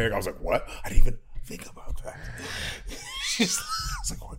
I 0.00 0.16
was 0.16 0.26
like, 0.26 0.40
what? 0.40 0.68
I 0.84 0.90
didn't 0.90 1.00
even 1.02 1.18
think 1.44 1.68
about 1.68 2.00
that. 2.04 2.16
She's 3.24 3.60
like, 4.08 4.24
what? 4.24 4.38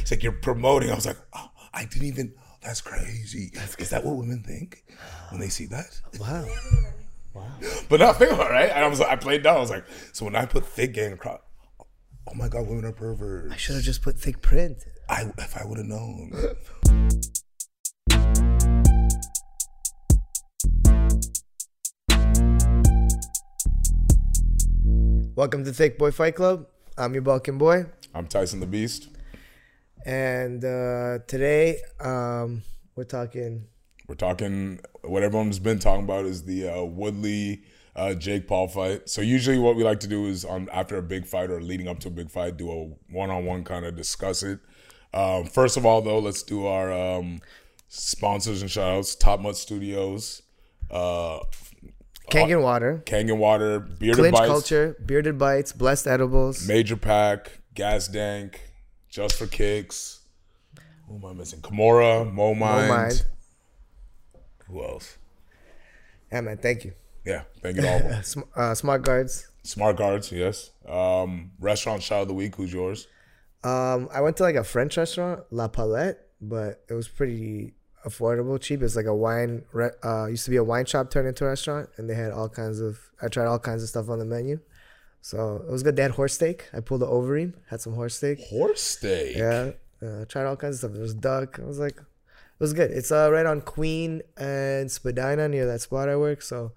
It's 0.00 0.10
like 0.10 0.22
you're 0.22 0.32
promoting. 0.32 0.90
I 0.90 0.94
was 0.94 1.04
like, 1.04 1.18
oh, 1.34 1.50
I 1.74 1.84
didn't 1.84 2.08
even. 2.08 2.32
That's 2.62 2.80
crazy. 2.80 3.52
Is 3.78 3.90
that 3.90 4.04
what 4.04 4.16
women 4.16 4.42
think 4.42 4.84
when 5.28 5.38
they 5.38 5.48
see 5.48 5.66
that? 5.66 6.00
Wow. 6.18 6.46
Wow. 7.34 7.52
But 7.90 8.00
now 8.00 8.14
think 8.14 8.32
about 8.32 8.50
it, 8.50 8.54
right? 8.54 8.70
And 8.70 8.84
I 8.86 8.88
was, 8.88 9.02
I 9.02 9.16
played 9.16 9.42
down. 9.42 9.58
I 9.58 9.60
was 9.60 9.68
like, 9.68 9.84
so 10.14 10.24
when 10.24 10.34
I 10.34 10.46
put 10.46 10.64
thick 10.64 10.94
gang 10.94 11.12
across, 11.12 11.40
oh 11.78 12.34
my 12.34 12.48
god, 12.48 12.66
women 12.66 12.86
are 12.86 12.92
perverts. 12.92 13.52
I 13.52 13.56
should 13.56 13.74
have 13.74 13.84
just 13.84 14.00
put 14.00 14.18
thick 14.18 14.40
print. 14.40 14.82
I 15.10 15.30
if 15.36 15.58
I 15.58 15.66
would 15.66 15.76
have 15.76 15.86
known. 15.86 16.32
Welcome 25.36 25.64
to 25.64 25.70
Thicc 25.70 25.98
Boy 25.98 26.10
Fight 26.12 26.34
Club. 26.34 26.66
I'm 26.96 27.12
your 27.12 27.20
Balkan 27.20 27.58
boy, 27.58 27.84
I'm 28.14 28.26
Tyson 28.26 28.58
the 28.58 28.66
Beast. 28.66 29.08
and 30.06 30.64
uh, 30.64 31.18
today 31.26 31.76
um, 32.00 32.62
we're 32.94 33.04
talking. 33.04 33.66
We're 34.08 34.14
talking. 34.14 34.80
What 35.02 35.22
everyone's 35.22 35.58
been 35.58 35.78
talking 35.78 36.04
about 36.04 36.24
is 36.24 36.44
the 36.44 36.68
uh, 36.68 36.84
Woodley 36.84 37.64
uh, 37.94 38.14
Jake 38.14 38.48
Paul 38.48 38.68
fight. 38.68 39.10
So 39.10 39.20
usually, 39.20 39.58
what 39.58 39.76
we 39.76 39.84
like 39.84 40.00
to 40.00 40.06
do 40.08 40.24
is 40.24 40.42
on 40.46 40.70
after 40.72 40.96
a 40.96 41.02
big 41.02 41.26
fight 41.26 41.50
or 41.50 41.60
leading 41.60 41.86
up 41.86 41.98
to 42.00 42.08
a 42.08 42.12
big 42.12 42.30
fight, 42.30 42.56
do 42.56 42.70
a 42.70 43.12
one-on-one 43.12 43.64
kind 43.64 43.84
of 43.84 43.94
discuss 43.94 44.42
it. 44.42 44.60
Um, 45.12 45.44
first 45.44 45.76
of 45.76 45.84
all, 45.84 46.00
though, 46.00 46.18
let's 46.18 46.42
do 46.42 46.66
our 46.66 46.90
um, 46.90 47.40
sponsors 47.88 48.62
and 48.62 48.70
shoutouts. 48.70 49.18
Top 49.18 49.40
Mutt 49.40 49.58
Studios, 49.58 50.40
uh, 50.90 51.40
Kangen 52.30 52.62
Water, 52.62 53.02
Kangen 53.06 53.38
Water, 53.38 53.80
Bearded 53.80 54.16
Clinch 54.16 54.36
Bites, 54.36 54.46
Culture, 54.48 54.96
Bearded 55.04 55.38
Bites, 55.38 55.72
Blessed 55.72 56.06
Edibles, 56.06 56.66
Major 56.66 56.96
Pack, 56.96 57.60
Gas 57.74 58.08
Dank, 58.08 58.60
Just 59.08 59.36
for 59.36 59.46
Kicks. 59.46 60.20
Who 61.08 61.16
am 61.16 61.24
I 61.24 61.32
missing? 61.32 61.60
Kimura, 61.60 62.30
Mo 62.30 62.54
Mind. 62.54 62.88
Mind. 62.88 63.24
Who 64.66 64.82
else? 64.82 65.18
Yeah, 66.32 66.40
man, 66.40 66.58
thank 66.58 66.84
you. 66.84 66.92
Yeah, 67.24 67.42
thank 67.62 67.76
you 67.76 67.86
all 67.86 67.96
of 67.96 68.02
them. 68.02 68.22
Sm- 68.24 68.40
uh, 68.56 68.74
Smart 68.74 69.02
Guards. 69.02 69.48
Smart 69.62 69.96
Guards, 69.96 70.32
yes. 70.32 70.70
Um, 70.88 71.52
restaurant 71.60 72.02
shout 72.02 72.22
of 72.22 72.28
the 72.28 72.34
week. 72.34 72.56
Who's 72.56 72.72
yours? 72.72 73.06
Um, 73.62 74.08
I 74.12 74.20
went 74.20 74.36
to 74.38 74.42
like 74.42 74.56
a 74.56 74.64
French 74.64 74.96
restaurant, 74.96 75.40
La 75.50 75.68
Palette, 75.68 76.18
but 76.40 76.84
it 76.88 76.94
was 76.94 77.08
pretty 77.08 77.74
affordable, 78.06 78.60
cheap. 78.60 78.82
It's 78.82 78.96
like 78.96 79.06
a 79.06 79.14
wine. 79.14 79.64
Uh, 80.04 80.26
used 80.26 80.44
to 80.44 80.50
be 80.50 80.56
a 80.56 80.64
wine 80.64 80.86
shop 80.86 81.10
turned 81.10 81.28
into 81.28 81.44
a 81.44 81.48
restaurant, 81.48 81.88
and 81.96 82.08
they 82.08 82.14
had 82.14 82.32
all 82.32 82.48
kinds 82.48 82.80
of. 82.80 82.98
I 83.20 83.28
tried 83.28 83.46
all 83.46 83.58
kinds 83.58 83.82
of 83.82 83.88
stuff 83.88 84.08
on 84.08 84.18
the 84.18 84.24
menu, 84.24 84.60
so 85.20 85.64
it 85.66 85.70
was 85.70 85.82
good. 85.82 85.96
They 85.96 86.02
had 86.02 86.12
horse 86.12 86.34
steak. 86.34 86.68
I 86.72 86.80
pulled 86.80 87.00
the 87.00 87.06
Overeem, 87.06 87.54
had 87.70 87.80
some 87.80 87.94
horse 87.94 88.14
steak. 88.14 88.38
Horse 88.48 88.80
steak. 88.80 89.36
Yeah, 89.36 89.72
uh, 90.02 90.24
tried 90.26 90.46
all 90.46 90.56
kinds 90.56 90.76
of 90.76 90.78
stuff. 90.78 90.92
There 90.92 91.02
was 91.02 91.14
duck. 91.14 91.58
I 91.58 91.64
was 91.64 91.78
like, 91.78 91.96
it 91.96 92.60
was 92.60 92.72
good. 92.72 92.90
It's 92.90 93.10
uh 93.10 93.30
right 93.30 93.46
on 93.46 93.60
Queen 93.60 94.22
and 94.36 94.90
Spadina 94.90 95.48
near 95.48 95.66
that 95.66 95.80
spot 95.80 96.08
I 96.08 96.16
work, 96.16 96.42
so 96.42 96.72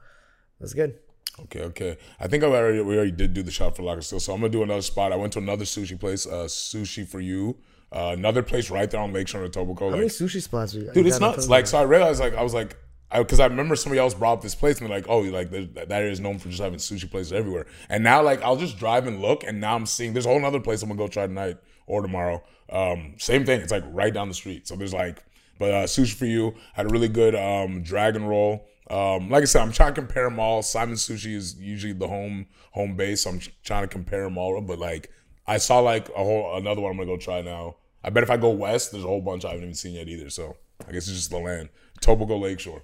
it 0.59 0.63
was 0.63 0.73
good. 0.73 0.95
Okay, 1.43 1.61
okay. 1.61 1.97
I 2.19 2.27
think 2.27 2.43
I 2.43 2.47
already 2.47 2.81
we 2.81 2.95
already 2.95 3.11
did 3.11 3.33
do 3.33 3.43
the 3.43 3.51
shot 3.51 3.75
for 3.75 3.83
Locker 3.83 4.01
Still, 4.01 4.19
so 4.19 4.33
I'm 4.33 4.41
gonna 4.41 4.51
do 4.51 4.63
another 4.63 4.81
spot. 4.81 5.13
I 5.13 5.15
went 5.15 5.33
to 5.33 5.39
another 5.39 5.65
sushi 5.65 5.97
place, 5.99 6.25
uh, 6.25 6.45
Sushi 6.45 7.07
for 7.07 7.19
You. 7.19 7.57
Uh, 7.91 8.11
another 8.13 8.43
place 8.43 8.69
right 8.69 8.89
there 8.89 9.01
on 9.01 9.11
Lakeshore 9.11 9.43
in 9.43 9.51
Etobicoke. 9.51 9.79
How 9.79 9.89
many 9.91 10.03
Like, 10.03 10.11
sushi 10.11 10.41
spots? 10.41 10.73
We, 10.75 10.87
dude, 10.91 11.07
it's 11.07 11.19
nuts. 11.19 11.47
Like, 11.49 11.65
so 11.65 11.79
I 11.79 11.83
realized, 11.83 12.19
like, 12.19 12.35
I 12.35 12.43
was 12.43 12.53
like, 12.53 12.77
because 13.11 13.39
I, 13.39 13.47
remember 13.47 13.75
somebody 13.75 13.99
else 13.99 14.13
brought 14.13 14.33
up 14.33 14.41
this 14.41 14.53
place, 14.53 14.79
and 14.79 14.87
they're 14.87 14.95
like, 14.95 15.07
oh, 15.09 15.19
like 15.21 15.49
that 15.49 15.91
area 15.91 16.11
is 16.11 16.19
known 16.19 16.37
for 16.37 16.49
just 16.49 16.61
having 16.61 16.77
sushi 16.77 17.09
places 17.09 17.33
everywhere. 17.33 17.65
And 17.89 18.03
now, 18.03 18.21
like, 18.21 18.43
I'll 18.43 18.55
just 18.57 18.77
drive 18.77 19.07
and 19.07 19.19
look, 19.19 19.43
and 19.43 19.59
now 19.59 19.75
I'm 19.75 19.87
seeing 19.87 20.13
there's 20.13 20.27
a 20.27 20.29
whole 20.29 20.45
other 20.45 20.59
place 20.59 20.83
I'm 20.83 20.89
gonna 20.89 20.99
go 20.99 21.07
try 21.07 21.25
tonight 21.25 21.57
or 21.87 22.03
tomorrow. 22.03 22.43
Um, 22.71 23.15
same 23.17 23.45
thing. 23.45 23.61
It's 23.61 23.71
like 23.71 23.83
right 23.87 24.13
down 24.13 24.27
the 24.27 24.35
street. 24.35 24.67
So 24.67 24.75
there's 24.75 24.93
like, 24.93 25.23
but 25.57 25.71
uh, 25.71 25.83
sushi 25.85 26.13
for 26.13 26.25
you 26.25 26.53
had 26.73 26.85
a 26.85 26.89
really 26.89 27.07
good 27.09 27.33
um, 27.33 27.81
dragon 27.81 28.25
roll. 28.25 28.67
Um, 28.91 29.29
like 29.29 29.41
I 29.41 29.45
said, 29.45 29.61
I'm 29.63 29.71
trying 29.71 29.93
to 29.93 30.01
compare 30.01 30.23
them 30.23 30.39
all. 30.39 30.61
Simon 30.61 30.95
Sushi 30.95 31.35
is 31.35 31.55
usually 31.59 31.93
the 31.93 32.07
home 32.07 32.47
home 32.71 32.95
base. 32.95 33.23
So 33.23 33.31
I'm 33.31 33.39
trying 33.63 33.83
to 33.83 33.87
compare 33.87 34.23
them 34.23 34.37
all. 34.37 34.59
But 34.61 34.79
like, 34.79 35.11
I 35.47 35.57
saw 35.57 35.79
like 35.79 36.09
a 36.09 36.23
whole 36.23 36.57
another 36.57 36.81
one. 36.81 36.91
I'm 36.91 36.97
gonna 36.97 37.07
go 37.07 37.17
try 37.17 37.41
now. 37.41 37.77
I 38.03 38.09
bet 38.09 38.23
if 38.23 38.29
I 38.29 38.37
go 38.37 38.49
west, 38.49 38.91
there's 38.91 39.03
a 39.03 39.07
whole 39.07 39.21
bunch 39.21 39.45
I 39.45 39.49
haven't 39.49 39.63
even 39.63 39.75
seen 39.75 39.93
yet 39.93 40.07
either. 40.07 40.29
So 40.29 40.55
I 40.87 40.91
guess 40.91 41.07
it's 41.07 41.17
just 41.17 41.29
the 41.29 41.37
land. 41.37 41.69
Tobago 42.01 42.37
Lakeshore. 42.37 42.81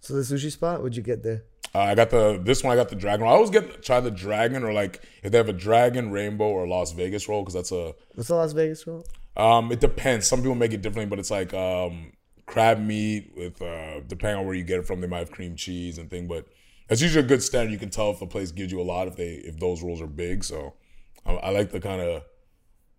So 0.00 0.14
the 0.14 0.20
sushi 0.22 0.50
spot, 0.50 0.80
what'd 0.82 0.96
you 0.96 1.02
get 1.02 1.22
there? 1.22 1.44
Uh, 1.74 1.78
I 1.78 1.94
got 1.94 2.10
the 2.10 2.38
this 2.42 2.62
one. 2.62 2.72
I 2.72 2.76
got 2.76 2.90
the 2.90 2.96
dragon. 2.96 3.22
roll. 3.24 3.32
I 3.32 3.36
always 3.36 3.50
get 3.50 3.82
try 3.82 4.00
the 4.00 4.10
dragon 4.10 4.62
or 4.62 4.72
like 4.74 5.02
if 5.22 5.32
they 5.32 5.38
have 5.38 5.48
a 5.48 5.54
dragon 5.54 6.10
rainbow 6.10 6.44
or 6.48 6.66
Las 6.68 6.92
Vegas 6.92 7.28
roll 7.28 7.42
because 7.42 7.54
that's 7.54 7.72
a 7.72 7.94
What's 8.14 8.28
the 8.28 8.34
Las 8.34 8.52
Vegas 8.52 8.86
roll? 8.86 9.06
um. 9.36 9.72
It 9.72 9.80
depends. 9.80 10.26
Some 10.26 10.40
people 10.40 10.54
make 10.54 10.72
it 10.74 10.82
differently, 10.82 11.08
but 11.08 11.18
it's 11.18 11.30
like 11.30 11.54
um 11.54 12.12
crab 12.44 12.78
meat 12.78 13.32
with 13.36 13.62
uh 13.62 14.00
depending 14.00 14.40
on 14.40 14.44
where 14.46 14.54
you 14.54 14.64
get 14.64 14.80
it 14.80 14.86
from. 14.86 15.00
They 15.00 15.06
might 15.06 15.20
have 15.20 15.30
cream 15.30 15.56
cheese 15.56 15.96
and 15.96 16.10
thing, 16.10 16.28
but 16.28 16.46
that's 16.88 17.00
usually 17.00 17.24
a 17.24 17.28
good 17.28 17.42
standard. 17.42 17.72
You 17.72 17.78
can 17.78 17.88
tell 17.88 18.10
if 18.10 18.18
the 18.18 18.26
place 18.26 18.52
gives 18.52 18.70
you 18.70 18.80
a 18.80 18.82
lot 18.84 19.08
if 19.08 19.16
they 19.16 19.34
if 19.36 19.58
those 19.58 19.82
rolls 19.82 20.02
are 20.02 20.06
big. 20.06 20.44
So 20.44 20.74
I, 21.24 21.32
I 21.34 21.50
like 21.50 21.70
the 21.70 21.80
kind 21.80 22.02
of 22.02 22.22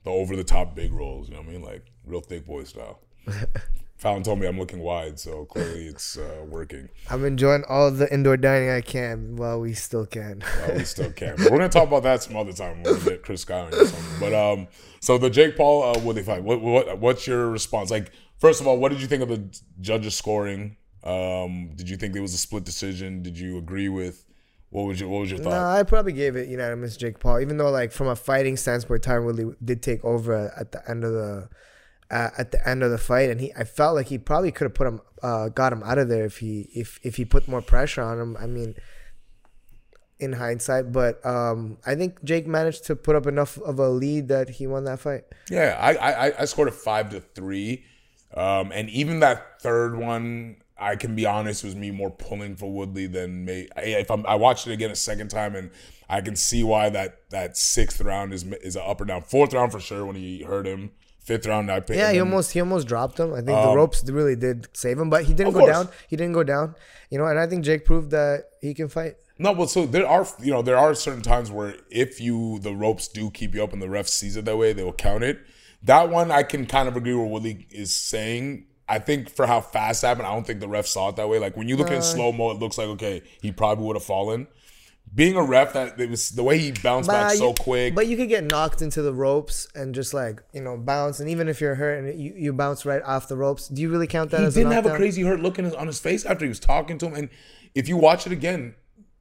the 0.04 0.10
over 0.10 0.36
the 0.36 0.44
top 0.44 0.76
big 0.76 0.94
rolls. 0.94 1.30
You 1.30 1.36
know 1.36 1.42
what 1.42 1.50
I 1.50 1.52
mean? 1.54 1.62
Like 1.62 1.86
real 2.06 2.22
thick 2.22 2.46
boy 2.46 2.64
style. 2.64 3.00
Phallon 4.04 4.24
told 4.24 4.40
me 4.40 4.48
I'm 4.48 4.60
looking 4.60 4.80
wide, 4.80 5.18
so 5.18 5.46
clearly 5.46 5.86
it's 5.86 6.18
uh, 6.18 6.44
working. 6.46 6.90
I'm 7.10 7.24
enjoying 7.24 7.64
all 7.70 7.90
the 7.90 8.14
indoor 8.14 8.36
dining 8.36 8.70
I 8.70 8.82
can 8.82 9.38
while 9.38 9.62
we 9.62 9.74
still 9.74 10.06
can. 10.06 10.42
Uh, 10.42 10.74
we 10.76 10.84
still 10.84 11.12
can. 11.12 11.36
But 11.38 11.52
we're 11.52 11.58
gonna 11.58 11.70
talk 11.70 11.88
about 11.88 12.04
that 12.04 12.22
some 12.22 12.36
other 12.36 12.52
time. 12.52 12.84
We're 12.84 12.96
gonna 12.96 13.12
get 13.12 13.24
Chris 13.24 13.42
Sky 13.42 13.62
or 13.62 13.72
something. 13.72 14.20
But 14.20 14.34
um, 14.34 14.68
so 15.00 15.18
the 15.18 15.30
Jake 15.30 15.56
Paul 15.56 15.84
uh, 15.84 16.00
Woodley 16.00 16.24
fight. 16.24 16.44
What 16.44 16.60
what 16.60 17.00
what's 17.00 17.26
your 17.26 17.50
response? 17.50 17.92
Like, 17.92 18.12
first 18.40 18.60
of 18.60 18.68
all, 18.68 18.78
what 18.78 18.92
did 18.92 19.00
you 19.00 19.08
think 19.08 19.24
of 19.24 19.30
the 19.30 19.62
judges 19.80 20.16
scoring? 20.16 20.76
Um, 21.06 21.72
did 21.76 21.90
you 21.90 21.96
think 21.96 22.14
it 22.16 22.22
was 22.22 22.34
a 22.34 22.38
split 22.38 22.66
decision? 22.66 23.22
Did 23.22 23.38
you 23.38 23.58
agree 23.58 23.88
with? 23.88 24.26
What 24.74 24.88
was 24.88 25.00
your 25.00 25.08
what 25.08 25.20
was 25.20 25.30
your 25.30 25.40
no, 25.40 25.52
thought? 25.52 25.78
I 25.78 25.84
probably 25.84 26.14
gave 26.14 26.36
it 26.36 26.50
unanimous 26.50 26.98
Jake 26.98 27.20
Paul, 27.20 27.40
even 27.40 27.58
though 27.58 27.70
like 27.70 27.92
from 27.92 28.08
a 28.08 28.16
fighting 28.16 28.58
standpoint, 28.58 29.04
Tyron 29.04 29.24
Woodley 29.24 29.54
did 29.64 29.84
take 29.84 30.04
over 30.04 30.52
at 30.58 30.72
the 30.72 30.82
end 30.90 31.04
of 31.04 31.14
the 31.14 31.48
uh, 32.10 32.30
at 32.40 32.52
the 32.52 32.68
end 32.68 32.82
of 32.82 32.90
the 32.90 32.98
fight, 32.98 33.30
and 33.30 33.40
he 33.40 33.54
I 33.56 33.66
felt 33.66 33.94
like 33.94 34.08
he 34.08 34.18
probably 34.18 34.52
could 34.52 34.66
have 34.66 34.74
put 34.74 34.88
him 34.88 35.02
uh, 35.22 35.50
got 35.50 35.74
him 35.74 35.84
out 35.84 36.00
of 36.00 36.10
there 36.10 36.26
if 36.26 36.40
he 36.40 36.72
if 36.74 37.00
if 37.04 37.18
he 37.18 37.24
put 37.24 37.48
more 37.48 37.62
pressure 37.62 38.02
on 38.02 38.20
him. 38.20 38.36
I 38.38 38.48
mean. 38.48 38.76
In 40.20 40.32
hindsight, 40.34 40.94
but 40.94 41.26
um, 41.26 41.80
I 41.86 41.96
think 41.96 42.24
Jake 42.24 42.48
managed 42.48 42.86
to 42.86 42.96
put 42.96 43.18
up 43.18 43.28
enough 43.28 43.58
of 43.58 43.78
a 43.78 43.90
lead 43.90 44.30
that 44.30 44.48
he 44.48 44.68
won 44.68 44.86
that 44.86 45.02
fight. 45.02 45.24
Yeah, 45.50 45.76
I 45.78 45.96
I, 45.96 46.42
I 46.42 46.46
scored 46.46 46.70
a 46.70 46.72
five 46.72 47.10
to 47.10 47.20
three, 47.20 47.84
um, 48.34 48.72
and 48.72 48.90
even 48.90 49.20
that 49.20 49.60
third 49.62 49.98
one, 49.98 50.63
I 50.78 50.96
can 50.96 51.16
be 51.16 51.26
honest, 51.26 51.64
was 51.64 51.76
me 51.76 51.92
more 51.92 52.10
pulling 52.10 52.56
for 52.56 52.72
Woodley 52.72 53.08
than 53.08 53.46
me. 53.46 53.68
If 53.78 54.10
I'm, 54.10 54.26
I 54.26 54.36
watched 54.36 54.68
it 54.68 54.74
again 54.74 54.92
a 54.92 54.96
second 54.96 55.30
time, 55.30 55.56
and 55.56 55.70
I 56.10 56.22
can 56.22 56.36
see 56.36 56.64
why 56.64 56.90
that 56.90 57.30
that 57.30 57.58
sixth 57.58 58.02
round 58.02 58.34
is 58.34 58.44
is 58.44 58.76
an 58.76 58.84
up 58.86 59.02
or 59.02 59.06
down. 59.06 59.22
Fourth 59.22 59.54
round 59.54 59.72
for 59.72 59.80
sure 59.80 60.06
when 60.06 60.16
he 60.16 60.44
hurt 60.44 60.66
him. 60.66 60.92
Fifth 61.20 61.46
round, 61.46 61.72
I 61.72 61.80
picked. 61.80 61.98
Yeah, 61.98 62.12
he 62.12 62.20
almost 62.20 62.52
he 62.52 62.60
almost 62.60 62.88
dropped 62.88 63.20
him. 63.20 63.32
I 63.32 63.38
think 63.38 63.48
the 63.48 63.70
um, 63.70 63.76
ropes 63.76 64.04
really 64.10 64.36
did 64.36 64.68
save 64.74 65.00
him, 65.00 65.10
but 65.10 65.24
he 65.24 65.34
didn't 65.34 65.54
go 65.54 65.60
course. 65.60 65.72
down. 65.72 65.90
He 66.10 66.18
didn't 66.18 66.34
go 66.34 66.44
down. 66.44 66.76
You 67.10 67.18
know, 67.18 67.26
and 67.26 67.40
I 67.40 67.48
think 67.48 67.64
Jake 67.64 67.86
proved 67.86 68.12
that 68.12 68.46
he 68.62 68.74
can 68.74 68.90
fight. 68.90 69.16
No, 69.40 69.56
but 69.56 69.70
so 69.70 69.86
there 69.86 70.08
are 70.08 70.28
you 70.42 70.52
know 70.52 70.62
there 70.62 70.78
are 70.78 70.94
certain 70.94 71.22
times 71.22 71.50
where 71.50 71.76
if 71.90 72.20
you 72.20 72.60
the 72.60 72.74
ropes 72.74 73.08
do 73.08 73.32
keep 73.32 73.56
you 73.56 73.64
up 73.64 73.72
and 73.72 73.82
the 73.82 73.90
ref 73.90 74.08
sees 74.08 74.36
it 74.36 74.46
that 74.46 74.58
way, 74.58 74.74
they 74.74 74.84
will 74.84 74.92
count 74.92 75.24
it. 75.24 75.40
That 75.82 76.10
one 76.10 76.30
I 76.30 76.44
can 76.44 76.66
kind 76.66 76.88
of 76.88 76.98
agree 76.98 77.14
with 77.14 77.24
what 77.24 77.32
Woodley 77.32 77.68
is 77.72 77.96
saying. 77.96 78.66
I 78.88 79.00
think 79.00 79.30
for 79.30 79.46
how 79.48 79.62
fast 79.62 80.04
it 80.04 80.08
happened, 80.08 80.28
I 80.28 80.34
don't 80.34 80.46
think 80.46 80.60
the 80.60 80.68
ref 80.68 80.86
saw 80.88 81.10
it 81.10 81.16
that 81.16 81.30
way. 81.30 81.40
Like 81.40 81.56
when 81.56 81.68
you 81.68 81.78
look 81.78 81.90
in 81.90 82.02
slow 82.02 82.32
mo, 82.32 82.52
it 82.52 82.60
looks 82.60 82.78
like 82.78 82.88
okay, 82.90 83.22
he 83.42 83.52
probably 83.52 83.86
would 83.86 83.96
have 83.96 84.04
fallen. 84.04 84.48
Being 85.16 85.36
a 85.36 85.44
ref, 85.44 85.74
that 85.74 86.00
it 86.00 86.10
was 86.10 86.32
the 86.32 86.42
way 86.44 86.58
he 86.58 86.72
bounced 86.72 87.08
back 87.10 87.30
But 87.32 87.38
so 87.38 87.50
you- 87.50 87.56
quick. 87.60 87.94
But 87.96 88.08
you 88.08 88.18
could 88.18 88.30
get 88.30 88.46
knocked 88.46 88.82
into 88.82 89.02
the 89.02 89.14
ropes 89.14 89.68
and 89.76 89.94
just 89.94 90.14
like 90.14 90.42
you 90.54 90.62
know 90.62 90.76
bounce, 90.78 91.20
and 91.20 91.30
even 91.30 91.48
if 91.48 91.62
you're 91.62 91.76
hurt 91.76 92.04
and 92.04 92.20
you, 92.20 92.34
you 92.36 92.54
bounce 92.54 92.86
right 92.86 93.02
off 93.04 93.28
the 93.28 93.38
ropes, 93.38 93.68
do 93.68 93.82
you 93.82 93.90
really 93.90 94.08
count 94.08 94.32
that 94.32 94.40
he 94.40 94.46
as 94.48 94.56
didn't 94.56 94.72
a 94.72 94.76
have 94.76 94.86
a 94.86 94.96
crazy 94.96 95.22
hurt 95.22 95.40
look 95.40 95.60
in 95.60 95.66
his, 95.66 95.74
on 95.74 95.88
his 95.88 96.00
face 96.00 96.26
after 96.26 96.46
he 96.46 96.50
was 96.50 96.60
talking 96.60 96.98
to 96.98 97.08
him. 97.08 97.14
And 97.16 97.30
if 97.76 97.88
you 97.88 97.96
watch 97.98 98.26
it 98.26 98.32
again, 98.34 98.76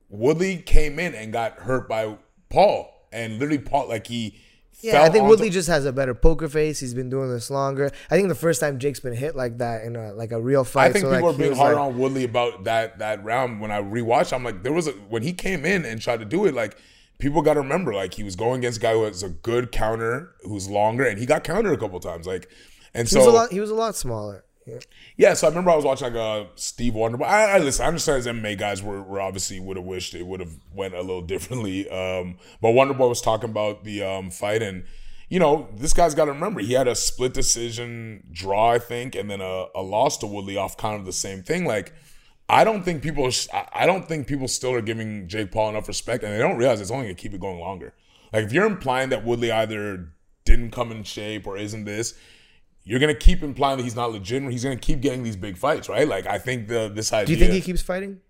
Woodley 0.08 0.58
came 0.58 0.98
in 0.98 1.14
and 1.14 1.32
got 1.32 1.58
hurt 1.60 1.88
by 1.88 2.16
Paul, 2.48 2.90
and 3.12 3.34
literally 3.34 3.58
Paul 3.58 3.88
like 3.88 4.06
he. 4.06 4.38
Yeah, 4.82 5.02
I 5.02 5.10
think 5.10 5.28
Woodley 5.28 5.48
just 5.48 5.68
has 5.68 5.86
a 5.86 5.92
better 5.92 6.14
poker 6.14 6.48
face. 6.48 6.80
He's 6.80 6.94
been 6.94 7.08
doing 7.08 7.30
this 7.30 7.50
longer. 7.50 7.90
I 8.10 8.16
think 8.16 8.28
the 8.28 8.34
first 8.34 8.60
time 8.60 8.78
Jake's 8.78 9.00
been 9.00 9.14
hit 9.14 9.36
like 9.36 9.58
that 9.58 9.84
in 9.84 9.94
a 9.94 10.12
like 10.12 10.32
a 10.32 10.40
real 10.40 10.64
fight. 10.64 10.90
I 10.90 10.92
think 10.92 11.04
so, 11.04 11.12
people 11.12 11.28
like, 11.28 11.34
are 11.36 11.38
being 11.38 11.54
hard 11.54 11.76
like- 11.76 11.84
on 11.84 11.98
Woodley 11.98 12.24
about 12.24 12.64
that 12.64 12.98
that 12.98 13.24
round. 13.24 13.60
When 13.60 13.70
I 13.70 13.80
rewatched, 13.80 14.32
I'm 14.32 14.44
like, 14.44 14.62
there 14.62 14.72
was 14.72 14.88
a 14.88 14.92
when 14.92 15.22
he 15.22 15.32
came 15.32 15.64
in 15.64 15.84
and 15.84 16.00
tried 16.00 16.18
to 16.18 16.24
do 16.24 16.44
it, 16.46 16.54
like 16.54 16.76
people 17.18 17.40
got 17.42 17.54
to 17.54 17.60
remember, 17.60 17.94
like 17.94 18.14
he 18.14 18.24
was 18.24 18.34
going 18.34 18.58
against 18.58 18.78
a 18.78 18.80
guy 18.80 18.92
who 18.92 19.00
was 19.00 19.22
a 19.22 19.28
good 19.28 19.70
counter, 19.70 20.32
who's 20.42 20.68
longer, 20.68 21.04
and 21.04 21.18
he 21.18 21.26
got 21.26 21.44
countered 21.44 21.72
a 21.72 21.76
couple 21.76 22.00
times, 22.00 22.26
like, 22.26 22.50
and 22.92 23.08
He 23.08 23.16
was 23.16 23.24
a 23.24 23.28
so 23.28 23.32
lot. 23.32 23.52
He 23.52 23.60
was 23.60 23.70
a 23.70 23.74
lot 23.76 23.94
smaller. 23.94 24.44
Yeah, 25.16 25.34
so 25.34 25.46
I 25.46 25.50
remember 25.50 25.70
I 25.70 25.76
was 25.76 25.84
watching 25.84 26.12
like 26.12 26.16
uh, 26.16 26.48
Steve 26.54 26.94
Wonder, 26.94 27.18
but 27.18 27.28
I, 27.28 27.56
I 27.56 27.58
listen. 27.58 27.84
I 27.84 27.88
understand 27.88 28.18
as 28.18 28.26
MMA 28.26 28.58
guys 28.58 28.82
were, 28.82 29.02
were 29.02 29.20
obviously 29.20 29.58
would 29.58 29.76
have 29.76 29.86
wished 29.86 30.14
it 30.14 30.26
would 30.26 30.40
have 30.40 30.56
went 30.72 30.94
a 30.94 31.00
little 31.00 31.22
differently. 31.22 31.88
Um, 31.90 32.38
but 32.60 32.70
Wonder 32.70 32.94
Boy 32.94 33.08
was 33.08 33.20
talking 33.20 33.50
about 33.50 33.84
the 33.84 34.02
um, 34.02 34.30
fight, 34.30 34.62
and 34.62 34.84
you 35.28 35.38
know 35.38 35.68
this 35.74 35.92
guy's 35.92 36.14
got 36.14 36.26
to 36.26 36.32
remember 36.32 36.60
he 36.60 36.74
had 36.74 36.88
a 36.88 36.94
split 36.94 37.34
decision 37.34 38.24
draw, 38.32 38.70
I 38.70 38.78
think, 38.78 39.14
and 39.14 39.30
then 39.30 39.40
a, 39.40 39.66
a 39.74 39.82
loss 39.82 40.18
to 40.18 40.26
Woodley 40.26 40.56
off 40.56 40.76
kind 40.76 40.98
of 40.98 41.06
the 41.06 41.12
same 41.12 41.42
thing. 41.42 41.64
Like 41.64 41.92
I 42.48 42.64
don't 42.64 42.84
think 42.84 43.02
people, 43.02 43.30
I 43.72 43.86
don't 43.86 44.06
think 44.06 44.26
people 44.26 44.46
still 44.46 44.72
are 44.72 44.82
giving 44.82 45.26
Jake 45.26 45.50
Paul 45.50 45.70
enough 45.70 45.88
respect, 45.88 46.22
and 46.22 46.32
they 46.32 46.38
don't 46.38 46.56
realize 46.56 46.80
it's 46.80 46.90
only 46.90 47.06
gonna 47.06 47.14
keep 47.14 47.34
it 47.34 47.40
going 47.40 47.58
longer. 47.58 47.94
Like 48.32 48.44
if 48.44 48.52
you're 48.52 48.66
implying 48.66 49.08
that 49.10 49.24
Woodley 49.24 49.50
either 49.50 50.08
didn't 50.44 50.70
come 50.70 50.92
in 50.92 51.02
shape 51.02 51.46
or 51.46 51.56
isn't 51.56 51.84
this 51.84 52.14
you're 52.84 53.00
gonna 53.00 53.14
keep 53.14 53.42
implying 53.42 53.78
that 53.78 53.84
he's 53.84 53.96
not 53.96 54.12
legitimate. 54.12 54.52
He's 54.52 54.64
gonna 54.64 54.76
keep 54.76 55.00
getting 55.00 55.22
these 55.22 55.36
big 55.36 55.56
fights, 55.56 55.88
right? 55.88 56.06
Like 56.06 56.26
I 56.26 56.38
think 56.38 56.68
the 56.68 56.90
this 56.92 57.12
idea. 57.12 57.26
Do 57.26 57.32
you 57.32 57.38
think 57.38 57.52
he 57.52 57.60
keeps 57.60 57.82
fighting? 57.82 58.20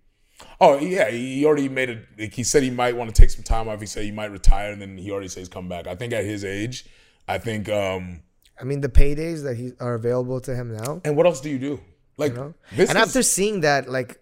Oh 0.59 0.77
yeah, 0.79 1.09
he 1.09 1.45
already 1.45 1.69
made 1.69 1.89
it. 1.89 2.05
Like 2.17 2.33
he 2.33 2.43
said 2.43 2.63
he 2.63 2.69
might 2.69 2.95
want 2.95 3.13
to 3.13 3.19
take 3.19 3.29
some 3.29 3.43
time 3.43 3.67
off. 3.67 3.79
He 3.79 3.85
said 3.85 4.03
he 4.03 4.11
might 4.11 4.31
retire, 4.31 4.71
and 4.71 4.81
then 4.81 4.97
he 4.97 5.11
already 5.11 5.27
says 5.27 5.49
come 5.49 5.69
back. 5.69 5.87
I 5.87 5.95
think 5.95 6.13
at 6.13 6.25
his 6.25 6.43
age, 6.43 6.85
I 7.27 7.37
think. 7.37 7.69
um 7.69 8.21
I 8.59 8.65
mean, 8.65 8.81
the 8.81 8.89
paydays 8.89 9.43
that 9.43 9.57
he 9.57 9.71
are 9.79 9.95
available 9.95 10.39
to 10.41 10.55
him 10.55 10.75
now. 10.75 11.01
And 11.03 11.17
what 11.17 11.25
else 11.25 11.41
do 11.41 11.49
you 11.49 11.57
do? 11.57 11.81
Like, 12.17 12.33
you 12.33 12.37
know? 12.37 12.53
and 12.71 12.79
is, 12.79 12.89
after 12.95 13.23
seeing 13.23 13.61
that, 13.61 13.89
like, 13.89 14.21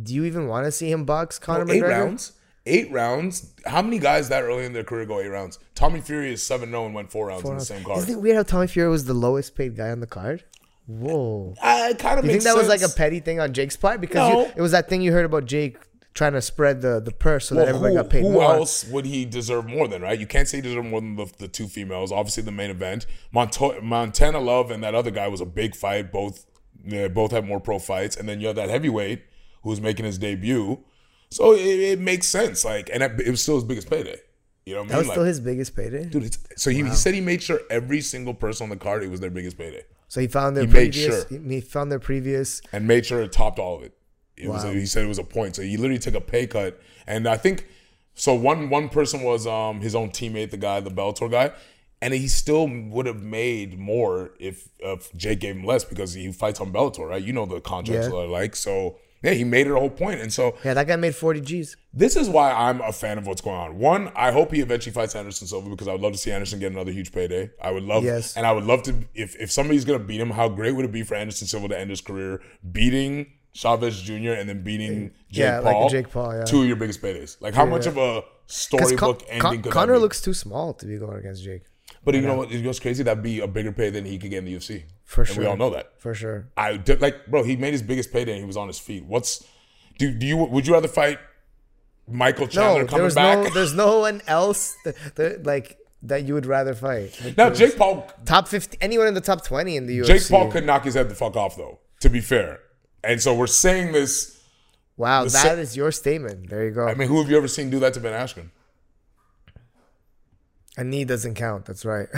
do 0.00 0.14
you 0.14 0.24
even 0.24 0.46
want 0.46 0.66
to 0.66 0.72
see 0.72 0.90
him 0.90 1.04
box 1.04 1.40
Conor 1.40 1.70
eight 1.72 1.82
McGregor? 1.82 1.88
rounds? 1.88 2.32
Eight 2.66 2.90
rounds. 2.90 3.52
How 3.66 3.82
many 3.82 3.98
guys 3.98 4.28
that 4.28 4.42
early 4.42 4.64
in 4.64 4.72
their 4.72 4.84
career 4.84 5.06
go 5.06 5.20
eight 5.20 5.28
rounds? 5.28 5.58
Tommy 5.74 6.00
Fury 6.00 6.32
is 6.32 6.44
seven 6.44 6.70
zero 6.70 6.82
oh 6.82 6.86
and 6.86 6.94
went 6.94 7.10
four 7.10 7.26
rounds 7.26 7.42
four 7.42 7.52
in 7.52 7.58
the 7.58 7.64
same 7.64 7.84
card. 7.84 7.98
Isn't 7.98 8.14
it 8.14 8.20
weird 8.20 8.36
how 8.36 8.42
Tommy 8.42 8.66
Fury 8.66 8.88
was 8.88 9.04
the 9.04 9.14
lowest 9.14 9.54
paid 9.54 9.76
guy 9.76 9.90
on 9.90 10.00
the 10.00 10.06
card? 10.06 10.44
Whoa. 10.86 11.54
Uh, 11.62 11.88
I 11.90 11.94
kind 11.94 12.18
of. 12.18 12.24
You 12.24 12.32
think 12.32 12.42
that 12.44 12.54
sense. 12.54 12.68
was 12.68 12.68
like 12.68 12.82
a 12.82 12.94
petty 12.94 13.20
thing 13.20 13.40
on 13.40 13.52
Jake's 13.52 13.76
part 13.76 14.00
because 14.00 14.32
no. 14.32 14.40
you, 14.40 14.52
it 14.56 14.60
was 14.60 14.72
that 14.72 14.88
thing 14.88 15.02
you 15.02 15.12
heard 15.12 15.24
about 15.24 15.46
Jake 15.46 15.78
trying 16.14 16.32
to 16.32 16.42
spread 16.42 16.82
the, 16.82 17.00
the 17.00 17.10
purse 17.10 17.48
so 17.48 17.56
well, 17.56 17.64
that 17.64 17.70
everybody 17.70 17.94
who, 17.94 18.02
got 18.02 18.10
paid 18.10 18.22
who 18.22 18.32
more. 18.32 18.42
Who 18.42 18.50
else 18.50 18.84
would 18.88 19.06
he 19.06 19.24
deserve 19.24 19.66
more 19.66 19.88
than, 19.88 20.02
right? 20.02 20.18
You 20.18 20.26
can't 20.26 20.46
say 20.46 20.58
he 20.58 20.62
deserved 20.62 20.88
more 20.88 21.00
than 21.00 21.16
the, 21.16 21.32
the 21.38 21.48
two 21.48 21.68
females. 21.68 22.12
Obviously, 22.12 22.42
the 22.42 22.52
main 22.52 22.70
event. 22.70 23.06
Monto- 23.34 23.82
Montana 23.82 24.40
Love 24.40 24.70
and 24.70 24.82
that 24.82 24.94
other 24.94 25.10
guy 25.10 25.28
was 25.28 25.40
a 25.40 25.46
big 25.46 25.74
fight. 25.74 26.12
Both 26.12 26.46
they 26.84 27.06
both 27.08 27.30
had 27.30 27.46
more 27.46 27.60
pro 27.60 27.78
fights. 27.78 28.16
And 28.16 28.28
then 28.28 28.40
you 28.40 28.48
have 28.48 28.56
that 28.56 28.68
heavyweight 28.68 29.22
who's 29.62 29.80
making 29.80 30.04
his 30.04 30.18
debut. 30.18 30.84
So 31.32 31.54
it, 31.54 31.58
it 31.60 32.00
makes 32.00 32.26
sense. 32.26 32.64
Like, 32.64 32.90
and 32.92 33.02
it 33.02 33.30
was 33.30 33.42
still 33.42 33.56
his 33.56 33.64
biggest 33.64 33.88
payday. 33.90 34.18
You 34.64 34.74
know 34.74 34.80
what 34.80 34.84
I 34.84 34.86
mean? 34.86 34.88
That 34.92 34.98
was 34.98 35.06
like, 35.08 35.14
still 35.14 35.24
his 35.24 35.40
biggest 35.40 35.76
payday, 35.76 36.04
dude. 36.04 36.36
so 36.56 36.70
he, 36.70 36.82
wow. 36.82 36.90
he 36.90 36.94
said 36.94 37.14
he 37.14 37.20
made 37.20 37.42
sure 37.42 37.60
every 37.68 38.00
single 38.00 38.34
person 38.34 38.64
on 38.64 38.70
the 38.70 38.76
card 38.76 39.02
it 39.02 39.10
was 39.10 39.20
their 39.20 39.30
biggest 39.30 39.58
payday. 39.58 39.84
So 40.06 40.20
he 40.20 40.28
found 40.28 40.56
their 40.56 40.66
he 40.66 40.70
previous. 40.70 41.26
Sure. 41.26 41.40
He 41.40 41.60
found 41.60 41.90
their 41.90 41.98
previous 41.98 42.60
and 42.70 42.86
made 42.86 43.06
sure 43.06 43.22
it 43.22 43.32
topped 43.32 43.58
all 43.58 43.76
of 43.76 43.82
it. 43.82 43.96
It 44.36 44.48
wow. 44.48 44.54
was. 44.54 44.64
He 44.64 44.86
said 44.86 45.04
it 45.04 45.08
was 45.08 45.18
a 45.18 45.24
point. 45.24 45.56
So 45.56 45.62
he 45.62 45.76
literally 45.76 45.98
took 45.98 46.14
a 46.14 46.20
pay 46.20 46.46
cut, 46.46 46.80
and 47.06 47.26
I 47.26 47.36
think 47.36 47.66
so. 48.14 48.34
One 48.34 48.70
one 48.70 48.88
person 48.88 49.22
was 49.22 49.46
um 49.46 49.80
his 49.80 49.94
own 49.94 50.10
teammate, 50.10 50.50
the 50.50 50.58
guy, 50.58 50.80
the 50.80 50.90
Bellator 50.90 51.30
guy, 51.30 51.52
and 52.00 52.12
he 52.12 52.28
still 52.28 52.68
would 52.68 53.06
have 53.06 53.22
made 53.22 53.78
more 53.78 54.32
if 54.38 54.68
if 54.80 55.12
Jake 55.16 55.40
gave 55.40 55.56
him 55.56 55.64
less 55.64 55.82
because 55.82 56.12
he 56.12 56.30
fights 56.30 56.60
on 56.60 56.72
Bellator, 56.72 57.08
right? 57.08 57.22
You 57.22 57.32
know 57.32 57.46
the 57.46 57.60
contracts 57.60 58.08
yeah. 58.12 58.18
are 58.18 58.26
like 58.26 58.54
so. 58.54 58.98
Yeah, 59.22 59.32
he 59.32 59.44
made 59.44 59.66
it 59.66 59.72
a 59.72 59.78
whole 59.78 59.90
point. 59.90 60.20
And 60.20 60.32
so 60.32 60.56
Yeah, 60.64 60.74
that 60.74 60.86
guy 60.86 60.96
made 60.96 61.14
40 61.14 61.40
G's. 61.40 61.76
This 61.94 62.16
is 62.16 62.28
why 62.28 62.52
I'm 62.52 62.80
a 62.80 62.92
fan 62.92 63.18
of 63.18 63.26
what's 63.26 63.40
going 63.40 63.56
on. 63.56 63.78
One, 63.78 64.10
I 64.16 64.32
hope 64.32 64.52
he 64.52 64.60
eventually 64.60 64.92
fights 64.92 65.14
Anderson 65.14 65.46
Silva 65.46 65.70
because 65.70 65.88
I 65.88 65.92
would 65.92 66.00
love 66.00 66.12
to 66.12 66.18
see 66.18 66.32
Anderson 66.32 66.58
get 66.58 66.72
another 66.72 66.92
huge 66.92 67.12
payday. 67.12 67.50
I 67.60 67.70
would 67.70 67.84
love 67.84 68.04
yes. 68.04 68.36
and 68.36 68.46
I 68.46 68.52
would 68.52 68.64
love 68.64 68.82
to 68.84 68.94
if 69.14 69.36
if 69.36 69.52
somebody's 69.52 69.84
gonna 69.84 69.98
beat 69.98 70.20
him, 70.20 70.30
how 70.30 70.48
great 70.48 70.72
would 70.72 70.84
it 70.84 70.92
be 70.92 71.02
for 71.02 71.14
Anderson 71.14 71.46
Silva 71.46 71.68
to 71.68 71.78
end 71.78 71.90
his 71.90 72.00
career 72.00 72.40
beating 72.72 73.32
Chavez 73.52 74.00
Jr. 74.00 74.32
and 74.32 74.48
then 74.48 74.62
beating 74.62 75.12
Jake 75.30 75.44
yeah, 75.44 75.60
Paul? 75.60 75.82
Like 75.82 75.90
Jake 75.90 76.10
Paul, 76.10 76.34
yeah. 76.34 76.44
Two 76.44 76.62
of 76.62 76.66
your 76.66 76.76
biggest 76.76 77.02
paydays. 77.02 77.40
Like 77.40 77.54
how 77.54 77.64
yeah, 77.64 77.70
much 77.70 77.84
yeah. 77.84 77.92
of 77.92 77.98
a 77.98 78.24
storybook 78.46 79.20
Con- 79.20 79.28
ending 79.28 79.62
Con- 79.62 79.72
Conor 79.72 79.98
looks 79.98 80.20
too 80.20 80.34
small 80.34 80.74
to 80.74 80.86
be 80.86 80.98
going 80.98 81.18
against 81.18 81.44
Jake. 81.44 81.62
But 82.04 82.14
you 82.14 82.22
know 82.22 82.34
what? 82.34 82.50
It 82.50 82.62
goes 82.62 82.80
crazy. 82.80 83.02
That'd 83.02 83.22
be 83.22 83.40
a 83.40 83.46
bigger 83.46 83.70
pay 83.70 83.90
than 83.90 84.04
he 84.04 84.18
could 84.18 84.30
get 84.30 84.38
in 84.38 84.44
the 84.44 84.56
UFC. 84.56 84.84
For 85.04 85.22
and 85.22 85.30
sure. 85.30 85.44
We 85.44 85.46
all 85.46 85.56
know 85.56 85.70
that. 85.70 86.00
For 86.00 86.14
sure. 86.14 86.48
I 86.56 86.76
did, 86.76 87.00
like, 87.00 87.26
bro. 87.26 87.44
He 87.44 87.56
made 87.56 87.72
his 87.72 87.82
biggest 87.82 88.12
payday. 88.12 88.32
and 88.32 88.40
He 88.40 88.46
was 88.46 88.56
on 88.56 88.66
his 88.66 88.78
feet. 88.78 89.04
What's 89.04 89.46
do, 89.98 90.12
do 90.12 90.26
you 90.26 90.36
would 90.36 90.66
you 90.66 90.72
rather 90.72 90.88
fight 90.88 91.18
Michael 92.08 92.48
Chandler 92.48 92.82
no, 92.82 92.88
coming 92.88 93.14
back? 93.14 93.38
No, 93.44 93.50
there's 93.50 93.74
no 93.74 94.00
one 94.00 94.20
else 94.26 94.76
that, 94.84 94.96
that, 95.14 95.46
like 95.46 95.78
that 96.02 96.24
you 96.24 96.34
would 96.34 96.46
rather 96.46 96.74
fight. 96.74 97.18
Like, 97.24 97.36
now 97.38 97.50
Jake 97.50 97.76
Paul 97.76 98.10
top 98.24 98.48
fifty 98.48 98.78
anyone 98.80 99.06
in 99.06 99.14
the 99.14 99.20
top 99.20 99.44
twenty 99.44 99.76
in 99.76 99.86
the 99.86 100.00
UFC. 100.00 100.06
Jake 100.06 100.28
Paul 100.28 100.50
could 100.50 100.66
knock 100.66 100.84
his 100.84 100.94
head 100.94 101.08
the 101.08 101.14
fuck 101.14 101.36
off 101.36 101.56
though, 101.56 101.78
to 102.00 102.08
be 102.08 102.20
fair. 102.20 102.60
And 103.04 103.20
so 103.20 103.34
we're 103.34 103.46
saying 103.46 103.92
this 103.92 104.40
Wow, 104.96 105.24
that 105.24 105.30
sa- 105.30 105.52
is 105.52 105.76
your 105.76 105.90
statement. 105.90 106.50
There 106.50 106.64
you 106.64 106.70
go. 106.70 106.86
I 106.86 106.94
mean, 106.94 107.08
who 107.08 107.20
have 107.20 107.30
you 107.30 107.36
ever 107.36 107.48
seen 107.48 107.70
do 107.70 107.78
that 107.80 107.94
to 107.94 108.00
Ben 108.00 108.12
Askren? 108.12 108.50
A 110.76 110.84
knee 110.84 111.04
doesn't 111.04 111.34
count. 111.34 111.66
That's 111.66 111.84
right. 111.84 112.08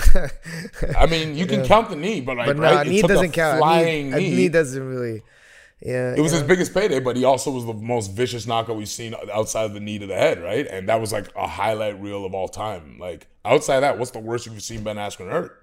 I 0.99 1.07
mean, 1.07 1.37
you 1.37 1.47
can 1.47 1.61
yeah. 1.61 1.67
count 1.67 1.91
the 1.91 1.97
knee, 1.97 2.21
but 2.21 2.37
like, 2.37 2.47
but 2.47 2.57
no, 2.57 2.63
right, 2.63 2.87
a 2.87 2.91
knee 2.91 3.03
doesn't 3.03 3.33
count. 3.33 3.59
Flying 3.59 4.13
a 4.13 4.17
knee, 4.17 4.23
knee. 4.29 4.33
A 4.33 4.37
knee 4.37 4.49
doesn't 4.49 4.89
really. 4.89 5.23
Yeah, 5.81 6.15
it 6.17 6.21
was 6.21 6.33
his 6.33 6.43
biggest 6.43 6.73
payday, 6.73 7.01
but 7.01 7.17
he 7.17 7.25
also 7.25 7.51
was 7.51 7.67
the 7.67 7.75
most 7.75 8.13
vicious 8.13 8.47
knockout 8.47 8.77
we've 8.77 8.89
seen 8.89 9.15
outside 9.33 9.65
of 9.65 9.75
the 9.75 9.81
knee 9.81 9.99
to 9.99 10.07
the 10.07 10.15
head, 10.15 10.41
right? 10.41 10.67
And 10.67 10.89
that 10.89 11.01
was 11.01 11.13
like 11.13 11.29
a 11.37 11.47
highlight 11.47 12.01
reel 12.01 12.25
of 12.25 12.33
all 12.33 12.49
time. 12.49 12.99
Like 12.99 13.27
outside 13.45 13.77
of 13.77 13.81
that, 13.83 13.99
what's 13.99 14.13
the 14.13 14.21
worst 14.21 14.47
you've 14.47 14.63
seen 14.63 14.83
Ben 14.83 14.97
Askren 14.97 15.31
hurt? 15.31 15.63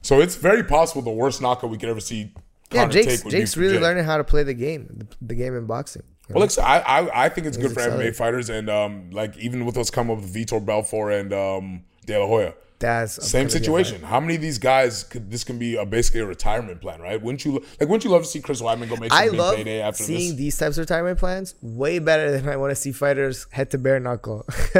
So 0.00 0.20
it's 0.20 0.36
very 0.36 0.62
possible 0.62 1.02
the 1.02 1.10
worst 1.10 1.42
knockout 1.42 1.70
we 1.70 1.76
could 1.76 1.88
ever 1.88 2.00
see. 2.00 2.32
yeah, 2.72 2.86
Jake's, 2.86 3.22
Jake's 3.24 3.56
really 3.56 3.78
learning 3.78 4.04
how 4.04 4.16
to 4.16 4.24
play 4.24 4.42
the 4.42 4.54
game, 4.54 5.08
the 5.20 5.34
game 5.34 5.56
in 5.56 5.66
boxing. 5.66 6.04
Well, 6.30 6.40
look, 6.40 6.58
I, 6.58 6.80
I 6.80 7.24
I 7.24 7.28
think 7.28 7.46
it's 7.46 7.56
good 7.56 7.72
for 7.72 7.80
MMA 7.80 8.16
fighters, 8.16 8.48
and 8.48 8.70
um, 8.70 9.10
like 9.10 9.36
even 9.36 9.64
with 9.66 9.76
us 9.76 9.90
coming 9.90 10.16
up 10.16 10.22
with 10.22 10.34
Vitor 10.34 10.64
Belfort 10.64 11.12
and 11.12 11.32
um, 11.32 11.84
De 12.06 12.18
La 12.18 12.26
Hoya, 12.26 12.54
that's 12.78 13.26
same 13.26 13.48
situation. 13.48 14.02
How 14.02 14.20
many 14.20 14.34
of 14.34 14.40
these 14.40 14.58
guys 14.58 15.04
could 15.04 15.30
this 15.30 15.44
can 15.44 15.58
be 15.58 15.76
a 15.76 15.86
basically 15.86 16.20
a 16.20 16.26
retirement 16.26 16.80
plan, 16.80 17.00
right? 17.00 17.20
Wouldn't 17.20 17.44
you 17.44 17.52
like? 17.52 17.80
Wouldn't 17.80 18.04
you 18.04 18.10
love 18.10 18.22
to 18.22 18.28
see 18.28 18.40
Chris 18.40 18.60
Weidman 18.60 18.88
go 18.88 18.96
make 18.96 19.12
some 19.12 19.22
I 19.22 19.28
big 19.28 19.38
love 19.38 19.56
payday 19.56 19.80
after 19.80 20.04
seeing 20.04 20.30
this? 20.30 20.38
these 20.38 20.58
types 20.58 20.76
of 20.76 20.82
retirement 20.82 21.18
plans 21.18 21.54
way 21.62 21.98
better 21.98 22.30
than 22.30 22.48
I 22.48 22.56
want 22.56 22.72
to 22.72 22.76
see 22.76 22.92
fighters 22.92 23.46
head 23.50 23.70
to 23.70 23.78
bare 23.78 24.00
knuckle. 24.00 24.46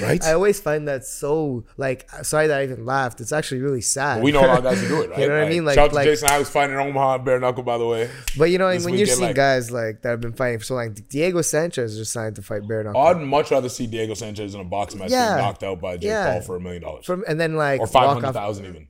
right. 0.00 0.22
I 0.22 0.32
always 0.32 0.60
find 0.60 0.86
that 0.88 1.04
so 1.04 1.64
like. 1.76 2.08
Sorry 2.22 2.46
that 2.46 2.60
I 2.60 2.64
even 2.64 2.84
laughed. 2.84 3.20
It's 3.20 3.32
actually 3.32 3.62
really 3.62 3.80
sad. 3.80 4.16
Well, 4.16 4.24
we 4.24 4.32
know 4.32 4.40
a 4.40 4.46
lot 4.46 4.58
of 4.58 4.64
guys 4.64 4.80
who 4.80 4.88
do 4.88 5.02
it, 5.02 5.10
right? 5.10 5.18
you 5.20 5.28
know 5.28 5.34
what 5.34 5.40
like, 5.40 5.46
I 5.46 5.50
mean? 5.50 5.64
Like, 5.64 5.74
shout 5.74 5.88
out 5.88 5.94
like, 5.94 6.04
to 6.04 6.10
Jason. 6.12 6.30
I 6.30 6.38
was 6.38 6.50
fighting 6.50 6.74
in 6.74 6.80
Omaha 6.80 7.18
bare 7.18 7.40
knuckle, 7.40 7.62
by 7.62 7.78
the 7.78 7.86
way. 7.86 8.10
But 8.36 8.50
you 8.50 8.58
know, 8.58 8.66
when 8.66 8.94
you're 8.94 9.06
seeing 9.06 9.28
like, 9.28 9.36
guys 9.36 9.70
like 9.70 10.02
that 10.02 10.10
have 10.10 10.20
been 10.20 10.32
fighting 10.32 10.58
for 10.58 10.64
so 10.64 10.74
long, 10.74 10.92
Diego 10.92 11.42
Sanchez 11.42 11.96
just 11.96 12.12
signed 12.12 12.36
to 12.36 12.42
fight 12.42 12.66
bare 12.68 12.84
knuckle. 12.84 13.00
I'd 13.00 13.20
much 13.20 13.50
rather 13.50 13.68
see 13.68 13.86
Diego 13.86 14.14
Sanchez 14.14 14.54
in 14.54 14.60
a 14.60 14.64
boxing 14.64 15.00
match 15.00 15.10
yeah. 15.10 15.36
knocked 15.36 15.62
out 15.62 15.80
by 15.80 15.96
Jake 15.96 16.04
yeah. 16.04 16.32
Paul 16.32 16.42
for 16.42 16.56
a 16.56 16.60
million 16.60 16.82
dollars. 16.82 17.06
From 17.06 17.24
and 17.30 17.40
then 17.40 17.54
like 17.54 17.80
or 17.80 17.86
five 17.86 18.12
hundred 18.12 18.32
thousand 18.32 18.66
even. 18.66 18.88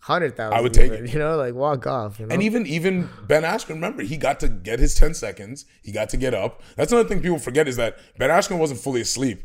Hundred 0.00 0.36
thousand. 0.36 0.58
I 0.58 0.60
would 0.60 0.74
take 0.74 0.92
even, 0.92 1.06
it. 1.06 1.14
You 1.14 1.18
know, 1.18 1.38
like 1.38 1.54
walk 1.54 1.86
off. 1.86 2.20
You 2.20 2.26
know? 2.26 2.34
And 2.34 2.42
even 2.42 2.66
even 2.66 3.08
Ben 3.26 3.42
Askren, 3.42 3.70
remember, 3.70 4.02
he 4.02 4.18
got 4.18 4.38
to 4.40 4.48
get 4.48 4.78
his 4.78 4.94
ten 4.94 5.14
seconds. 5.14 5.64
He 5.82 5.90
got 5.92 6.10
to 6.10 6.18
get 6.18 6.34
up. 6.34 6.62
That's 6.76 6.92
another 6.92 7.08
thing 7.08 7.22
people 7.22 7.38
forget 7.38 7.66
is 7.66 7.76
that 7.76 7.96
Ben 8.18 8.28
Askren 8.28 8.58
wasn't 8.58 8.80
fully 8.80 9.00
asleep. 9.00 9.42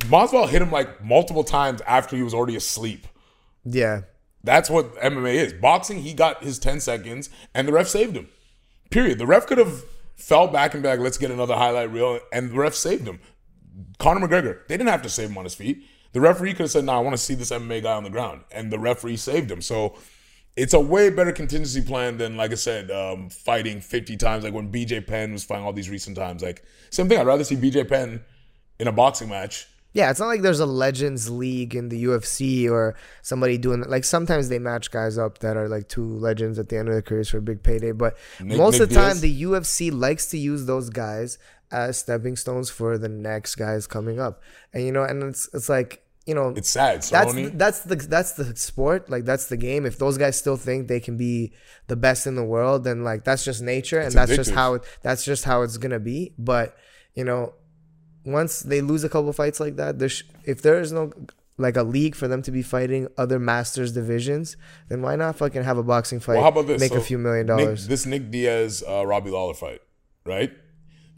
Masvidal 0.00 0.48
hit 0.48 0.60
him 0.60 0.72
like 0.72 1.04
multiple 1.04 1.44
times 1.44 1.80
after 1.82 2.16
he 2.16 2.22
was 2.24 2.34
already 2.34 2.56
asleep. 2.56 3.06
Yeah. 3.64 4.02
That's 4.42 4.68
what 4.68 4.92
MMA 4.96 5.34
is. 5.34 5.52
Boxing, 5.52 6.00
he 6.00 6.14
got 6.14 6.42
his 6.42 6.58
10 6.58 6.80
seconds 6.80 7.28
and 7.54 7.68
the 7.68 7.72
ref 7.72 7.86
saved 7.86 8.16
him. 8.16 8.28
Period. 8.90 9.18
The 9.18 9.26
ref 9.26 9.46
could 9.46 9.58
have 9.58 9.84
fell 10.16 10.48
back 10.48 10.72
and 10.72 10.82
be 10.82 10.88
like, 10.88 11.00
let's 11.00 11.18
get 11.18 11.30
another 11.30 11.54
highlight 11.54 11.92
reel, 11.92 12.18
and 12.32 12.50
the 12.50 12.54
ref 12.54 12.74
saved 12.74 13.06
him. 13.06 13.20
Conor 13.98 14.26
McGregor, 14.26 14.66
they 14.68 14.76
didn't 14.76 14.88
have 14.88 15.02
to 15.02 15.10
save 15.10 15.30
him 15.30 15.38
on 15.38 15.44
his 15.44 15.54
feet. 15.54 15.86
The 16.12 16.20
referee 16.20 16.52
could 16.52 16.62
have 16.62 16.70
said, 16.70 16.84
"No, 16.84 16.92
nah, 16.92 16.98
I 16.98 17.02
want 17.02 17.14
to 17.14 17.22
see 17.22 17.34
this 17.34 17.50
MMA 17.50 17.82
guy 17.82 17.92
on 17.92 18.04
the 18.04 18.10
ground," 18.10 18.42
and 18.50 18.72
the 18.72 18.78
referee 18.78 19.16
saved 19.16 19.50
him. 19.50 19.62
So 19.62 19.94
it's 20.56 20.74
a 20.74 20.80
way 20.80 21.10
better 21.10 21.32
contingency 21.32 21.82
plan 21.82 22.18
than, 22.18 22.36
like 22.36 22.50
I 22.50 22.56
said, 22.56 22.90
um, 22.90 23.30
fighting 23.30 23.80
50 23.80 24.16
times. 24.16 24.44
Like 24.44 24.52
when 24.52 24.70
BJ 24.70 25.06
Penn 25.06 25.32
was 25.32 25.44
fighting 25.44 25.64
all 25.64 25.72
these 25.72 25.88
recent 25.88 26.16
times. 26.16 26.42
Like 26.42 26.64
same 26.90 27.08
thing. 27.08 27.18
I'd 27.18 27.26
rather 27.26 27.44
see 27.44 27.56
BJ 27.56 27.88
Penn 27.88 28.22
in 28.78 28.88
a 28.88 28.92
boxing 28.92 29.28
match. 29.28 29.66
Yeah, 29.92 30.10
it's 30.10 30.20
not 30.20 30.26
like 30.26 30.42
there's 30.42 30.60
a 30.60 30.66
legends 30.66 31.28
league 31.28 31.74
in 31.74 31.88
the 31.88 32.04
UFC 32.04 32.70
or 32.70 32.94
somebody 33.22 33.58
doing 33.58 33.82
like 33.82 34.04
sometimes 34.04 34.48
they 34.48 34.60
match 34.60 34.90
guys 34.90 35.18
up 35.18 35.38
that 35.38 35.56
are 35.56 35.68
like 35.68 35.88
two 35.88 36.04
legends 36.04 36.60
at 36.60 36.68
the 36.68 36.78
end 36.78 36.88
of 36.88 36.94
their 36.94 37.02
careers 37.02 37.28
for 37.28 37.38
a 37.38 37.42
big 37.42 37.62
payday. 37.62 37.90
But 37.90 38.16
Nick, 38.40 38.56
most 38.56 38.74
Nick 38.74 38.82
of 38.82 38.88
the 38.90 38.94
time, 38.94 39.18
Diaz. 39.18 39.20
the 39.20 39.42
UFC 39.42 39.92
likes 39.92 40.26
to 40.30 40.38
use 40.38 40.66
those 40.66 40.90
guys 40.90 41.38
as 41.70 41.98
stepping 41.98 42.36
stones 42.36 42.70
for 42.70 42.98
the 42.98 43.08
next 43.08 43.56
guys 43.56 43.86
coming 43.86 44.20
up. 44.20 44.42
And 44.72 44.84
you 44.84 44.92
know, 44.92 45.04
and 45.04 45.22
it's 45.22 45.48
it's 45.54 45.68
like 45.68 46.04
you 46.26 46.34
know, 46.34 46.52
it's 46.54 46.68
sad. 46.70 47.02
That's 47.02 47.32
that's 47.54 47.80
the 47.80 47.96
that's 47.96 48.32
the 48.32 48.54
sport. 48.56 49.10
Like 49.10 49.24
that's 49.24 49.46
the 49.46 49.56
game. 49.56 49.86
If 49.86 49.98
those 49.98 50.18
guys 50.18 50.36
still 50.38 50.56
think 50.56 50.86
they 50.88 51.00
can 51.00 51.16
be 51.16 51.52
the 51.86 51.96
best 51.96 52.26
in 52.26 52.34
the 52.36 52.44
world, 52.44 52.84
then 52.84 53.02
like 53.04 53.24
that's 53.24 53.44
just 53.44 53.62
nature, 53.62 53.98
and 53.98 54.06
it's 54.06 54.14
that's 54.14 54.30
addictive. 54.30 54.36
just 54.36 54.50
how 54.52 54.74
it, 54.74 54.82
that's 55.02 55.24
just 55.24 55.44
how 55.44 55.62
it's 55.62 55.76
gonna 55.76 55.98
be. 55.98 56.34
But 56.38 56.76
you 57.14 57.24
know, 57.24 57.54
once 58.24 58.60
they 58.60 58.80
lose 58.80 59.02
a 59.02 59.08
couple 59.08 59.32
fights 59.32 59.60
like 59.60 59.76
that, 59.76 59.98
there's 59.98 60.22
if 60.44 60.62
there 60.62 60.80
is 60.80 60.92
no 60.92 61.10
like 61.56 61.76
a 61.76 61.82
league 61.82 62.14
for 62.14 62.28
them 62.28 62.42
to 62.42 62.50
be 62.50 62.62
fighting 62.62 63.08
other 63.18 63.38
masters 63.38 63.92
divisions, 63.92 64.56
then 64.88 65.02
why 65.02 65.16
not 65.16 65.36
fucking 65.36 65.62
have 65.62 65.78
a 65.78 65.82
boxing 65.82 66.20
fight? 66.20 66.34
Well, 66.34 66.42
how 66.42 66.48
about 66.48 66.66
this? 66.66 66.80
Make 66.80 66.92
a 66.92 67.00
few 67.00 67.18
million 67.18 67.46
Nick- 67.46 67.56
dollars. 67.56 67.88
this 67.88 68.06
Nick 68.06 68.30
Diaz, 68.30 68.84
uh, 68.86 69.06
Robbie 69.06 69.30
Lawler 69.30 69.54
fight, 69.54 69.80
right? 70.24 70.52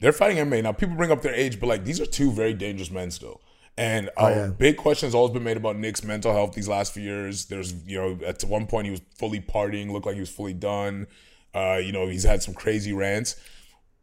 They're 0.02 0.12
fighting 0.12 0.36
MMA 0.38 0.62
now. 0.64 0.72
People 0.72 0.96
bring 0.96 1.10
up 1.10 1.22
their 1.22 1.34
age, 1.34 1.58
but 1.60 1.68
like 1.68 1.84
these 1.84 2.00
are 2.00 2.06
two 2.06 2.30
very 2.30 2.52
dangerous 2.52 2.90
men 2.90 3.10
still. 3.10 3.40
And 3.78 4.08
a 4.08 4.12
Oh, 4.18 4.28
yeah. 4.28 4.46
big 4.48 4.76
question 4.76 5.06
has 5.06 5.14
always 5.14 5.32
been 5.32 5.44
made 5.44 5.56
about 5.56 5.76
Nick's 5.76 6.04
mental 6.04 6.32
health 6.34 6.52
these 6.54 6.68
last 6.68 6.92
few 6.92 7.02
years. 7.02 7.46
There's, 7.46 7.72
you 7.86 7.98
know, 7.98 8.18
at 8.26 8.42
one 8.44 8.66
point 8.66 8.84
he 8.84 8.90
was 8.90 9.00
fully 9.18 9.40
partying, 9.40 9.90
looked 9.90 10.04
like 10.04 10.14
he 10.16 10.20
was 10.20 10.28
fully 10.28 10.52
done. 10.52 11.06
Uh, 11.54 11.80
you 11.82 11.90
know, 11.92 12.06
he's 12.06 12.24
had 12.24 12.42
some 12.42 12.52
crazy 12.52 12.92
rants. 12.92 13.36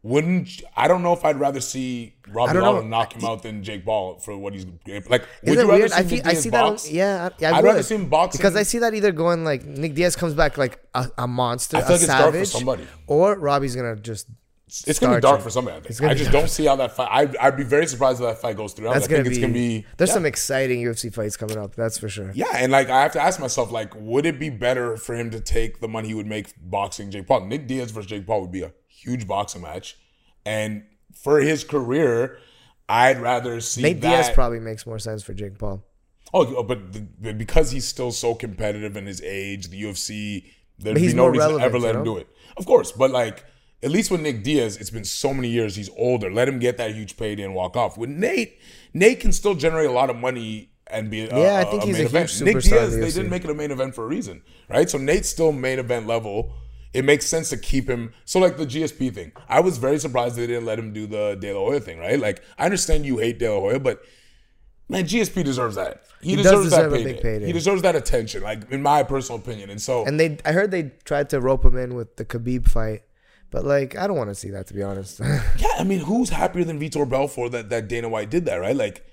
Wouldn't 0.02 0.62
I 0.74 0.88
don't 0.88 1.02
know 1.02 1.12
if 1.12 1.26
I'd 1.26 1.38
rather 1.38 1.60
see 1.60 2.14
Robbie 2.28 2.58
Lawler 2.58 2.82
knock 2.82 3.12
him 3.14 3.22
out 3.22 3.42
than 3.42 3.62
Jake 3.62 3.84
Paul 3.84 4.18
for 4.18 4.34
what 4.34 4.54
he's 4.54 4.64
like. 4.86 5.26
Would 5.44 5.54
you 5.54 5.54
rather 5.56 5.66
weird? 5.66 5.90
see 5.90 5.96
I, 5.98 6.02
feel, 6.04 6.20
I 6.24 6.32
see 6.32 6.48
that. 6.48 6.62
Box? 6.62 6.90
yeah, 6.90 7.28
I, 7.38 7.44
I 7.44 7.48
I'd 7.50 7.56
would. 7.62 7.64
rather 7.68 7.82
see 7.82 7.96
him 7.96 8.08
boxing 8.08 8.38
because 8.38 8.56
I 8.56 8.62
see 8.62 8.78
that 8.78 8.94
either 8.94 9.12
going 9.12 9.44
like 9.44 9.62
Nick 9.66 9.92
Diaz 9.94 10.16
comes 10.16 10.32
back 10.32 10.56
like 10.56 10.80
a, 10.94 11.06
a 11.18 11.28
monster, 11.28 11.76
I 11.76 11.80
feel 11.82 11.90
a 11.90 11.92
like 11.92 12.00
it's 12.00 12.06
dark 12.08 12.20
for 12.24 12.32
savage, 12.32 12.48
somebody. 12.48 12.86
or 13.08 13.38
Robbie's 13.38 13.76
gonna 13.76 13.94
just. 13.96 14.26
It's 14.86 15.00
gonna 15.00 15.16
be 15.16 15.20
dark 15.20 15.40
for 15.40 15.50
somebody. 15.50 15.76
I, 15.76 15.80
think. 15.80 16.00
I 16.02 16.14
just 16.14 16.30
dark. 16.30 16.42
don't 16.42 16.48
see 16.48 16.66
how 16.66 16.76
that 16.76 16.92
fight. 16.92 17.08
I, 17.10 17.46
I'd 17.46 17.56
be 17.56 17.64
very 17.64 17.86
surprised 17.86 18.20
if 18.20 18.26
that 18.26 18.38
fight 18.38 18.56
goes 18.56 18.72
through. 18.72 18.88
That's 18.88 19.08
think 19.08 19.18
gonna 19.18 19.28
it's 19.28 19.38
be, 19.38 19.40
gonna 19.40 19.52
be. 19.52 19.86
There's 19.96 20.10
yeah. 20.10 20.14
some 20.14 20.26
exciting 20.26 20.80
UFC 20.84 21.12
fights 21.12 21.36
coming 21.36 21.58
up. 21.58 21.74
That's 21.74 21.98
for 21.98 22.08
sure. 22.08 22.30
Yeah, 22.34 22.50
and 22.54 22.70
like 22.70 22.88
I 22.88 23.02
have 23.02 23.12
to 23.14 23.20
ask 23.20 23.40
myself, 23.40 23.72
like, 23.72 23.92
would 23.96 24.26
it 24.26 24.38
be 24.38 24.48
better 24.48 24.96
for 24.96 25.16
him 25.16 25.30
to 25.30 25.40
take 25.40 25.80
the 25.80 25.88
money 25.88 26.08
he 26.08 26.14
would 26.14 26.26
make 26.26 26.52
boxing 26.56 27.10
Jake 27.10 27.26
Paul? 27.26 27.46
Nick 27.46 27.66
Diaz 27.66 27.90
versus 27.90 28.08
Jake 28.08 28.26
Paul 28.26 28.42
would 28.42 28.52
be 28.52 28.62
a 28.62 28.72
huge 28.86 29.26
boxing 29.26 29.62
match, 29.62 29.98
and 30.46 30.84
for 31.14 31.40
his 31.40 31.64
career, 31.64 32.38
I'd 32.88 33.20
rather 33.20 33.60
see 33.60 33.82
Nate 33.82 34.00
that. 34.02 34.08
Diaz 34.08 34.30
probably 34.32 34.60
makes 34.60 34.86
more 34.86 35.00
sense 35.00 35.24
for 35.24 35.34
Jake 35.34 35.58
Paul. 35.58 35.84
oh, 36.32 36.54
oh 36.56 36.62
but 36.62 36.92
the, 36.92 37.32
because 37.32 37.72
he's 37.72 37.88
still 37.88 38.12
so 38.12 38.36
competitive 38.36 38.96
in 38.96 39.06
his 39.06 39.20
age, 39.22 39.68
the 39.68 39.82
UFC, 39.82 40.44
there'd 40.78 40.96
be 40.96 41.12
no 41.12 41.26
reason 41.26 41.58
to 41.58 41.64
ever 41.64 41.78
let 41.78 41.94
you 41.94 41.98
him 41.98 42.04
do 42.04 42.16
it. 42.18 42.28
Of 42.56 42.66
course, 42.66 42.92
but 42.92 43.10
like. 43.10 43.46
At 43.82 43.90
least 43.90 44.10
with 44.10 44.20
Nick 44.20 44.42
Diaz, 44.42 44.76
it's 44.76 44.90
been 44.90 45.04
so 45.04 45.32
many 45.32 45.48
years. 45.48 45.76
He's 45.76 45.90
older. 45.96 46.30
Let 46.30 46.48
him 46.48 46.58
get 46.58 46.76
that 46.76 46.94
huge 46.94 47.16
payday 47.16 47.44
and 47.44 47.54
walk 47.54 47.76
off. 47.76 47.96
With 47.96 48.10
Nate, 48.10 48.58
Nate 48.92 49.20
can 49.20 49.32
still 49.32 49.54
generate 49.54 49.88
a 49.88 49.92
lot 49.92 50.10
of 50.10 50.16
money 50.16 50.70
and 50.86 51.10
be. 51.10 51.22
A, 51.22 51.38
Yeah, 51.38 51.60
I 51.60 51.64
think 51.64 51.84
he's 51.84 51.94
a 51.94 51.98
main 51.98 52.06
a 52.06 52.08
event. 52.08 52.30
huge 52.30 52.42
Nick 52.42 52.62
Diaz, 52.62 52.96
they 52.96 53.10
didn't 53.10 53.30
make 53.30 53.44
it 53.44 53.50
a 53.50 53.54
main 53.54 53.70
event 53.70 53.94
for 53.94 54.04
a 54.04 54.06
reason, 54.06 54.42
right? 54.68 54.88
So 54.90 54.98
Nate's 54.98 55.28
still 55.28 55.52
main 55.52 55.78
event 55.78 56.06
level. 56.06 56.52
It 56.92 57.04
makes 57.04 57.26
sense 57.26 57.50
to 57.50 57.56
keep 57.56 57.88
him. 57.88 58.12
So 58.24 58.40
like 58.40 58.56
the 58.56 58.66
GSP 58.66 59.14
thing, 59.14 59.32
I 59.48 59.60
was 59.60 59.78
very 59.78 59.98
surprised 59.98 60.36
they 60.36 60.46
didn't 60.46 60.66
let 60.66 60.78
him 60.78 60.92
do 60.92 61.06
the 61.06 61.36
De 61.40 61.52
La 61.52 61.60
Hoya 61.60 61.80
thing, 61.80 61.98
right? 62.00 62.18
Like 62.18 62.42
I 62.58 62.64
understand 62.64 63.06
you 63.06 63.18
hate 63.18 63.38
De 63.38 63.48
La 63.48 63.60
Hoya, 63.60 63.78
but 63.78 64.02
man, 64.88 65.04
GSP 65.04 65.44
deserves 65.44 65.76
that. 65.76 66.02
He, 66.20 66.36
does 66.36 66.44
deserves 66.44 66.64
deserve 66.64 66.90
that 66.90 66.96
payday. 66.98 67.12
big 67.12 67.22
payday. 67.22 67.46
He 67.46 67.52
deserves 67.52 67.82
that 67.82 67.96
attention, 67.96 68.42
like 68.42 68.70
in 68.70 68.82
my 68.82 69.04
personal 69.04 69.40
opinion. 69.40 69.70
And 69.70 69.80
so 69.80 70.04
And 70.04 70.18
they, 70.20 70.36
I 70.44 70.52
heard 70.52 70.70
they 70.70 70.92
tried 71.04 71.30
to 71.30 71.40
rope 71.40 71.64
him 71.64 71.78
in 71.78 71.94
with 71.94 72.16
the 72.16 72.24
Khabib 72.24 72.68
fight, 72.68 73.02
but 73.50 73.64
like 73.64 73.96
I 73.96 74.06
don't 74.06 74.16
want 74.16 74.30
to 74.30 74.34
see 74.34 74.50
that 74.50 74.66
to 74.68 74.74
be 74.74 74.82
honest. 74.82 75.20
Yeah, 75.58 75.68
I 75.78 75.84
mean, 75.84 76.00
who's 76.00 76.30
happier 76.30 76.64
than 76.64 76.80
Vitor 76.80 77.08
Belfort 77.08 77.52
that, 77.52 77.70
that 77.70 77.88
Dana 77.88 78.08
White 78.08 78.30
did 78.30 78.46
that, 78.46 78.56
right? 78.56 78.76
Like, 78.76 79.06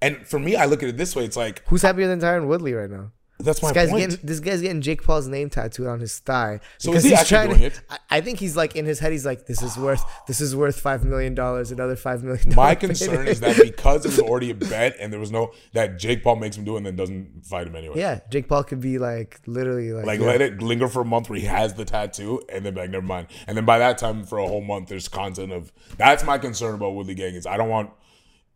and 0.00 0.26
for 0.26 0.38
me, 0.38 0.56
I 0.56 0.64
look 0.64 0.82
at 0.82 0.88
it 0.88 0.96
this 0.96 1.14
way: 1.14 1.24
it's 1.24 1.36
like 1.36 1.62
Who's 1.68 1.82
happier 1.82 2.06
than 2.06 2.20
Tyron 2.20 2.46
Woodley 2.46 2.72
right 2.72 2.90
now? 2.90 3.12
That's 3.42 3.62
my 3.62 3.68
This 3.68 3.74
guy's 3.74 3.90
point. 3.90 4.10
getting 4.10 4.26
this 4.26 4.40
guy's 4.40 4.60
getting 4.62 4.80
Jake 4.80 5.02
Paul's 5.02 5.26
name 5.28 5.50
tattooed 5.50 5.86
on 5.86 6.00
his 6.00 6.18
thigh. 6.18 6.60
So 6.78 6.90
because 6.92 7.04
is 7.04 7.10
he 7.10 7.10
he's 7.10 7.20
actually 7.20 7.36
trying 7.36 7.48
doing 7.48 7.60
to- 7.60 7.66
it? 7.66 7.80
I, 8.10 8.20
think 8.20 8.38
he's 8.38 8.56
like 8.56 8.76
in 8.76 8.84
his 8.84 8.98
head. 8.98 9.12
He's 9.12 9.26
like, 9.26 9.46
this 9.46 9.62
is 9.62 9.76
worth 9.76 10.02
this 10.26 10.40
is 10.40 10.54
worth 10.56 10.78
five 10.80 11.04
million 11.04 11.34
dollars. 11.34 11.70
Another 11.72 11.96
five 11.96 12.22
million. 12.22 12.54
my 12.54 12.74
concern 12.86 13.26
is 13.28 13.40
that 13.40 13.56
because 13.62 14.04
it 14.04 14.08
was 14.08 14.20
already 14.20 14.50
a 14.50 14.54
bet 14.54 14.96
and 15.00 15.12
there 15.12 15.20
was 15.20 15.30
no 15.30 15.52
that 15.72 15.98
Jake 15.98 16.22
Paul 16.22 16.36
makes 16.36 16.56
him 16.56 16.64
do 16.64 16.74
it 16.74 16.78
and 16.78 16.86
then 16.86 16.96
doesn't 16.96 17.44
fight 17.46 17.66
him 17.66 17.76
anyway. 17.76 17.94
yeah, 17.98 18.20
Jake 18.30 18.48
Paul 18.48 18.64
could 18.64 18.80
be 18.80 18.98
like 18.98 19.40
literally 19.46 19.92
like, 19.92 20.06
Like 20.06 20.20
yeah. 20.20 20.26
let 20.26 20.40
it 20.40 20.62
linger 20.62 20.88
for 20.88 21.02
a 21.02 21.04
month 21.04 21.28
where 21.30 21.38
he 21.38 21.46
has 21.46 21.74
the 21.74 21.84
tattoo 21.84 22.42
and 22.52 22.64
then 22.64 22.74
be 22.74 22.80
like 22.80 22.90
never 22.90 23.06
mind. 23.06 23.28
And 23.46 23.56
then 23.56 23.64
by 23.64 23.78
that 23.78 23.98
time 23.98 24.24
for 24.24 24.38
a 24.38 24.46
whole 24.46 24.60
month 24.62 24.88
there's 24.88 25.08
content 25.08 25.52
of 25.52 25.72
that's 25.96 26.24
my 26.24 26.38
concern 26.38 26.74
about 26.74 26.94
Woodley 26.94 27.14
Gang 27.14 27.34
is 27.34 27.46
I 27.46 27.56
don't 27.56 27.68
want 27.68 27.90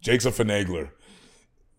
Jake's 0.01 0.27
a 0.27 0.31
finagler. 0.31 0.91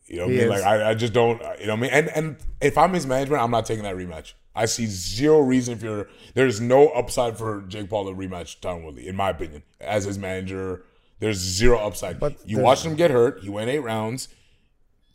You 0.08 0.18
know 0.18 0.24
what 0.24 0.32
I 0.32 0.34
mean? 0.34 0.40
is. 0.42 0.50
Like 0.50 0.64
I, 0.64 0.90
I 0.92 0.94
just 0.94 1.14
don't 1.14 1.42
you 1.60 1.68
know 1.68 1.74
what 1.74 1.80
I 1.80 1.82
mean? 1.82 1.92
And 1.92 2.10
and 2.10 2.38
if 2.62 2.78
I'm 2.78 2.94
his 2.94 3.06
management, 3.08 3.42
I'm 3.42 3.52
not 3.52 3.66
taking 3.66 3.84
that 3.84 3.96
rematch. 3.96 4.34
I 4.56 4.66
see 4.66 4.86
zero 4.86 5.40
reason 5.40 5.74
if 5.74 5.84
you're 5.84 6.08
there's 6.34 6.62
no 6.62 6.90
upside 6.90 7.38
for 7.38 7.62
Jake 7.68 7.90
Paul 7.90 8.06
to 8.06 8.12
rematch 8.12 8.60
Tyron 8.60 8.84
Woodley, 8.86 9.08
in 9.08 9.16
my 9.16 9.32
opinion. 9.32 9.64
As 9.82 10.06
his 10.06 10.18
manager, 10.18 10.84
there's 11.20 11.38
zero 11.38 11.78
upside. 11.80 12.20
But 12.20 12.38
you 12.48 12.60
watched 12.60 12.86
him 12.86 12.96
get 12.96 13.12
hurt. 13.12 13.42
He 13.42 13.50
went 13.50 13.70
eight 13.70 13.80
rounds. 13.80 14.30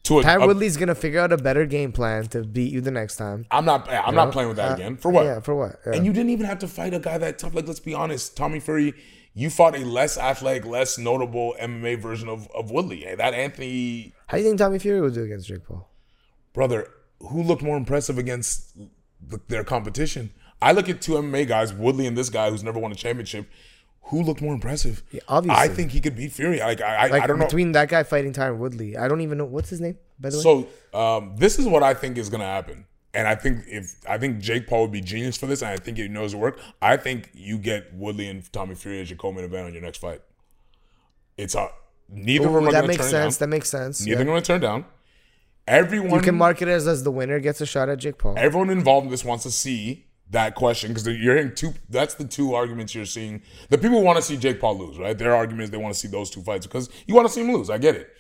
To 0.05 0.19
a, 0.21 0.25
Tyron 0.25 0.47
Woodley's 0.47 0.77
gonna 0.77 0.95
figure 0.95 1.21
out 1.21 1.31
a 1.33 1.37
better 1.37 1.67
game 1.67 1.93
plan 1.93 2.27
to 2.29 2.43
beat 2.43 2.73
you 2.73 2.81
the 2.81 2.91
next 2.91 3.17
time. 3.17 3.47
I'm 3.51 3.65
not. 3.65 3.89
I'm 3.91 4.15
not 4.15 4.33
playing 4.33 4.49
with 4.49 4.57
that 4.57 4.73
Uh, 4.73 4.75
again. 4.75 4.97
For 4.97 5.11
what? 5.11 5.25
Yeah, 5.25 5.41
for 5.41 5.55
what? 5.55 5.79
Yeah. 5.87 5.93
And 5.95 6.07
you 6.07 6.13
didn't 6.13 6.31
even 6.31 6.47
have 6.47 6.59
to 6.61 6.69
fight 6.69 6.95
a 6.95 6.99
guy 6.99 7.17
that 7.19 7.39
tough. 7.39 7.55
Like, 7.55 7.67
let's 7.69 7.81
be 7.81 7.95
honest, 7.95 8.37
Tommy 8.37 8.61
Fury, 8.61 8.95
you 9.41 9.49
fought 9.51 9.75
a 9.75 9.85
less 9.85 10.19
athletic, 10.19 10.65
less 10.67 10.99
notable 10.99 11.55
MMA 11.61 11.99
version 12.01 12.29
of, 12.29 12.49
of 12.55 12.71
Woodley. 12.71 13.07
And 13.07 13.19
that 13.21 13.33
Anthony 13.35 14.13
How 14.27 14.37
do 14.37 14.43
you 14.43 14.49
think 14.49 14.59
Tommy 14.59 14.79
Fury 14.79 15.01
would 15.01 15.15
do 15.15 15.25
against 15.25 15.49
Jake 15.49 15.65
Paul? 15.67 15.89
brother, 16.53 16.89
who 17.21 17.43
looked 17.43 17.63
more 17.63 17.77
impressive 17.77 18.19
against 18.19 18.75
th- 18.77 19.43
their 19.49 19.65
competition? 19.65 20.31
I 20.61 20.73
look 20.73 20.89
at 20.89 21.01
two 21.01 21.13
MMA 21.13 21.47
guys, 21.49 21.73
Woodley 21.73 22.07
and 22.07 22.17
this 22.19 22.29
guy 22.29 22.51
who's 22.51 22.63
never 22.65 22.79
won 22.79 22.93
a 22.93 22.95
championship. 22.95 23.49
Who 24.05 24.23
looked 24.23 24.43
more 24.43 24.53
impressive? 24.53 25.03
Yeah, 25.13 25.21
obviously. 25.29 25.63
I 25.63 25.69
think 25.69 25.93
he 25.93 26.01
could 26.01 26.17
beat 26.17 26.33
Fury. 26.33 26.59
Like 26.59 26.81
I, 26.81 26.97
I, 26.97 27.07
Like 27.07 27.23
I 27.23 27.27
don't 27.27 27.39
know. 27.39 27.45
between 27.47 27.73
that 27.73 27.89
guy 27.89 28.03
fighting 28.03 28.33
Tyron 28.33 28.59
Woodley, 28.59 28.97
I 28.97 29.07
don't 29.09 29.21
even 29.21 29.39
know 29.39 29.45
what's 29.45 29.71
his 29.71 29.81
name. 29.81 29.97
By 30.19 30.31
the 30.31 30.37
way, 30.39 30.43
So 30.43 30.69
um, 30.99 31.37
this 31.39 31.59
is 31.59 31.67
what 31.67 31.83
I 31.83 31.95
think 31.95 32.19
is 32.19 32.29
going 32.29 32.41
to 32.41 32.47
happen, 32.47 32.87
and 33.13 33.27
I 33.27 33.35
think 33.35 33.65
if 33.67 33.97
I 34.09 34.19
think 34.19 34.39
Jake 34.41 34.67
Paul 34.67 34.83
would 34.83 34.93
be 34.93 35.01
genius 35.01 35.37
for 35.37 35.47
this, 35.47 35.63
and 35.63 35.71
I 35.71 35.77
think 35.77 35.99
he 35.99 36.09
knows 36.09 36.33
the 36.33 36.39
work. 36.39 36.59
I 36.81 36.97
think 36.97 37.31
you 37.35 37.59
get 37.59 37.93
Woodley 37.95 38.29
and 38.29 38.51
Tommy 38.53 38.75
Fury 38.75 39.01
as 39.01 39.11
your 39.11 39.17
co-main 39.17 39.45
event 39.45 39.67
on 39.67 39.73
your 39.73 39.83
next 39.83 39.99
fight. 39.99 40.23
It's 41.37 41.55
a 41.55 41.69
neither 42.09 42.47
of 42.47 42.55
them 42.55 42.69
are 42.69 42.73
that 42.73 42.87
makes 42.87 42.99
turn 43.03 43.11
sense. 43.11 43.37
down. 43.39 43.51
That 43.51 43.55
makes 43.55 43.69
sense. 43.69 44.05
Neither 44.05 44.21
yeah. 44.21 44.25
going 44.25 44.43
to 44.43 44.47
turn 44.47 44.61
down. 44.61 44.85
Everyone, 45.67 46.11
You 46.15 46.21
can 46.21 46.35
market 46.35 46.67
it 46.69 46.73
as, 46.73 46.89
as 46.89 47.05
the 47.05 47.13
winner 47.13 47.39
gets 47.39 47.61
a 47.61 47.67
shot 47.67 47.89
at 47.89 47.99
Jake 47.99 48.19
Paul. 48.19 48.35
everyone 48.37 48.71
involved 48.71 49.05
in 49.05 49.11
this 49.11 49.25
wants 49.25 49.45
to 49.45 49.53
see 49.53 50.07
that 50.31 50.55
question 50.55 50.89
because 50.89 51.07
you're 51.07 51.37
hearing 51.37 51.55
two. 51.55 51.75
That's 51.89 52.15
the 52.15 52.25
two 52.25 52.55
arguments 52.55 52.95
you're 52.95 53.05
seeing. 53.05 53.43
The 53.69 53.79
people 53.79 54.03
want 54.03 54.17
to 54.17 54.23
see 54.23 54.37
Jake 54.37 54.61
Paul 54.61 54.79
lose, 54.79 54.99
right? 54.99 55.17
Their 55.17 55.35
argument 55.35 55.65
is 55.65 55.71
they 55.71 55.77
want 55.77 55.95
to 55.95 56.01
see 56.01 56.09
those 56.09 56.31
two 56.31 56.43
fights 56.43 56.67
because 56.67 56.89
you 57.07 57.15
want 57.15 57.29
to 57.29 57.33
see 57.33 57.43
him 57.43 57.53
lose. 57.53 57.71
I 57.71 57.79
get 57.79 57.97
it. 57.97 58.17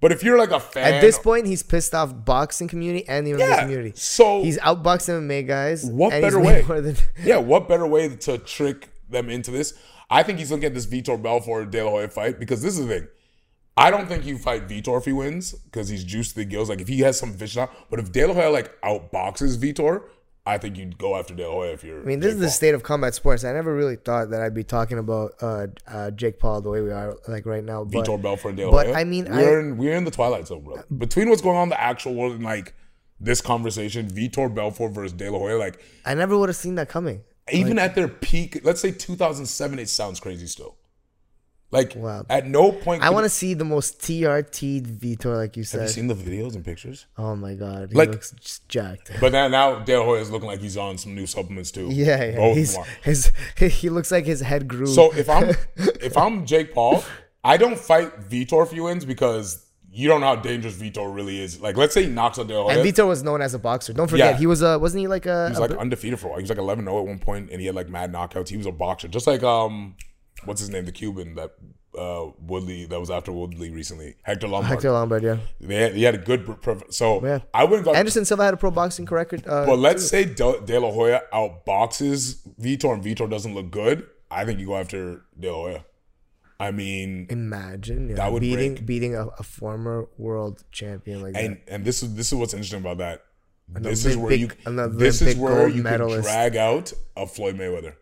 But 0.00 0.12
if 0.12 0.22
you're 0.22 0.38
like 0.38 0.50
a 0.50 0.60
fan, 0.60 0.94
At 0.94 1.00
this 1.02 1.18
point, 1.18 1.46
he's 1.46 1.62
pissed 1.62 1.94
off 1.94 2.12
boxing 2.24 2.68
community 2.68 3.06
and 3.06 3.26
the 3.26 3.32
MMA 3.32 3.38
Yeah, 3.40 3.60
community. 3.62 3.92
so- 3.96 4.42
he's 4.42 4.58
outboxing 4.58 5.20
MMA 5.28 5.46
guys. 5.46 5.84
What 5.84 6.10
better 6.10 6.40
way? 6.40 6.62
than- 6.62 6.96
yeah, 7.22 7.36
what 7.36 7.68
better 7.68 7.86
way 7.86 8.08
to 8.08 8.38
trick 8.38 8.88
them 9.10 9.28
into 9.28 9.50
this? 9.50 9.74
I 10.08 10.22
think 10.22 10.38
he's 10.38 10.50
looking 10.50 10.64
at 10.66 10.74
this 10.74 10.86
Vitor 10.86 11.20
Belfort 11.22 11.70
De 11.70 11.82
La 11.82 11.90
Hoya 11.90 12.08
fight 12.08 12.40
because 12.40 12.62
this 12.62 12.78
is 12.78 12.86
the 12.86 12.92
thing. 13.00 13.08
I 13.76 13.90
don't 13.90 14.08
think 14.08 14.24
you 14.26 14.36
fight 14.38 14.66
Vitor 14.68 14.98
if 14.98 15.04
he 15.04 15.12
wins 15.12 15.52
because 15.52 15.88
he's 15.88 16.02
juiced 16.04 16.30
to 16.30 16.36
the 16.40 16.44
gills. 16.44 16.68
Like 16.68 16.80
if 16.80 16.88
he 16.88 17.00
has 17.00 17.18
some 17.18 17.32
vision 17.32 17.62
out, 17.62 17.70
but 17.90 18.00
if 18.00 18.10
De 18.10 18.24
La 18.26 18.34
Hoya 18.34 18.50
like 18.50 18.80
outboxes 18.80 19.56
Vitor, 19.58 20.02
I 20.46 20.56
think 20.58 20.78
you'd 20.78 20.96
go 20.96 21.16
after 21.16 21.34
De 21.34 21.46
La 21.46 21.52
Hoya 21.52 21.72
if 21.72 21.84
you're. 21.84 22.00
I 22.00 22.04
mean, 22.04 22.20
this 22.20 22.34
is 22.34 22.40
the 22.40 22.48
state 22.48 22.74
of 22.74 22.82
combat 22.82 23.14
sports. 23.14 23.44
I 23.44 23.52
never 23.52 23.74
really 23.74 23.96
thought 23.96 24.30
that 24.30 24.40
I'd 24.40 24.54
be 24.54 24.64
talking 24.64 24.98
about 24.98 25.34
uh, 25.42 25.66
uh, 25.86 26.10
Jake 26.12 26.38
Paul 26.38 26.62
the 26.62 26.70
way 26.70 26.80
we 26.80 26.90
are 26.90 27.16
like 27.28 27.44
right 27.46 27.62
now. 27.62 27.84
But 27.84 28.06
Vitor 28.06 28.20
Belfort 28.20 28.50
and 28.50 28.56
De 28.56 28.64
La 28.64 28.70
but 28.70 28.86
Hoya. 28.86 28.96
I 28.96 29.04
mean, 29.04 29.26
we're 29.30 29.58
I- 29.58 29.60
in 29.60 29.76
we're 29.76 29.94
in 29.96 30.04
the 30.04 30.10
twilight 30.10 30.46
zone, 30.46 30.64
bro. 30.64 30.82
Between 30.96 31.28
what's 31.28 31.42
going 31.42 31.56
on 31.56 31.64
in 31.64 31.68
the 31.68 31.80
actual 31.80 32.14
world 32.14 32.32
and 32.34 32.42
like 32.44 32.74
this 33.20 33.40
conversation, 33.42 34.08
Vitor 34.08 34.52
Belfort 34.52 34.92
versus 34.92 35.12
De 35.12 35.30
La 35.30 35.38
Hoya, 35.38 35.58
like 35.58 35.80
I 36.06 36.14
never 36.14 36.36
would 36.38 36.48
have 36.48 36.56
seen 36.56 36.76
that 36.76 36.88
coming. 36.88 37.22
even 37.52 37.78
at 37.78 37.94
their 37.94 38.08
peak, 38.08 38.60
let's 38.64 38.80
say 38.80 38.92
2007, 38.92 39.78
it 39.78 39.88
sounds 39.88 40.20
crazy 40.20 40.46
still. 40.46 40.76
Like 41.72 41.94
Wow. 41.94 42.26
at 42.28 42.46
no 42.48 42.72
point. 42.72 43.02
I 43.04 43.10
want 43.10 43.24
to 43.24 43.30
see 43.30 43.54
the 43.54 43.64
most 43.64 44.00
TRT 44.00 44.80
Vitor, 44.98 45.36
like 45.36 45.56
you 45.56 45.62
said. 45.62 45.80
Have 45.80 45.88
you 45.90 45.92
seen 45.94 46.06
the 46.08 46.14
videos 46.14 46.54
and 46.56 46.64
pictures? 46.64 47.06
oh 47.16 47.36
my 47.36 47.54
god, 47.54 47.90
he 47.90 47.94
Like- 47.96 48.10
looks 48.10 48.32
just 48.32 48.68
jacked. 48.68 49.10
But 49.20 49.32
now, 49.32 49.46
now 49.48 49.78
De 49.78 49.96
La 49.96 50.04
Hoya 50.04 50.20
is 50.20 50.30
looking 50.30 50.48
like 50.48 50.60
he's 50.60 50.76
on 50.76 50.98
some 50.98 51.14
new 51.14 51.26
supplements 51.26 51.70
too. 51.70 51.88
Yeah, 51.92 52.24
yeah. 52.24 52.36
Both 52.36 52.56
He's 52.56 52.76
his 53.04 53.32
he 53.56 53.88
looks 53.88 54.10
like 54.10 54.26
his 54.26 54.40
head 54.40 54.66
grew. 54.66 54.86
So 54.86 55.12
if 55.14 55.28
I'm 55.30 55.50
if 55.76 56.16
I'm 56.16 56.44
Jake 56.44 56.74
Paul, 56.74 57.04
I 57.44 57.56
don't 57.56 57.78
fight 57.78 58.28
Vitor 58.28 58.64
if 58.64 58.72
he 58.72 58.80
wins 58.80 59.04
because 59.04 59.64
you 59.92 60.06
don't 60.08 60.20
know 60.20 60.28
how 60.28 60.36
dangerous 60.36 60.76
Vitor 60.76 61.12
really 61.14 61.40
is. 61.40 61.60
Like 61.60 61.76
let's 61.76 61.94
say 61.94 62.02
he 62.02 62.08
knocks 62.10 62.38
out 62.40 62.48
De 62.48 62.54
La 62.58 62.64
Hoya. 62.64 62.80
and 62.80 62.88
Vitor 62.88 63.06
was 63.06 63.22
known 63.22 63.42
as 63.42 63.54
a 63.54 63.58
boxer. 63.60 63.92
Don't 63.92 64.08
forget, 64.08 64.34
Yeah. 64.34 64.38
he 64.38 64.46
was 64.46 64.60
a 64.62 64.76
wasn't 64.76 65.02
he 65.02 65.06
like 65.06 65.26
a, 65.26 65.46
He 65.46 65.50
was 65.50 65.58
a 65.58 65.62
like 65.62 65.78
undefeated 65.78 66.18
for 66.18 66.26
a 66.26 66.30
while. 66.30 66.38
He 66.38 66.42
was 66.42 66.50
like 66.50 66.58
11 66.58 66.84
0 66.84 66.98
at 66.98 67.06
one 67.06 67.18
point, 67.20 67.50
and 67.52 67.60
he 67.60 67.66
had 67.66 67.76
like 67.76 67.88
mad 67.88 68.12
knockouts. 68.12 68.48
He 68.48 68.56
was 68.56 68.66
a 68.66 68.72
boxer, 68.72 69.06
just 69.06 69.28
like 69.28 69.44
um, 69.44 69.94
what's 70.44 70.60
his 70.60 70.70
name, 70.70 70.84
the 70.84 70.92
Cuban 70.92 71.34
that 71.36 71.52
uh 71.98 72.26
Woodley 72.40 72.86
that 72.86 73.00
was 73.00 73.10
after 73.10 73.32
Woodley 73.32 73.70
recently, 73.70 74.14
Hector 74.22 74.46
Lombard. 74.48 74.70
Hector 74.72 74.92
Lombard? 74.92 75.22
Yeah, 75.24 75.38
They 75.60 75.74
had, 75.74 75.94
he 75.94 76.02
had 76.04 76.14
a 76.14 76.18
good. 76.18 76.56
So 76.90 77.24
Yeah. 77.24 77.40
I 77.52 77.64
wouldn't 77.64 77.84
go. 77.84 77.92
Anderson 77.94 78.24
Silva 78.24 78.44
had 78.44 78.54
a 78.54 78.56
pro 78.56 78.70
boxing 78.70 79.06
record. 79.06 79.42
Uh, 79.46 79.66
but 79.66 79.76
let's 79.78 80.06
say 80.08 80.24
De, 80.24 80.60
De 80.64 80.78
La 80.78 80.90
Hoya 80.92 81.22
outboxes 81.32 82.38
Vitor, 82.60 82.92
and 82.94 83.02
Vitor 83.04 83.28
doesn't 83.28 83.54
look 83.54 83.70
good. 83.70 84.06
I 84.30 84.44
think 84.44 84.60
you 84.60 84.66
go 84.66 84.76
after 84.76 85.22
De 85.38 85.50
La 85.50 85.56
Hoya. 85.56 85.84
I 86.60 86.70
mean, 86.72 87.26
Imagine 87.30 88.10
yeah, 88.10 88.16
That 88.16 88.32
would 88.32 88.40
beating 88.40 88.74
break. 88.74 88.86
beating 88.86 89.14
a, 89.16 89.26
a 89.38 89.42
former 89.42 90.08
world 90.18 90.62
champion 90.70 91.22
like 91.22 91.34
and 91.34 91.56
that. 91.56 91.72
and 91.74 91.84
this 91.84 92.02
is 92.02 92.14
this 92.14 92.28
is 92.28 92.34
what's 92.34 92.52
interesting 92.52 92.80
about 92.80 92.98
that. 92.98 93.24
An 93.74 93.82
this 93.82 94.04
is 94.04 94.16
where 94.16 94.34
you 94.34 94.48
this 94.92 95.22
is 95.22 95.36
where 95.36 95.68
you 95.68 95.82
can 95.82 95.98
drag 96.22 96.56
out 96.56 96.92
a 97.16 97.26
Floyd 97.26 97.56
Mayweather. 97.56 97.94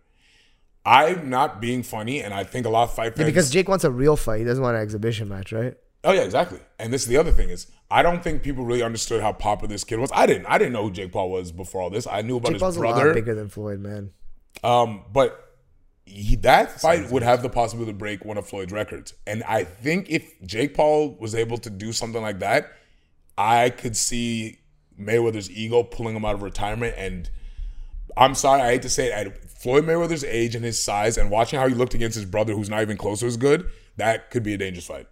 I'm 0.84 1.28
not 1.28 1.60
being 1.60 1.82
funny, 1.82 2.22
and 2.22 2.32
I 2.32 2.44
think 2.44 2.64
a 2.64 2.70
lot 2.70 2.84
of 2.84 2.94
fight 2.94 3.14
fans 3.14 3.26
Because 3.26 3.50
Jake 3.50 3.68
wants 3.68 3.84
a 3.84 3.90
real 3.90 4.16
fight. 4.16 4.38
He 4.38 4.44
doesn't 4.44 4.62
want 4.62 4.76
an 4.76 4.82
exhibition 4.82 5.28
match, 5.28 5.52
right? 5.52 5.74
Oh 6.04 6.12
yeah, 6.12 6.22
exactly. 6.22 6.60
And 6.78 6.92
this 6.92 7.02
is 7.02 7.08
the 7.08 7.16
other 7.16 7.32
thing 7.32 7.50
is 7.50 7.66
I 7.90 8.02
don't 8.02 8.22
think 8.22 8.42
people 8.42 8.64
really 8.64 8.82
understood 8.82 9.20
how 9.20 9.32
popular 9.32 9.68
this 9.68 9.84
kid 9.84 9.98
was. 9.98 10.10
I 10.14 10.26
didn't. 10.26 10.46
I 10.46 10.56
didn't 10.58 10.72
know 10.72 10.84
who 10.84 10.90
Jake 10.92 11.12
Paul 11.12 11.30
was 11.30 11.52
before 11.52 11.82
all 11.82 11.90
this. 11.90 12.06
I 12.06 12.22
knew 12.22 12.36
about 12.36 12.48
Jake 12.48 12.54
his 12.54 12.62
Paul's 12.62 12.76
a 12.76 12.80
brother. 12.80 13.06
lot 13.06 13.14
bigger 13.14 13.34
than 13.34 13.48
Floyd, 13.48 13.80
man. 13.80 14.12
Um, 14.62 15.04
but 15.12 15.44
he, 16.04 16.36
that 16.36 16.80
fight 16.80 17.10
would 17.10 17.22
have 17.22 17.42
the 17.42 17.48
possibility 17.50 17.92
to 17.92 17.98
break 17.98 18.24
one 18.24 18.38
of 18.38 18.46
Floyd's 18.46 18.72
records. 18.72 19.14
And 19.26 19.42
I 19.44 19.64
think 19.64 20.08
if 20.08 20.40
Jake 20.46 20.74
Paul 20.74 21.16
was 21.18 21.34
able 21.34 21.58
to 21.58 21.70
do 21.70 21.92
something 21.92 22.22
like 22.22 22.38
that, 22.38 22.72
I 23.36 23.70
could 23.70 23.96
see 23.96 24.60
Mayweather's 24.98 25.50
ego 25.50 25.82
pulling 25.82 26.16
him 26.16 26.24
out 26.24 26.34
of 26.34 26.42
retirement. 26.42 26.94
And 26.96 27.28
I'm 28.18 28.34
sorry, 28.34 28.62
I 28.62 28.72
hate 28.72 28.82
to 28.82 28.90
say 28.90 29.06
it, 29.06 29.12
at 29.12 29.50
Floyd 29.50 29.84
Mayweather's 29.84 30.24
age 30.24 30.54
and 30.54 30.64
his 30.64 30.82
size, 30.82 31.16
and 31.16 31.30
watching 31.30 31.58
how 31.58 31.68
he 31.68 31.74
looked 31.74 31.94
against 31.94 32.16
his 32.16 32.24
brother, 32.24 32.52
who's 32.52 32.68
not 32.68 32.82
even 32.82 32.96
close 32.96 33.20
to 33.20 33.26
as 33.26 33.36
good, 33.36 33.70
that 33.96 34.30
could 34.30 34.42
be 34.42 34.54
a 34.54 34.58
dangerous 34.58 34.86
fight. 34.86 35.06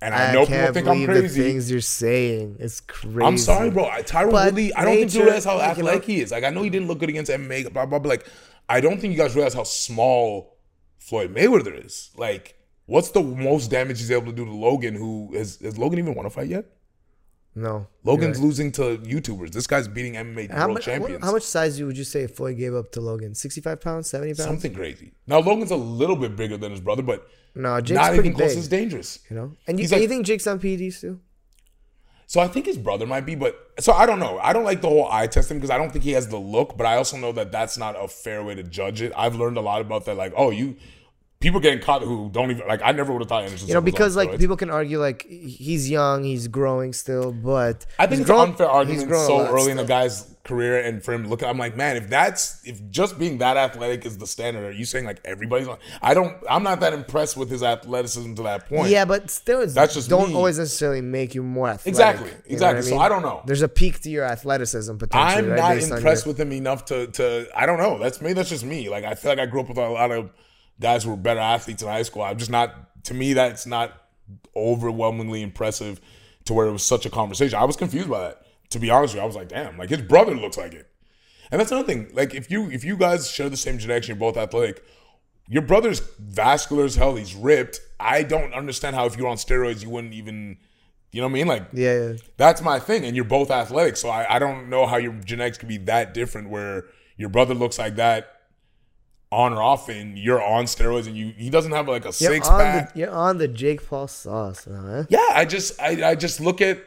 And 0.00 0.14
I, 0.14 0.30
I, 0.30 0.32
know 0.32 0.46
people 0.46 0.72
think 0.72 0.86
I'm 0.86 1.06
believe 1.06 1.06
the 1.08 1.20
crazy. 1.20 1.42
things 1.42 1.70
you're 1.70 1.80
saying. 1.80 2.56
It's 2.60 2.80
crazy. 2.80 3.20
I'm 3.20 3.36
sorry, 3.36 3.70
bro. 3.70 3.86
Tyron 4.02 4.30
But 4.30 4.46
Woodley, 4.46 4.72
I 4.74 4.84
don't 4.84 4.94
think 4.94 5.14
you 5.14 5.24
realize 5.24 5.44
how 5.44 5.60
athletic 5.60 6.04
he 6.04 6.20
is. 6.20 6.30
Like, 6.30 6.44
I 6.44 6.50
know 6.50 6.62
he 6.62 6.70
didn't 6.70 6.86
look 6.86 7.00
good 7.00 7.08
against 7.08 7.30
MMA, 7.32 7.72
blah, 7.72 7.84
blah, 7.86 7.98
blah. 7.98 8.08
Like, 8.08 8.26
I 8.68 8.80
don't 8.80 9.00
think 9.00 9.12
you 9.12 9.18
guys 9.18 9.34
realize 9.34 9.54
how 9.54 9.64
small 9.64 10.56
Floyd 10.98 11.34
Mayweather 11.34 11.84
is. 11.84 12.10
Like, 12.16 12.54
what's 12.86 13.10
the 13.10 13.22
most 13.22 13.70
damage 13.70 13.98
he's 13.98 14.12
able 14.12 14.26
to 14.26 14.32
do 14.32 14.44
to 14.44 14.52
Logan, 14.52 14.94
who 14.94 15.34
has, 15.34 15.56
has 15.56 15.76
Logan 15.78 15.98
even 15.98 16.14
won 16.14 16.26
a 16.26 16.30
fight 16.30 16.48
yet? 16.48 16.66
No. 17.54 17.88
Logan's 18.04 18.38
losing 18.40 18.70
to 18.72 18.98
YouTubers. 18.98 19.50
This 19.50 19.66
guy's 19.66 19.88
beating 19.88 20.14
MMA 20.14 20.48
How 20.50 20.66
world 20.66 20.74
much, 20.74 20.84
champions. 20.84 21.24
how 21.24 21.32
much 21.32 21.42
size 21.42 21.82
would 21.82 21.98
you 21.98 22.04
say 22.04 22.26
Floyd 22.28 22.56
gave 22.56 22.74
up 22.74 22.92
to 22.92 23.00
Logan? 23.00 23.34
65 23.34 23.80
pounds? 23.80 24.08
70 24.10 24.34
pounds? 24.34 24.44
Something 24.46 24.74
crazy. 24.74 25.12
Now, 25.26 25.40
Logan's 25.40 25.72
a 25.72 25.76
little 25.76 26.14
bit 26.14 26.36
bigger 26.36 26.56
than 26.56 26.70
his 26.70 26.80
brother, 26.80 27.02
but 27.02 27.26
No, 27.56 27.80
Jake's 27.80 27.96
not 27.98 28.14
even 28.14 28.32
close 28.34 28.56
as 28.56 28.68
dangerous. 28.68 29.18
You 29.28 29.36
know? 29.36 29.52
And 29.66 29.80
you, 29.80 29.88
like- 29.88 30.00
you 30.02 30.08
think 30.08 30.24
Jake's 30.26 30.46
on 30.46 30.60
PEDs 30.60 31.00
too? 31.00 31.20
So 32.26 32.40
I 32.40 32.46
think 32.46 32.66
his 32.66 32.76
brother 32.76 33.06
might 33.06 33.24
be, 33.24 33.34
but 33.34 33.58
so 33.80 33.92
I 33.94 34.04
don't 34.04 34.18
know. 34.18 34.38
I 34.40 34.52
don't 34.52 34.64
like 34.64 34.82
the 34.82 34.88
whole 34.88 35.10
eye 35.10 35.26
testing 35.26 35.56
because 35.56 35.70
I 35.70 35.78
don't 35.78 35.90
think 35.90 36.04
he 36.04 36.10
has 36.12 36.28
the 36.28 36.36
look, 36.36 36.76
but 36.76 36.86
I 36.86 36.96
also 36.96 37.16
know 37.16 37.32
that 37.32 37.50
that's 37.50 37.78
not 37.78 37.96
a 37.98 38.06
fair 38.06 38.44
way 38.44 38.54
to 38.54 38.62
judge 38.62 39.00
it. 39.00 39.12
I've 39.16 39.34
learned 39.36 39.56
a 39.56 39.62
lot 39.62 39.80
about 39.80 40.04
that. 40.04 40.16
Like, 40.18 40.34
oh, 40.36 40.50
you 40.50 40.76
people 41.40 41.60
getting 41.60 41.80
caught 41.80 42.02
who 42.02 42.30
don't 42.30 42.50
even 42.50 42.66
like. 42.66 42.80
I 42.84 42.92
never 42.92 43.12
would 43.12 43.22
have 43.22 43.28
thought 43.28 43.44
Anderson. 43.44 43.68
You 43.68 43.74
know, 43.74 43.80
Silva 43.80 43.84
was 43.84 43.94
on 43.94 43.98
because 43.98 44.16
like 44.16 44.30
steroids. 44.30 44.38
people 44.40 44.56
can 44.56 44.70
argue 44.70 44.98
like 45.00 45.26
he's 45.28 45.88
young, 45.90 46.24
he's 46.24 46.48
growing 46.48 46.92
still, 46.92 47.32
but 47.32 47.86
I 47.98 48.06
think 48.06 48.22
it's 48.22 48.30
grown- 48.30 48.50
unfair 48.50 48.68
argument 48.68 49.08
so 49.10 49.46
early 49.46 49.70
in 49.70 49.76
the 49.76 49.84
guy's 49.84 50.34
career, 50.44 50.80
and 50.80 51.04
for 51.04 51.12
him 51.12 51.28
look, 51.28 51.42
I'm 51.42 51.58
like, 51.58 51.76
man, 51.76 51.96
if 51.98 52.08
that's 52.08 52.60
if 52.66 52.80
just 52.90 53.18
being 53.18 53.38
that 53.38 53.56
athletic 53.58 54.06
is 54.06 54.16
the 54.18 54.26
standard, 54.26 54.64
are 54.66 54.72
you 54.72 54.84
saying 54.86 55.04
like 55.04 55.20
everybody's? 55.24 55.68
On, 55.68 55.76
I 56.02 56.14
don't. 56.14 56.34
I'm 56.50 56.62
not 56.62 56.80
that 56.80 56.92
impressed 56.94 57.36
with 57.36 57.50
his 57.50 57.62
athleticism 57.62 58.34
to 58.34 58.42
that 58.44 58.66
point. 58.68 58.88
Yeah, 58.90 59.04
but 59.04 59.26
steroids 59.26 59.74
That's 59.74 59.94
just 59.94 60.08
don't 60.08 60.30
me. 60.30 60.34
always 60.34 60.58
necessarily 60.58 61.02
make 61.02 61.34
you 61.34 61.42
more 61.42 61.68
athletic. 61.68 61.88
Exactly, 61.88 62.26
You 62.28 62.32
know 62.32 62.38
what 62.38 62.52
exactly. 62.52 62.90
So 62.90 62.98
I 62.98 63.08
don't 63.08 63.22
know. 63.22 63.42
There's 63.46 63.62
a 63.62 63.68
peak 63.68 64.00
to 64.00 64.10
your 64.10 64.24
athleticism 64.24 64.96
potentially. 64.96 65.44
I'm 65.44 65.50
right, 65.50 65.56
not 65.58 65.74
based 65.74 65.90
impressed 65.92 66.24
your- 66.26 66.32
with 66.32 66.40
him 66.40 66.52
enough 66.52 66.86
to 66.86 67.06
to 67.08 67.46
I 67.54 67.66
don't 67.66 67.78
know. 67.78 67.98
That's 67.98 68.20
maybe 68.20 68.32
that's 68.32 68.48
just 68.48 68.64
me. 68.64 68.88
Like 68.88 69.04
I 69.04 69.14
feel 69.14 69.30
like 69.30 69.38
I 69.38 69.46
grew 69.46 69.60
up 69.60 69.68
with 69.68 69.78
a 69.78 69.88
lot 69.88 70.10
of 70.10 70.30
guys 70.80 71.04
who 71.04 71.10
were 71.10 71.16
better 71.16 71.40
athletes 71.40 71.82
in 71.82 71.88
high 71.88 72.02
school. 72.02 72.22
I'm 72.22 72.38
just 72.38 72.50
not 72.50 73.04
to 73.04 73.14
me 73.14 73.32
that's 73.32 73.66
not 73.66 73.92
overwhelmingly 74.54 75.42
impressive 75.42 76.00
to 76.44 76.54
where 76.54 76.66
it 76.66 76.72
was 76.72 76.82
such 76.84 77.06
a 77.06 77.10
conversation. 77.10 77.58
I 77.58 77.64
was 77.64 77.76
confused 77.76 78.10
by 78.10 78.20
that. 78.20 78.42
To 78.70 78.78
be 78.78 78.90
honest 78.90 79.14
with 79.14 79.20
you, 79.20 79.22
I 79.22 79.26
was 79.26 79.36
like, 79.36 79.48
damn, 79.48 79.78
like 79.78 79.88
his 79.88 80.02
brother 80.02 80.34
looks 80.34 80.58
like 80.58 80.74
it. 80.74 80.90
And 81.50 81.58
that's 81.58 81.70
another 81.70 81.86
thing. 81.86 82.10
Like 82.12 82.34
if 82.34 82.50
you 82.50 82.70
if 82.70 82.84
you 82.84 82.96
guys 82.96 83.30
share 83.30 83.48
the 83.48 83.56
same 83.56 83.78
genetics, 83.78 84.08
you're 84.08 84.16
both 84.16 84.36
athletic. 84.36 84.84
Your 85.48 85.62
brother's 85.62 86.00
vascular 86.18 86.84
as 86.84 86.94
hell. 86.94 87.16
He's 87.16 87.34
ripped. 87.34 87.80
I 87.98 88.22
don't 88.22 88.52
understand 88.52 88.94
how 88.94 89.06
if 89.06 89.16
you're 89.16 89.28
on 89.28 89.38
steroids, 89.38 89.82
you 89.82 89.88
wouldn't 89.88 90.12
even, 90.12 90.58
you 91.10 91.22
know 91.22 91.26
what 91.26 91.30
I 91.30 91.34
mean? 91.34 91.46
Like 91.46 91.66
Yeah, 91.72 91.98
yeah. 91.98 92.12
that's 92.36 92.60
my 92.60 92.78
thing. 92.78 93.06
And 93.06 93.16
you're 93.16 93.24
both 93.24 93.50
athletic. 93.50 93.96
So 93.96 94.10
I, 94.10 94.36
I 94.36 94.38
don't 94.38 94.68
know 94.68 94.86
how 94.86 94.98
your 94.98 95.14
genetics 95.14 95.56
could 95.56 95.70
be 95.70 95.78
that 95.78 96.12
different 96.12 96.50
where 96.50 96.84
your 97.16 97.30
brother 97.30 97.54
looks 97.54 97.78
like 97.78 97.96
that 97.96 98.37
on 99.30 99.52
or 99.52 99.62
off 99.62 99.88
and 99.88 100.18
you're 100.18 100.42
on 100.42 100.64
steroids 100.64 101.06
and 101.06 101.16
you 101.16 101.32
he 101.36 101.50
doesn't 101.50 101.72
have 101.72 101.86
like 101.86 102.02
a 102.04 102.08
You're 102.08 102.12
six 102.32 102.48
on 102.48 102.60
pack. 102.60 102.92
the 102.94 103.00
you're 103.00 103.10
on 103.10 103.38
the 103.38 103.46
Jake 103.48 103.86
Paul 103.86 104.08
sauce 104.08 104.66
eh? 104.66 105.04
Yeah, 105.10 105.18
I 105.34 105.44
just 105.44 105.80
I, 105.80 106.10
I 106.10 106.14
just 106.14 106.40
look 106.40 106.60
at 106.62 106.78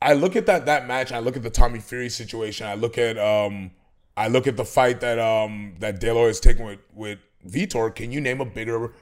I 0.00 0.12
look 0.14 0.36
at 0.36 0.46
that 0.46 0.66
that 0.66 0.86
match, 0.86 1.10
I 1.10 1.18
look 1.18 1.36
at 1.36 1.42
the 1.42 1.50
Tommy 1.50 1.80
Fury 1.80 2.08
situation, 2.08 2.66
I 2.66 2.74
look 2.74 2.98
at 2.98 3.18
um 3.18 3.72
I 4.16 4.28
look 4.28 4.46
at 4.46 4.56
the 4.56 4.64
fight 4.64 5.00
that 5.00 5.18
um 5.18 5.74
that 5.80 5.98
De 6.00 6.06
La 6.12 6.20
Hoya 6.20 6.28
is 6.28 6.40
taking 6.40 6.64
with 6.66 6.78
with 6.94 7.18
Vitor. 7.46 7.92
Can 7.94 8.12
you 8.12 8.20
name 8.20 8.40
a 8.40 8.44
bigger 8.44 8.92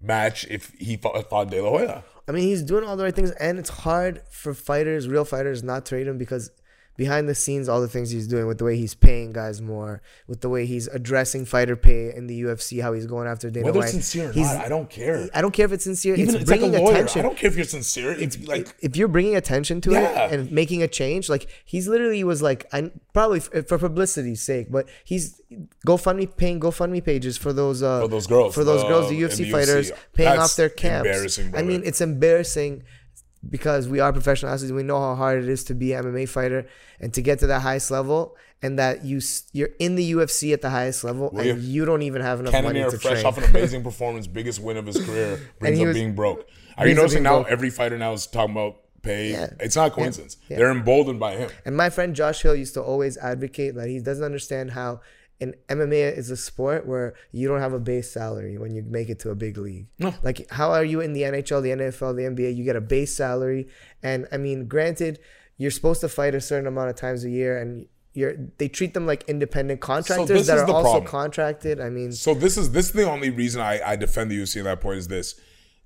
match 0.00 0.46
if 0.50 0.70
he 0.78 0.96
fought, 0.96 1.28
fought 1.30 1.50
De 1.50 1.62
La 1.62 1.70
Hoya? 1.70 2.04
I 2.28 2.32
mean, 2.32 2.44
he's 2.44 2.62
doing 2.62 2.84
all 2.84 2.96
the 2.96 3.04
right 3.04 3.14
things, 3.14 3.30
and 3.32 3.58
it's 3.58 3.68
hard 3.70 4.22
for 4.30 4.54
fighters, 4.54 5.08
real 5.08 5.24
fighters, 5.26 5.62
not 5.62 5.84
to 5.86 5.96
rate 5.96 6.06
him 6.06 6.16
because 6.18 6.50
behind 6.96 7.28
the 7.28 7.34
scenes, 7.34 7.68
all 7.68 7.80
the 7.80 7.88
things 7.88 8.10
he's 8.10 8.28
doing 8.28 8.46
with 8.46 8.58
the 8.58 8.64
way 8.64 8.76
he's 8.76 8.94
paying 8.94 9.32
guys 9.32 9.60
more, 9.60 10.00
with 10.28 10.40
the 10.42 10.48
way 10.48 10.64
he's 10.66 10.86
addressing 10.88 11.44
fighter 11.44 11.74
pay 11.76 12.14
in 12.14 12.26
the 12.28 12.42
UFC, 12.42 12.80
how 12.82 12.92
he's 12.92 13.06
going 13.06 13.26
after 13.26 13.50
Dana 13.50 13.66
Whether 13.66 13.80
White. 13.80 13.88
sincere 13.90 14.30
or 14.30 14.32
He's- 14.32 14.54
not, 14.54 14.64
I 14.64 14.68
don't 14.68 14.88
care. 14.88 15.28
I 15.34 15.40
don't 15.42 15.52
care 15.52 15.66
if 15.66 15.72
it's 15.72 15.84
sincere. 15.84 16.14
Even 16.14 16.34
it's 16.34 16.42
it's 16.42 16.50
like 16.50 16.60
a 16.60 16.62
bringing 16.68 16.84
lawyer. 16.84 16.94
attention. 16.94 17.20
I 17.20 17.22
don't 17.22 17.36
care 17.36 17.50
if 17.50 17.56
you're 17.56 17.64
sincere. 17.64 18.12
It's 18.12 18.38
like 18.46 18.68
if 18.80 18.96
you're 18.96 19.08
bringing 19.08 19.34
attention 19.36 19.80
to 19.82 19.92
Yeah. 19.92 20.26
it 20.26 20.32
and 20.34 20.52
making 20.52 20.82
a 20.82 20.88
change, 20.88 21.28
like 21.28 21.48
he's 21.64 21.88
literally 21.88 22.22
was 22.24 22.42
like, 22.42 22.66
I 22.72 22.90
probably 23.12 23.40
f- 23.40 23.66
for 23.66 23.78
publicity's 23.78 24.40
sake, 24.42 24.68
but 24.70 24.88
he's 25.04 25.40
GoFundMe 25.86 26.36
paying 26.36 26.60
GoFundMe 26.60 27.04
pages 27.04 27.36
for 27.36 27.52
those 27.52 27.82
uh, 27.82 28.00
For 28.02 28.08
those 28.08 28.26
girls, 28.26 28.54
for 28.54 28.64
those 28.64 28.82
uh, 28.84 28.88
girls, 28.88 29.08
the 29.08 29.20
UFC 29.20 29.36
the 29.38 29.44
UFC. 29.44 29.50
fighters, 29.52 29.92
paying 30.12 30.36
That's 30.36 30.52
off 30.52 30.56
their 30.56 30.68
camps. 30.68 31.06
embarrassing, 31.08 31.54
I 31.56 31.62
mean, 31.62 31.82
it's 31.84 32.00
embarrassing 32.00 32.82
because 33.50 33.88
we 33.88 34.00
are 34.00 34.12
professional 34.12 34.52
athletes. 34.52 34.72
We 34.72 34.82
know 34.82 35.00
how 35.00 35.14
hard 35.14 35.42
it 35.42 35.48
is 35.48 35.64
to 35.64 35.74
be 35.74 35.92
an 35.92 36.04
MMA 36.04 36.28
fighter 36.28 36.66
and 37.00 37.12
to 37.14 37.22
get 37.22 37.38
to 37.40 37.46
the 37.46 37.60
highest 37.60 37.90
level, 37.90 38.36
and 38.62 38.78
that 38.78 39.04
you 39.04 39.20
you're 39.52 39.70
in 39.78 39.94
the 39.96 40.12
UFC 40.12 40.52
at 40.52 40.62
the 40.62 40.70
highest 40.70 41.04
level, 41.04 41.36
and 41.38 41.62
you 41.62 41.84
don't 41.84 42.02
even 42.02 42.22
have 42.22 42.40
enough 42.40 42.52
money 42.52 42.80
to 42.80 42.90
fresh 42.98 43.14
train. 43.14 43.26
off 43.26 43.38
an 43.38 43.44
amazing 43.50 43.82
performance, 43.82 44.26
biggest 44.26 44.60
win 44.60 44.76
of 44.76 44.86
his 44.86 45.04
career, 45.04 45.40
brings 45.58 45.78
up 45.80 45.86
was- 45.86 45.94
being 45.94 46.14
broke. 46.14 46.48
Are 46.76 46.88
you 46.88 46.94
noticing 46.94 47.22
now 47.22 47.42
broke. 47.42 47.52
every 47.52 47.70
fighter 47.70 47.96
now 47.96 48.12
is 48.14 48.26
talking 48.26 48.52
about 48.52 48.78
pay? 49.02 49.30
Yeah. 49.30 49.50
It's 49.60 49.76
not 49.76 49.88
a 49.88 49.90
coincidence. 49.94 50.36
Yeah. 50.48 50.56
They're 50.56 50.70
emboldened 50.72 51.20
by 51.20 51.36
him. 51.36 51.50
And 51.64 51.76
my 51.76 51.88
friend 51.88 52.16
Josh 52.16 52.42
Hill 52.42 52.56
used 52.56 52.74
to 52.74 52.82
always 52.82 53.16
advocate 53.18 53.76
that 53.76 53.88
he 53.88 54.00
doesn't 54.00 54.24
understand 54.24 54.72
how 54.72 55.00
in 55.40 55.54
MMA 55.68 56.16
is 56.16 56.30
a 56.30 56.36
sport 56.36 56.86
where 56.86 57.14
you 57.32 57.48
don't 57.48 57.60
have 57.60 57.72
a 57.72 57.80
base 57.80 58.10
salary 58.10 58.56
when 58.58 58.74
you 58.74 58.82
make 58.82 59.08
it 59.08 59.18
to 59.20 59.30
a 59.30 59.34
big 59.34 59.58
league. 59.58 59.86
No. 59.98 60.14
Like 60.22 60.48
how 60.50 60.72
are 60.72 60.84
you 60.84 61.00
in 61.00 61.12
the 61.12 61.22
NHL, 61.22 61.62
the 61.62 61.70
NFL, 61.70 62.16
the 62.16 62.22
NBA? 62.22 62.56
You 62.56 62.64
get 62.64 62.76
a 62.76 62.80
base 62.80 63.14
salary, 63.14 63.68
and 64.02 64.26
I 64.32 64.36
mean, 64.36 64.66
granted, 64.66 65.18
you're 65.56 65.70
supposed 65.70 66.00
to 66.02 66.08
fight 66.08 66.34
a 66.34 66.40
certain 66.40 66.66
amount 66.66 66.90
of 66.90 66.96
times 66.96 67.24
a 67.24 67.30
year, 67.30 67.58
and 67.58 67.86
you're 68.12 68.34
they 68.58 68.68
treat 68.68 68.94
them 68.94 69.06
like 69.06 69.24
independent 69.28 69.80
contractors 69.80 70.28
this 70.28 70.46
that 70.46 70.58
are 70.58 70.70
also 70.70 70.82
problem. 70.82 71.06
contracted. 71.06 71.80
I 71.80 71.90
mean, 71.90 72.12
So 72.12 72.32
this 72.32 72.56
is 72.56 72.70
this 72.70 72.86
is 72.86 72.92
the 72.92 73.10
only 73.10 73.30
reason 73.30 73.60
I, 73.60 73.80
I 73.84 73.96
defend 73.96 74.30
the 74.30 74.40
UFC 74.40 74.58
at 74.58 74.64
that 74.64 74.80
point 74.80 74.98
is 74.98 75.08
this. 75.08 75.34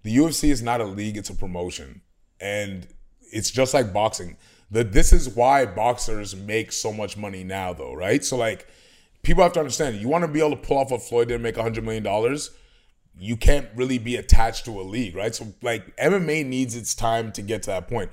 The 0.02 0.16
UFC 0.16 0.50
is 0.50 0.62
not 0.62 0.80
a 0.80 0.84
league, 0.84 1.16
it's 1.16 1.30
a 1.30 1.34
promotion. 1.34 2.02
And 2.40 2.86
it's 3.32 3.50
just 3.50 3.74
like 3.74 3.92
boxing. 3.92 4.36
The, 4.70 4.84
this 4.84 5.12
is 5.12 5.28
why 5.28 5.66
boxers 5.66 6.36
make 6.36 6.72
so 6.72 6.92
much 6.92 7.16
money 7.16 7.42
now 7.42 7.72
though, 7.72 7.94
right? 7.94 8.24
So 8.24 8.36
like 8.36 8.68
people 9.22 9.42
have 9.42 9.52
to 9.54 9.60
understand 9.60 9.96
you 9.96 10.08
want 10.08 10.22
to 10.22 10.28
be 10.28 10.40
able 10.40 10.50
to 10.50 10.56
pull 10.56 10.78
off 10.78 10.90
what 10.90 11.02
Floyd 11.02 11.28
did 11.28 11.34
and 11.34 11.42
make 11.42 11.56
hundred 11.56 11.84
million 11.84 12.02
dollars, 12.02 12.50
you 13.18 13.36
can't 13.36 13.68
really 13.74 13.98
be 13.98 14.16
attached 14.16 14.64
to 14.66 14.80
a 14.80 14.82
league, 14.82 15.16
right? 15.16 15.34
So 15.34 15.52
like 15.62 15.96
MMA 15.96 16.46
needs 16.46 16.76
its 16.76 16.94
time 16.94 17.32
to 17.32 17.42
get 17.42 17.62
to 17.64 17.70
that 17.70 17.88
point. 17.88 18.10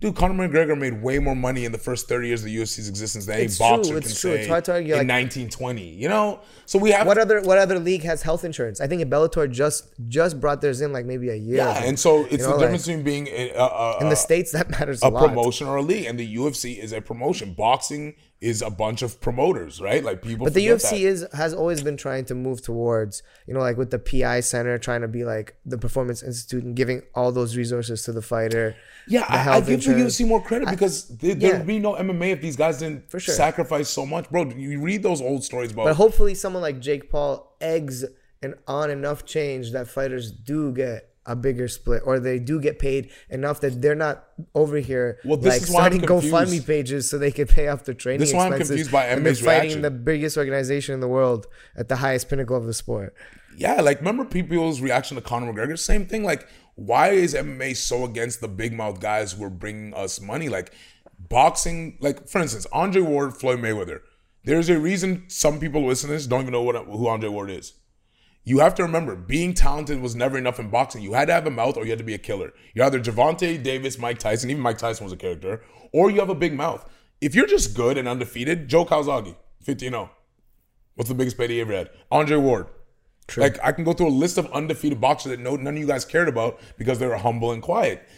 Dude, 0.00 0.14
Conor 0.14 0.48
McGregor 0.48 0.78
made 0.78 1.02
way 1.02 1.18
more 1.18 1.34
money 1.34 1.64
in 1.64 1.72
the 1.72 1.78
first 1.78 2.08
30 2.08 2.28
years 2.28 2.40
of 2.42 2.46
the 2.46 2.56
UFC's 2.56 2.88
existence 2.88 3.26
than 3.26 3.34
any 3.34 3.46
It's 3.46 3.58
true, 3.58 3.74
it's 3.80 3.88
can 3.88 4.00
true. 4.02 4.12
say 4.12 4.38
It's 4.38 4.46
hard 4.48 4.64
to 4.66 4.72
argue, 4.74 4.94
in 4.94 4.98
like- 5.00 5.08
1920. 5.08 5.82
You 5.88 6.08
know, 6.08 6.38
so 6.66 6.78
we 6.78 6.92
have 6.92 7.04
what 7.04 7.18
other 7.18 7.40
what 7.42 7.58
other 7.58 7.80
league 7.80 8.04
has 8.04 8.22
health 8.22 8.44
insurance? 8.44 8.80
I 8.80 8.86
think 8.86 9.02
Bellator 9.10 9.50
just 9.50 9.88
just 10.06 10.38
brought 10.40 10.60
theirs 10.60 10.82
in 10.82 10.92
like 10.92 11.04
maybe 11.04 11.30
a 11.30 11.34
year. 11.34 11.56
Yeah, 11.56 11.82
and 11.82 11.98
so 11.98 12.26
it's 12.26 12.32
You 12.32 12.38
know, 12.38 12.44
the 12.44 12.50
like, 12.50 12.60
difference 12.60 12.86
between 12.86 13.02
being 13.02 13.26
a, 13.26 13.50
a, 13.56 13.64
a, 13.66 13.98
in 14.02 14.08
the 14.08 14.14
states 14.14 14.52
that 14.52 14.70
matters 14.70 15.02
a, 15.02 15.06
a 15.06 15.10
promotion 15.28 15.66
or 15.66 15.76
a 15.76 15.82
league, 15.82 16.06
and 16.06 16.16
the 16.16 16.36
UFC 16.36 16.78
is 16.78 16.92
a 16.92 17.00
promotion. 17.00 17.54
Boxing 17.54 18.14
is 18.40 18.62
a 18.62 18.70
bunch 18.70 19.02
of 19.02 19.20
promoters, 19.20 19.80
right? 19.80 20.04
Like 20.04 20.22
people. 20.22 20.44
But 20.44 20.54
the 20.54 20.66
UFC 20.66 20.90
that. 20.90 21.00
is 21.00 21.26
has 21.32 21.52
always 21.52 21.82
been 21.82 21.96
trying 21.96 22.24
to 22.26 22.34
move 22.34 22.62
towards, 22.62 23.22
you 23.46 23.54
know, 23.54 23.60
like 23.60 23.76
with 23.76 23.90
the 23.90 23.98
PI 23.98 24.40
Center, 24.40 24.78
trying 24.78 25.00
to 25.00 25.08
be 25.08 25.24
like 25.24 25.56
the 25.66 25.76
Performance 25.76 26.22
Institute 26.22 26.62
and 26.62 26.76
giving 26.76 27.02
all 27.14 27.32
those 27.32 27.56
resources 27.56 28.02
to 28.04 28.12
the 28.12 28.22
fighter. 28.22 28.76
Yeah, 29.08 29.26
the 29.26 29.32
I, 29.32 29.56
I 29.56 29.60
give 29.60 29.84
the. 29.84 29.90
UFC 29.92 30.26
more 30.26 30.40
credit 30.42 30.70
because 30.70 31.08
there, 31.08 31.36
yeah. 31.36 31.52
there'd 31.52 31.66
be 31.66 31.78
no 31.78 31.94
MMA 31.94 32.30
if 32.30 32.40
these 32.40 32.56
guys 32.56 32.78
didn't 32.78 33.10
For 33.10 33.18
sure. 33.18 33.34
sacrifice 33.34 33.88
so 33.88 34.06
much, 34.06 34.30
bro. 34.30 34.44
You 34.50 34.80
read 34.80 35.02
those 35.02 35.20
old 35.20 35.42
stories 35.42 35.72
about 35.72 35.86
But 35.86 35.96
hopefully, 35.96 36.34
someone 36.34 36.62
like 36.62 36.80
Jake 36.80 37.10
Paul 37.10 37.56
eggs 37.60 38.04
and 38.40 38.54
on 38.68 38.90
enough 38.90 39.24
change 39.24 39.72
that 39.72 39.88
fighters 39.88 40.30
do 40.30 40.72
get 40.72 41.08
a 41.28 41.36
bigger 41.36 41.68
split, 41.68 42.02
or 42.04 42.18
they 42.18 42.38
do 42.40 42.60
get 42.60 42.78
paid 42.80 43.10
enough 43.30 43.60
that 43.60 43.80
they're 43.80 43.94
not 43.94 44.24
over 44.54 44.78
here 44.78 45.20
Well, 45.24 45.36
this 45.36 45.54
like 45.54 45.62
is 45.62 45.70
why 45.70 45.86
I'm 45.86 45.92
starting 46.00 46.30
GoFundMe 46.30 46.66
pages 46.66 47.08
so 47.08 47.18
they 47.18 47.30
can 47.30 47.46
pay 47.46 47.68
off 47.68 47.84
their 47.84 47.94
training 47.94 48.20
This 48.20 48.30
is 48.30 48.34
why 48.34 48.46
I'm 48.46 48.52
expenses. 48.54 48.70
confused 48.70 48.92
by 48.92 49.06
they're 49.14 49.34
fighting 49.34 49.60
reaction. 49.62 49.82
the 49.82 49.90
biggest 49.90 50.36
organization 50.36 50.94
in 50.94 51.00
the 51.00 51.08
world 51.08 51.46
at 51.76 51.88
the 51.88 51.96
highest 51.96 52.28
pinnacle 52.28 52.56
of 52.56 52.66
the 52.66 52.74
sport. 52.74 53.14
Yeah, 53.56 53.80
like 53.80 53.98
remember 53.98 54.24
people's 54.24 54.80
reaction 54.80 55.16
to 55.16 55.20
Conor 55.20 55.52
McGregor? 55.52 55.78
Same 55.78 56.06
thing. 56.06 56.24
Like, 56.24 56.48
why 56.76 57.10
is 57.10 57.34
MMA 57.34 57.76
so 57.76 58.04
against 58.04 58.40
the 58.40 58.48
big 58.48 58.72
mouth 58.72 59.00
guys 59.00 59.32
who 59.32 59.44
are 59.44 59.50
bringing 59.50 59.92
us 59.94 60.20
money? 60.20 60.48
Like, 60.48 60.72
boxing, 61.18 61.98
like 62.00 62.28
for 62.28 62.40
instance, 62.40 62.66
Andre 62.72 63.02
Ward, 63.02 63.36
Floyd 63.36 63.58
Mayweather. 63.60 64.00
There's 64.44 64.68
a 64.70 64.78
reason 64.78 65.24
some 65.28 65.58
people 65.60 65.84
listen 65.84 66.08
to 66.08 66.14
this 66.14 66.26
don't 66.26 66.42
even 66.42 66.52
know 66.52 66.62
what 66.62 66.76
who 66.86 67.06
Andre 67.08 67.28
Ward 67.28 67.50
is. 67.50 67.74
You 68.48 68.60
have 68.60 68.74
to 68.76 68.82
remember, 68.82 69.14
being 69.14 69.52
talented 69.52 70.00
was 70.00 70.16
never 70.16 70.38
enough 70.38 70.58
in 70.58 70.70
boxing. 70.70 71.02
You 71.02 71.12
had 71.12 71.26
to 71.26 71.34
have 71.34 71.46
a 71.46 71.50
mouth 71.50 71.76
or 71.76 71.84
you 71.84 71.90
had 71.90 71.98
to 71.98 72.04
be 72.04 72.14
a 72.14 72.18
killer. 72.18 72.54
You're 72.72 72.86
either 72.86 72.98
Gervonta 72.98 73.62
Davis, 73.62 73.98
Mike 73.98 74.18
Tyson, 74.18 74.48
even 74.48 74.62
Mike 74.62 74.78
Tyson 74.78 75.04
was 75.04 75.12
a 75.12 75.18
character, 75.18 75.62
or 75.92 76.10
you 76.10 76.18
have 76.20 76.30
a 76.30 76.34
big 76.34 76.54
mouth. 76.54 76.88
If 77.20 77.34
you're 77.34 77.46
just 77.46 77.76
good 77.76 77.98
and 77.98 78.08
undefeated, 78.08 78.66
Joe 78.66 78.86
Calzaghe, 78.86 79.36
15 79.64 79.90
0. 79.90 80.10
What's 80.94 81.10
the 81.10 81.14
biggest 81.14 81.36
payday 81.36 81.56
he 81.56 81.60
ever 81.60 81.74
had? 81.74 81.90
Andre 82.10 82.38
Ward. 82.38 82.68
Like 83.36 83.58
I 83.62 83.70
can 83.70 83.84
go 83.84 83.92
through 83.92 84.08
a 84.08 84.16
list 84.16 84.38
of 84.38 84.50
undefeated 84.50 84.98
boxers 84.98 85.28
that 85.28 85.40
no 85.40 85.56
none 85.56 85.74
of 85.74 85.78
you 85.78 85.86
guys 85.86 86.06
cared 86.06 86.28
about 86.28 86.58
because 86.78 86.98
they 86.98 87.06
were 87.06 87.18
humble 87.18 87.52
and 87.52 87.60
quiet. 87.60 88.08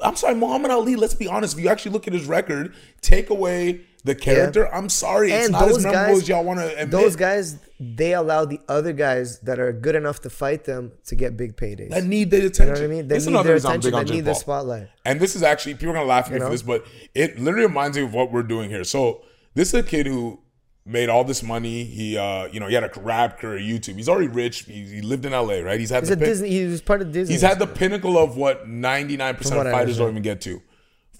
I'm 0.00 0.16
sorry, 0.16 0.34
Muhammad 0.34 0.70
Ali. 0.70 0.96
Let's 0.96 1.12
be 1.12 1.28
honest. 1.28 1.58
If 1.58 1.62
you 1.62 1.68
actually 1.68 1.92
look 1.92 2.06
at 2.06 2.14
his 2.14 2.24
record, 2.24 2.74
take 3.02 3.28
away 3.28 3.82
the 4.04 4.14
character. 4.14 4.72
I'm 4.74 4.88
sorry, 4.88 5.32
it's 5.32 5.44
And 5.46 5.52
not 5.52 5.62
as 5.62 5.68
those 5.74 5.82
memorable 5.84 6.06
guys- 6.14 6.22
as 6.22 6.28
y'all 6.28 6.44
want 6.44 6.60
to 6.60 6.68
admit. 6.72 6.90
Those 6.90 7.16
guys, 7.16 7.56
they 7.80 8.12
allow 8.14 8.44
the 8.44 8.60
other 8.68 8.92
guys 8.92 9.38
that 9.40 9.58
are 9.58 9.72
good 9.72 9.94
enough 9.94 10.20
to 10.22 10.30
fight 10.30 10.64
them 10.64 10.92
to 11.06 11.14
get 11.16 11.36
big 11.36 11.56
paydays. 11.56 11.90
that 11.90 12.04
need 12.04 12.30
their 12.30 12.40
attention. 12.46 12.66
you 12.66 12.72
know 12.74 12.80
what 12.80 12.84
I 12.84 12.86
mean? 12.86 13.08
They 13.08 13.14
This 13.16 13.26
need 13.26 13.42
their 13.44 13.56
attention. 13.56 13.92
They 13.92 14.04
need 14.04 14.24
the 14.24 14.34
spotlight. 14.34 14.88
And 15.04 15.20
this 15.20 15.34
is 15.34 15.42
actually 15.42 15.74
people 15.74 15.90
are 15.90 15.94
gonna 15.94 16.06
laugh 16.06 16.26
at 16.26 16.32
me 16.32 16.38
know? 16.38 16.46
for 16.46 16.50
this, 16.52 16.62
but 16.62 16.84
it 17.14 17.38
literally 17.38 17.66
reminds 17.66 17.96
me 17.96 18.04
of 18.04 18.12
what 18.14 18.30
we're 18.30 18.42
doing 18.42 18.70
here. 18.70 18.84
So 18.84 19.22
this 19.54 19.68
is 19.68 19.74
a 19.74 19.82
kid 19.82 20.06
who 20.06 20.40
made 20.86 21.08
all 21.08 21.24
this 21.24 21.42
money. 21.42 21.84
He, 21.84 22.18
uh, 22.18 22.46
you 22.52 22.60
know, 22.60 22.66
he 22.68 22.74
had 22.74 22.84
a 22.84 22.90
rap 23.00 23.38
career, 23.38 23.58
YouTube. 23.58 23.96
He's 23.96 24.08
already 24.10 24.28
rich. 24.28 24.64
He, 24.64 24.84
he 24.84 25.00
lived 25.00 25.24
in 25.24 25.32
LA, 25.32 25.60
right? 25.60 25.80
He's 25.80 25.88
had 25.88 26.02
He's 26.02 26.10
the 26.10 26.16
pin- 26.18 26.26
Disney. 26.28 26.50
He 26.50 26.66
was 26.66 26.82
part 26.82 27.00
of 27.00 27.10
Disney. 27.10 27.32
He's 27.32 27.40
had 27.40 27.58
the 27.58 27.66
pinnacle 27.66 28.18
of 28.18 28.36
what 28.36 28.68
99% 28.68 29.30
of 29.66 29.72
fighters 29.72 29.96
don't 29.96 30.10
even 30.10 30.22
get 30.22 30.42
to. 30.42 30.60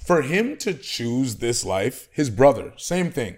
For 0.04 0.20
him 0.20 0.58
to 0.58 0.74
choose 0.74 1.36
this 1.36 1.64
life, 1.64 2.08
his 2.12 2.28
brother, 2.28 2.74
same 2.76 3.10
thing. 3.10 3.36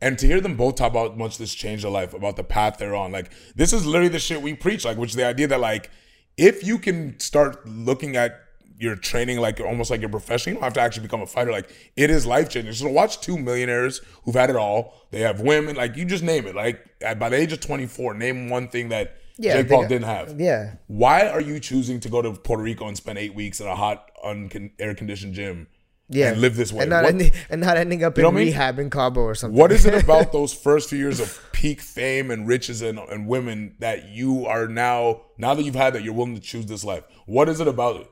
And 0.00 0.18
to 0.18 0.26
hear 0.26 0.40
them 0.40 0.56
both 0.56 0.76
talk 0.76 0.90
about 0.90 1.10
how 1.12 1.16
much 1.16 1.36
this 1.36 1.54
changed 1.54 1.84
their 1.84 1.90
life, 1.90 2.14
about 2.14 2.36
the 2.36 2.44
path 2.44 2.78
they're 2.78 2.94
on. 2.94 3.12
Like, 3.12 3.30
this 3.54 3.74
is 3.74 3.84
literally 3.84 4.08
the 4.08 4.18
shit 4.18 4.40
we 4.40 4.54
preach, 4.54 4.84
like, 4.84 4.96
which 4.96 5.10
is 5.10 5.16
the 5.16 5.26
idea 5.26 5.46
that, 5.48 5.60
like, 5.60 5.90
if 6.38 6.64
you 6.64 6.78
can 6.78 7.20
start 7.20 7.68
looking 7.68 8.16
at 8.16 8.40
your 8.78 8.94
training 8.94 9.38
like 9.38 9.58
almost 9.58 9.90
like 9.90 10.00
your 10.00 10.10
profession, 10.10 10.50
you 10.50 10.54
don't 10.54 10.64
have 10.64 10.74
to 10.74 10.80
actually 10.80 11.02
become 11.02 11.20
a 11.20 11.26
fighter. 11.26 11.50
Like, 11.50 11.70
it 11.96 12.10
is 12.10 12.24
life 12.26 12.48
changing. 12.48 12.72
So, 12.72 12.88
watch 12.88 13.20
two 13.20 13.36
millionaires 13.36 14.00
who've 14.24 14.34
had 14.34 14.48
it 14.48 14.56
all. 14.56 14.94
They 15.10 15.20
have 15.20 15.40
women, 15.40 15.76
like, 15.76 15.96
you 15.96 16.06
just 16.06 16.24
name 16.24 16.46
it. 16.46 16.54
Like, 16.54 16.82
at, 17.02 17.18
by 17.18 17.28
the 17.28 17.36
age 17.36 17.52
of 17.52 17.60
24, 17.60 18.14
name 18.14 18.48
one 18.48 18.68
thing 18.68 18.88
that 18.88 19.18
Yeah, 19.36 19.60
Jake 19.60 19.68
Paul 19.68 19.86
didn't 19.86 20.04
have. 20.04 20.40
Yeah. 20.40 20.76
Why 20.86 21.28
are 21.28 21.42
you 21.42 21.60
choosing 21.60 22.00
to 22.00 22.08
go 22.08 22.22
to 22.22 22.32
Puerto 22.32 22.62
Rico 22.62 22.86
and 22.86 22.96
spend 22.96 23.18
eight 23.18 23.34
weeks 23.34 23.60
in 23.60 23.66
a 23.66 23.76
hot, 23.76 24.10
uncon- 24.24 24.72
air 24.78 24.94
conditioned 24.94 25.34
gym 25.34 25.66
Yeah. 26.08 26.30
and 26.32 26.40
live 26.40 26.56
this 26.56 26.72
way? 26.72 26.82
And 26.82 26.90
not, 26.90 27.04
What- 27.04 27.12
ending, 27.14 27.32
and 27.50 27.60
not 27.60 27.76
ending 27.76 28.04
up 28.04 28.16
You 28.16 28.22
know 28.22 28.28
in 28.30 28.34
I 28.36 28.38
mean? 28.38 28.46
rehab 28.48 28.78
in 28.78 28.90
Cabo 28.90 29.20
or 29.22 29.34
something. 29.34 29.58
what 29.58 29.72
is 29.72 29.84
it 29.86 29.94
about 30.04 30.32
those 30.32 30.52
first 30.54 30.88
few 30.90 30.98
years 30.98 31.18
of 31.20 31.40
peak 31.52 31.80
fame 31.80 32.30
and 32.30 32.46
riches 32.46 32.82
and, 32.82 32.98
and 32.98 33.26
women 33.26 33.74
that 33.80 34.08
you 34.08 34.46
are 34.46 34.68
now, 34.68 35.22
now 35.38 35.54
that 35.54 35.62
you've 35.64 35.74
had 35.74 35.94
that, 35.94 36.02
you're 36.02 36.14
willing 36.14 36.34
to 36.34 36.40
choose 36.40 36.66
this 36.66 36.84
life? 36.84 37.04
What 37.26 37.48
is 37.48 37.60
it 37.60 37.68
about 37.68 37.96
it? 38.00 38.10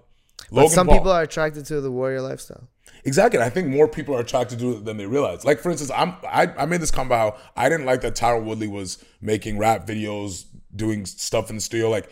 But 0.50 0.68
some 0.68 0.88
people 0.88 1.11
are 1.11 1.22
attracted 1.22 1.64
to 1.66 1.80
the 1.80 1.90
warrior 1.90 2.20
lifestyle. 2.20 2.68
Exactly. 3.04 3.40
I 3.40 3.48
think 3.50 3.68
more 3.68 3.87
people 3.88 4.14
are 4.16 4.20
attracted 4.20 4.59
to 4.61 4.72
it 4.78 4.85
than 4.85 4.96
they 4.96 5.07
realize. 5.07 5.44
Like 5.44 5.61
for 5.61 5.70
instance, 5.70 5.90
I'm 5.94 6.14
I, 6.26 6.52
I 6.59 6.66
made 6.66 6.80
this 6.80 6.90
comment 6.90 7.09
about 7.12 7.37
how 7.37 7.42
I 7.57 7.68
didn't 7.68 7.87
like 7.87 8.00
that 8.02 8.14
Tyron 8.14 8.44
Woodley 8.44 8.68
was 8.68 9.02
making 9.20 9.59
rap 9.59 9.87
videos, 9.87 10.44
doing 10.74 11.07
stuff 11.07 11.48
in 11.50 11.57
the 11.57 11.62
studio. 11.62 11.90
Like 11.90 12.11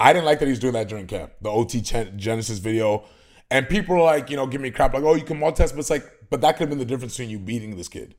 I 0.00 0.12
didn't 0.12 0.24
like 0.26 0.38
that 0.40 0.46
he 0.46 0.50
was 0.50 0.58
doing 0.58 0.72
that 0.74 0.88
during 0.88 1.06
camp. 1.06 1.32
The 1.40 1.50
OT 1.50 1.80
Gen- 1.80 2.18
Genesis 2.18 2.58
video. 2.58 3.04
And 3.52 3.68
people 3.68 3.94
were 3.94 4.02
like, 4.02 4.30
you 4.30 4.36
know, 4.36 4.46
give 4.46 4.62
me 4.62 4.70
crap 4.70 4.94
like, 4.94 5.02
oh, 5.02 5.14
you 5.14 5.24
can 5.24 5.38
multitask, 5.38 5.72
but 5.72 5.80
it's 5.80 5.90
like, 5.90 6.10
but 6.30 6.40
that 6.40 6.56
could 6.56 6.62
have 6.62 6.70
been 6.70 6.78
the 6.78 6.86
difference 6.86 7.12
between 7.12 7.28
you 7.28 7.38
beating 7.38 7.76
this 7.76 7.86
kid. 7.86 8.14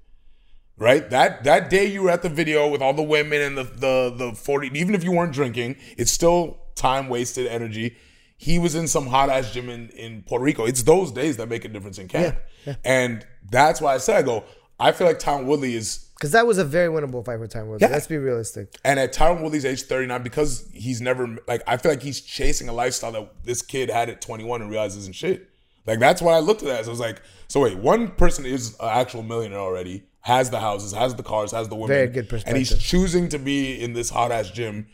Right? 0.78 1.10
That 1.10 1.44
that 1.44 1.72
day 1.72 1.86
you 1.86 2.04
were 2.04 2.12
at 2.12 2.22
the 2.22 2.30
video 2.30 2.68
with 2.68 2.82
all 2.82 2.94
the 2.94 3.04
women 3.04 3.42
and 3.42 3.58
the 3.58 3.64
the 3.64 4.14
the 4.16 4.36
40, 4.36 4.78
even 4.80 4.94
if 4.94 5.04
you 5.04 5.12
weren't 5.12 5.34
drinking, 5.34 5.78
it's 5.98 6.12
still 6.12 6.60
time 6.76 7.10
wasted 7.10 7.48
energy. 7.48 7.98
He 8.38 8.60
was 8.60 8.76
in 8.76 8.88
some 8.88 9.08
hot 9.08 9.30
ass 9.30 9.52
gym 9.52 9.70
in, 9.70 9.90
in 9.90 10.22
Puerto 10.24 10.44
Rico. 10.44 10.66
It's 10.66 10.84
those 10.84 11.12
days 11.12 11.38
that 11.38 11.50
make 11.50 11.66
a 11.66 11.68
difference 11.68 11.98
in 11.98 12.08
camp. 12.08 12.38
And 12.84 13.26
that's 13.50 13.82
why 13.82 13.96
I 13.96 13.98
said 13.98 14.18
I 14.18 14.22
go, 14.22 14.44
I 14.80 14.92
feel 14.92 15.08
like 15.08 15.20
Tom 15.20 15.48
Woodley 15.48 15.76
is 15.76 16.10
Because 16.24 16.32
that 16.32 16.48
was 16.48 16.58
a 16.58 16.64
very 16.64 16.88
winnable 16.88 17.26
fight 17.26 17.38
for 17.38 17.48
Tyron 17.50 17.68
Woodley. 17.68 17.86
Yeah. 17.86 17.92
Let's 17.92 18.08
be 18.08 18.16
realistic. 18.16 18.80
and 18.86 18.98
at 18.98 19.12
Tyron 19.12 19.44
Woodley's 19.44 19.66
age 19.66 19.82
39, 19.82 20.24
because 20.24 20.70
he's 20.72 21.02
never 21.02 21.38
like 21.50 21.62
I 21.68 21.76
feel 21.76 21.92
like 21.92 22.02
he's 22.02 22.22
chasing 22.22 22.70
a 22.70 22.72
lifestyle 22.72 23.12
that 23.12 23.44
this 23.44 23.62
kid 23.62 23.90
had 23.90 24.10
at 24.10 24.22
21 24.22 24.62
and 24.62 24.72
realizes 24.72 25.00
isn't 25.00 25.16
shit. 25.16 25.50
Like 25.86 26.00
that's 26.00 26.22
what 26.22 26.34
I 26.34 26.40
looked 26.40 26.64
at 26.64 26.70
it 26.70 26.80
as. 26.80 26.88
I 26.88 26.92
was 26.92 27.02
like, 27.02 27.22
so 27.50 27.60
wait, 27.60 27.78
one 27.78 28.08
person 28.12 28.46
is 28.46 28.74
an 28.80 28.88
actual 28.88 29.22
millionaire 29.22 29.60
already, 29.60 30.04
has 30.22 30.50
the 30.50 30.62
houses, 30.62 30.94
has 30.94 31.14
the 31.14 31.24
cars, 31.24 31.52
has 31.52 31.68
the 31.68 31.76
women. 31.76 31.90
Very 31.90 32.08
good 32.08 32.32
And 32.48 32.56
he's 32.56 32.78
choosing 32.78 33.28
to 33.28 33.38
be 33.38 33.84
in 33.84 33.92
this 33.92 34.10
hot 34.10 34.32
ass 34.32 34.50
gym. 34.50 34.88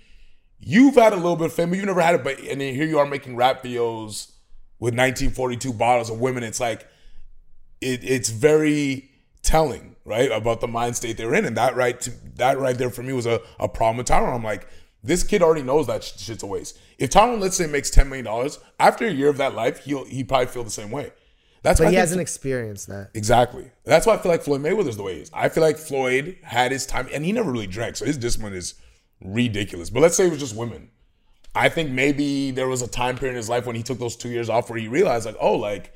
You've 0.59 0.95
had 0.95 1.13
a 1.13 1.15
little 1.15 1.35
bit 1.35 1.45
of 1.45 1.53
fame, 1.53 1.69
but 1.69 1.75
you've 1.75 1.85
never 1.85 2.01
had 2.01 2.15
it. 2.15 2.23
But 2.23 2.39
and 2.39 2.59
then 2.59 2.73
here 2.73 2.87
you 2.87 2.97
are 2.97 3.05
making 3.05 3.35
rap 3.35 3.61
videos 3.61 4.31
with 4.79 4.95
1942 4.95 5.73
bottles 5.73 6.09
of 6.09 6.19
women. 6.19 6.41
It's 6.41 6.59
like 6.59 6.87
it, 7.81 8.03
it's 8.03 8.29
very 8.29 9.08
telling, 9.49 9.95
right, 10.05 10.31
about 10.31 10.61
the 10.61 10.67
mind 10.67 10.95
state 10.95 11.17
they're 11.17 11.33
in, 11.33 11.45
and 11.45 11.57
that 11.57 11.75
right 11.75 11.99
to, 12.01 12.11
that 12.35 12.59
right 12.59 12.77
there 12.77 12.89
for 12.89 13.03
me 13.03 13.13
was 13.13 13.25
a, 13.25 13.41
a 13.59 13.67
problem 13.67 13.97
with 13.97 14.07
Tyron. 14.07 14.33
I'm 14.35 14.43
like, 14.43 14.67
this 15.03 15.23
kid 15.23 15.41
already 15.41 15.63
knows 15.63 15.87
that 15.87 16.03
sh- 16.03 16.17
shit's 16.17 16.43
a 16.43 16.45
waste. 16.45 16.77
If 16.97 17.09
Tyron, 17.09 17.39
let's 17.39 17.57
say, 17.57 17.67
makes 17.67 17.89
ten 17.89 18.07
million 18.09 18.25
dollars 18.25 18.59
after 18.79 19.05
a 19.05 19.11
year 19.11 19.29
of 19.29 19.37
that 19.37 19.55
life, 19.55 19.83
he'll 19.85 20.05
he 20.05 20.23
probably 20.23 20.47
feel 20.47 20.63
the 20.63 20.69
same 20.69 20.91
way. 20.91 21.11
That's 21.61 21.79
But 21.79 21.89
he 21.89 21.95
hasn't 21.95 22.21
experienced 22.21 22.87
that. 22.87 23.09
exactly. 23.13 23.69
That's 23.83 24.05
why 24.05 24.13
I 24.13 24.17
feel 24.17 24.31
like 24.31 24.43
Floyd 24.43 24.61
Mayweather's 24.61 24.95
the 24.97 25.03
way 25.03 25.15
he 25.15 25.21
is. 25.21 25.31
I 25.33 25.49
feel 25.49 25.63
like 25.63 25.77
Floyd 25.77 26.37
had 26.43 26.71
his 26.71 26.85
time, 26.85 27.09
and 27.13 27.25
he 27.25 27.31
never 27.33 27.51
really 27.51 27.67
drank, 27.67 27.97
so 27.97 28.05
his 28.05 28.17
discipline 28.17 28.53
is 28.53 28.75
ridiculous. 29.21 29.89
But 29.89 30.01
let's 30.01 30.15
say 30.15 30.27
it 30.27 30.31
was 30.31 30.39
just 30.39 30.55
women. 30.55 30.89
I 31.55 31.67
think 31.67 31.89
maybe 31.89 32.51
there 32.51 32.67
was 32.67 32.81
a 32.81 32.87
time 32.87 33.17
period 33.17 33.33
in 33.33 33.37
his 33.37 33.49
life 33.49 33.65
when 33.65 33.75
he 33.75 33.83
took 33.83 33.99
those 33.99 34.15
two 34.15 34.29
years 34.29 34.49
off 34.49 34.69
where 34.69 34.79
he 34.79 34.87
realized, 34.87 35.25
like, 35.25 35.37
oh, 35.39 35.55
like 35.55 35.93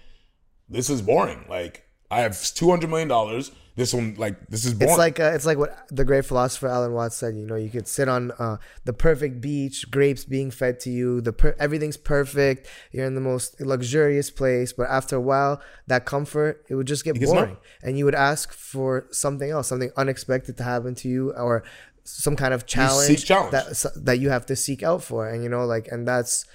this 0.68 0.90
is 0.90 1.02
boring. 1.02 1.46
Like 1.48 1.86
I 2.14 2.22
have 2.22 2.40
two 2.54 2.70
hundred 2.70 2.90
million 2.90 3.08
dollars. 3.08 3.52
This 3.76 3.92
one, 3.92 4.14
like, 4.20 4.36
this 4.50 4.66
is 4.66 4.76
boring. 4.76 4.92
It's 4.92 5.00
like 5.00 5.20
uh, 5.20 5.32
it's 5.34 5.48
like 5.48 5.58
what 5.58 5.88
the 5.90 6.06
great 6.06 6.26
philosopher 6.26 6.68
Alan 6.68 6.94
Watts 6.94 7.16
said. 7.16 7.36
You 7.36 7.48
know, 7.48 7.56
you 7.56 7.72
could 7.72 7.88
sit 7.88 8.08
on 8.08 8.30
uh, 8.38 8.58
the 8.86 8.94
perfect 8.94 9.42
beach, 9.42 9.90
grapes 9.90 10.24
being 10.26 10.52
fed 10.52 10.80
to 10.82 10.92
you. 10.92 11.22
The 11.22 11.34
per- 11.34 11.56
everything's 11.58 11.98
perfect. 11.98 12.68
You're 12.92 13.08
in 13.08 13.16
the 13.16 13.22
most 13.22 13.60
luxurious 13.60 14.30
place, 14.30 14.74
but 14.74 14.88
after 14.92 15.16
a 15.16 15.22
while, 15.22 15.60
that 15.88 16.06
comfort 16.06 16.64
it 16.70 16.76
would 16.76 16.86
just 16.86 17.04
get 17.04 17.20
boring, 17.20 17.58
and 17.82 17.98
you 17.98 18.06
would 18.06 18.14
ask 18.14 18.54
for 18.54 19.08
something 19.10 19.50
else, 19.50 19.70
something 19.70 19.92
unexpected 19.98 20.56
to 20.58 20.64
happen 20.64 20.94
to 20.96 21.10
you, 21.10 21.34
or 21.34 21.64
some 22.04 22.36
kind 22.36 22.54
of 22.54 22.68
challenge, 22.68 23.26
challenge. 23.26 23.54
that 23.54 23.92
that 23.96 24.20
you 24.20 24.30
have 24.30 24.46
to 24.46 24.56
seek 24.56 24.84
out 24.84 25.04
for. 25.04 25.28
And 25.28 25.42
you 25.42 25.50
know, 25.50 25.66
like, 25.66 25.88
and 25.88 26.08
that's 26.08 26.46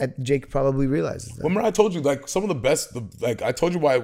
uh, 0.00 0.08
Jake 0.20 0.50
probably 0.50 0.88
realizes 0.88 1.32
that. 1.36 1.44
Remember, 1.44 1.62
I 1.62 1.70
told 1.70 1.94
you 1.94 2.00
like 2.00 2.26
some 2.26 2.42
of 2.42 2.48
the 2.48 2.56
best. 2.56 2.92
The, 2.92 3.06
like 3.20 3.40
I 3.40 3.52
told 3.52 3.72
you 3.72 3.78
why 3.78 4.02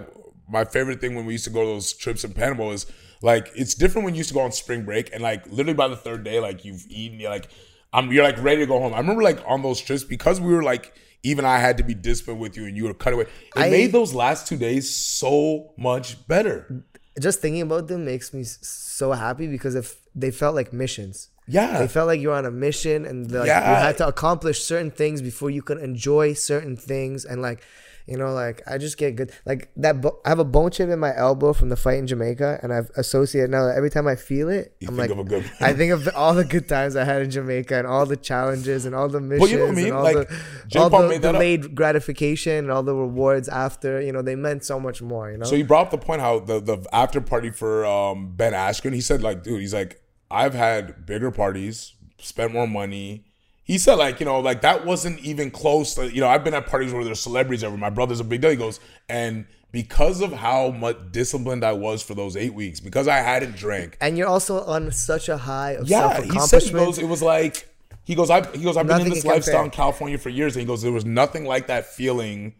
my 0.49 0.65
favorite 0.65 1.01
thing 1.01 1.15
when 1.15 1.27
we 1.27 1.33
used 1.33 1.45
to 1.45 1.51
go 1.51 1.61
to 1.63 1.67
those 1.69 1.93
trips 1.93 2.25
in 2.25 2.33
Panama 2.33 2.71
is 2.71 2.87
like 3.23 3.51
it's 3.55 3.75
different 3.75 4.05
when 4.05 4.15
you 4.15 4.19
used 4.19 4.29
to 4.31 4.35
go 4.35 4.41
on 4.41 4.53
spring 4.53 4.85
break 4.85 5.11
and 5.13 5.23
like 5.23 5.47
literally 5.47 5.75
by 5.75 5.89
the 5.89 5.97
third 5.97 6.25
day, 6.25 6.41
like 6.41 6.65
you've 6.65 6.85
eaten, 6.89 7.21
you're 7.21 7.31
like 7.31 7.49
I'm 7.93 8.11
you're 8.13 8.25
like 8.25 8.43
ready 8.43 8.61
to 8.61 8.67
go 8.67 8.79
home. 8.81 8.93
I 8.95 8.99
remember 8.99 9.23
like 9.23 9.39
on 9.47 9.63
those 9.63 9.81
trips 9.81 10.05
because 10.05 10.41
we 10.41 10.53
were 10.53 10.63
like 10.63 10.95
even 11.23 11.45
I 11.47 11.59
had 11.59 11.79
to 11.79 11.85
be 11.85 11.95
disciplined 11.95 12.41
with 12.41 12.57
you 12.57 12.67
and 12.67 12.77
you 12.77 12.85
were 12.85 12.93
cut 12.95 13.13
away. 13.15 13.23
It 13.23 13.29
I- 13.57 13.71
made 13.71 13.93
those 13.93 14.13
last 14.13 14.47
two 14.47 14.57
days 14.57 14.95
so 14.95 15.73
much 15.79 16.27
better. 16.29 16.85
just 17.21 17.41
thinking 17.41 17.63
about 17.63 17.87
them 17.89 18.05
makes 18.05 18.35
me 18.35 18.43
so 18.45 19.13
happy 19.13 19.47
because 19.47 19.75
if 19.75 19.97
they 20.15 20.31
felt 20.31 20.55
like 20.55 20.73
missions. 20.73 21.31
Yeah. 21.47 21.79
They 21.79 21.89
felt 21.89 22.07
like 22.09 22.21
you're 22.21 22.35
on 22.35 22.45
a 22.47 22.51
mission 22.51 23.05
and 23.07 23.31
like 23.31 23.47
Yeah. 23.47 23.61
you 23.71 23.77
had 23.87 23.97
to 23.99 24.09
accomplish 24.09 24.65
certain 24.65 24.91
things 24.91 25.23
before 25.23 25.51
you 25.51 25.63
could 25.63 25.79
enjoy 25.79 26.33
certain 26.35 26.77
things 26.77 27.25
and 27.25 27.41
like 27.43 27.63
you 28.07 28.17
know 28.19 28.33
like 28.35 28.61
I 28.67 28.77
just 28.79 28.99
get 28.99 29.17
good 29.17 29.33
like 29.47 29.71
that 29.77 30.01
bo- 30.03 30.21
I 30.25 30.29
have 30.29 30.39
a 30.39 30.45
bone 30.45 30.71
chip 30.71 30.91
in 30.91 30.99
my 30.99 31.17
elbow 31.17 31.53
from 31.55 31.71
the 31.71 31.77
fight 31.77 31.99
in 31.99 32.07
Jamaica 32.07 32.61
and 32.63 32.73
I've 32.73 32.91
associated 32.97 33.51
now 33.51 33.65
that 33.67 33.77
every 33.77 33.89
time 33.91 34.07
I 34.07 34.15
feel 34.17 34.51
it 34.51 34.77
You 34.81 34.89
I'm 34.89 34.97
think 34.97 35.09
like 35.09 35.11
of 35.11 35.19
a 35.21 35.25
good 35.25 35.51
I 35.61 35.73
think 35.79 35.93
of 35.93 36.09
all 36.15 36.35
the 36.35 36.45
good 36.45 36.69
times 36.69 36.97
I 36.97 37.05
had 37.05 37.23
in 37.23 37.31
Jamaica 37.31 37.75
and 37.79 37.87
all 37.87 38.05
the 38.05 38.17
challenges 38.17 38.85
and 38.85 38.95
all 38.95 39.09
the 39.09 39.21
missions 39.23 39.41
Well, 39.41 39.51
you 39.51 39.57
know 39.59 39.65
what 39.67 39.73
I 39.73 39.75
mean? 39.75 39.85
and 39.87 39.95
all 39.95 40.03
Like, 40.05 40.29
the, 40.29 40.79
all 40.81 40.91
the 40.91 41.09
made 41.09 41.23
that 41.23 41.29
up. 41.29 41.33
delayed 41.37 41.75
gratification 41.75 42.53
and 42.53 42.71
all 42.71 42.83
the 42.83 42.95
rewards 42.95 43.49
after 43.49 44.01
you 44.01 44.13
know 44.13 44.21
they 44.23 44.37
meant 44.37 44.65
so 44.65 44.79
much 44.79 45.01
more 45.01 45.31
you 45.31 45.39
know 45.39 45.47
So 45.47 45.55
you 45.55 45.65
brought 45.65 45.87
up 45.87 45.91
the 45.91 45.99
point 45.99 46.21
how 46.21 46.41
the 46.41 46.61
the 46.61 46.85
after 46.93 47.21
party 47.23 47.51
for 47.51 47.85
um, 47.87 48.35
Ben 48.37 48.53
Askren, 48.53 48.93
he 48.95 49.01
said 49.01 49.23
like, 49.23 49.43
dude, 49.43 49.61
he's 49.61 49.73
like, 49.75 50.01
I've 50.31 50.55
had 50.55 51.07
bigger 51.07 51.31
parties, 51.31 51.95
spent 52.19 52.53
more 52.53 52.67
money, 52.67 53.25
he 53.65 53.79
said 53.79 53.95
like 53.95 54.21
you 54.21 54.27
know 54.27 54.41
like 54.41 54.61
that 54.63 54.87
wasn't 54.87 55.19
even 55.21 55.51
close. 55.51 55.95
To, 55.95 56.13
you 56.15 56.21
know, 56.21 56.29
I've 56.29 56.45
been 56.45 56.55
at 56.55 56.67
parties 56.67 56.93
where 56.93 57.05
there's 57.05 57.21
celebrities 57.21 57.65
everywhere. 57.65 57.81
My 57.81 57.95
brother's 57.95 58.21
a 58.21 58.25
big 58.25 58.41
deal. 58.41 58.51
He 58.51 58.57
goes 58.57 58.79
and 59.09 59.47
because 59.75 60.21
of 60.21 60.33
how 60.33 60.71
much 60.71 60.97
disciplined 61.11 61.65
I 61.65 61.73
was 61.73 62.01
for 62.01 62.15
those 62.15 62.37
eight 62.37 62.55
weeks, 62.55 62.79
because 62.79 63.09
I 63.09 63.17
hadn't 63.17 63.57
drank. 63.57 63.99
And 64.01 64.17
you're 64.17 64.29
also 64.29 64.63
on 64.63 64.93
such 64.93 65.29
a 65.29 65.37
high 65.37 65.73
of 65.73 65.89
Yeah, 65.89 66.23
he 66.23 66.39
said 66.39 66.63
he 66.63 66.71
goes. 66.71 66.97
It 66.97 67.09
was 67.09 67.23
like 67.23 67.69
he 68.05 68.15
goes. 68.15 68.31
I 68.31 68.49
he 68.53 68.63
goes. 68.63 68.77
I've 68.77 68.87
been 68.87 69.01
in 69.01 69.11
this 69.11 69.25
lifestyle 69.25 69.65
in. 69.65 69.71
California 69.71 70.17
for 70.17 70.29
years, 70.29 70.55
and 70.55 70.61
he 70.61 70.67
goes. 70.67 70.83
There 70.83 70.93
was 70.93 71.05
nothing 71.05 71.45
like 71.45 71.67
that 71.67 71.87
feeling 71.87 72.55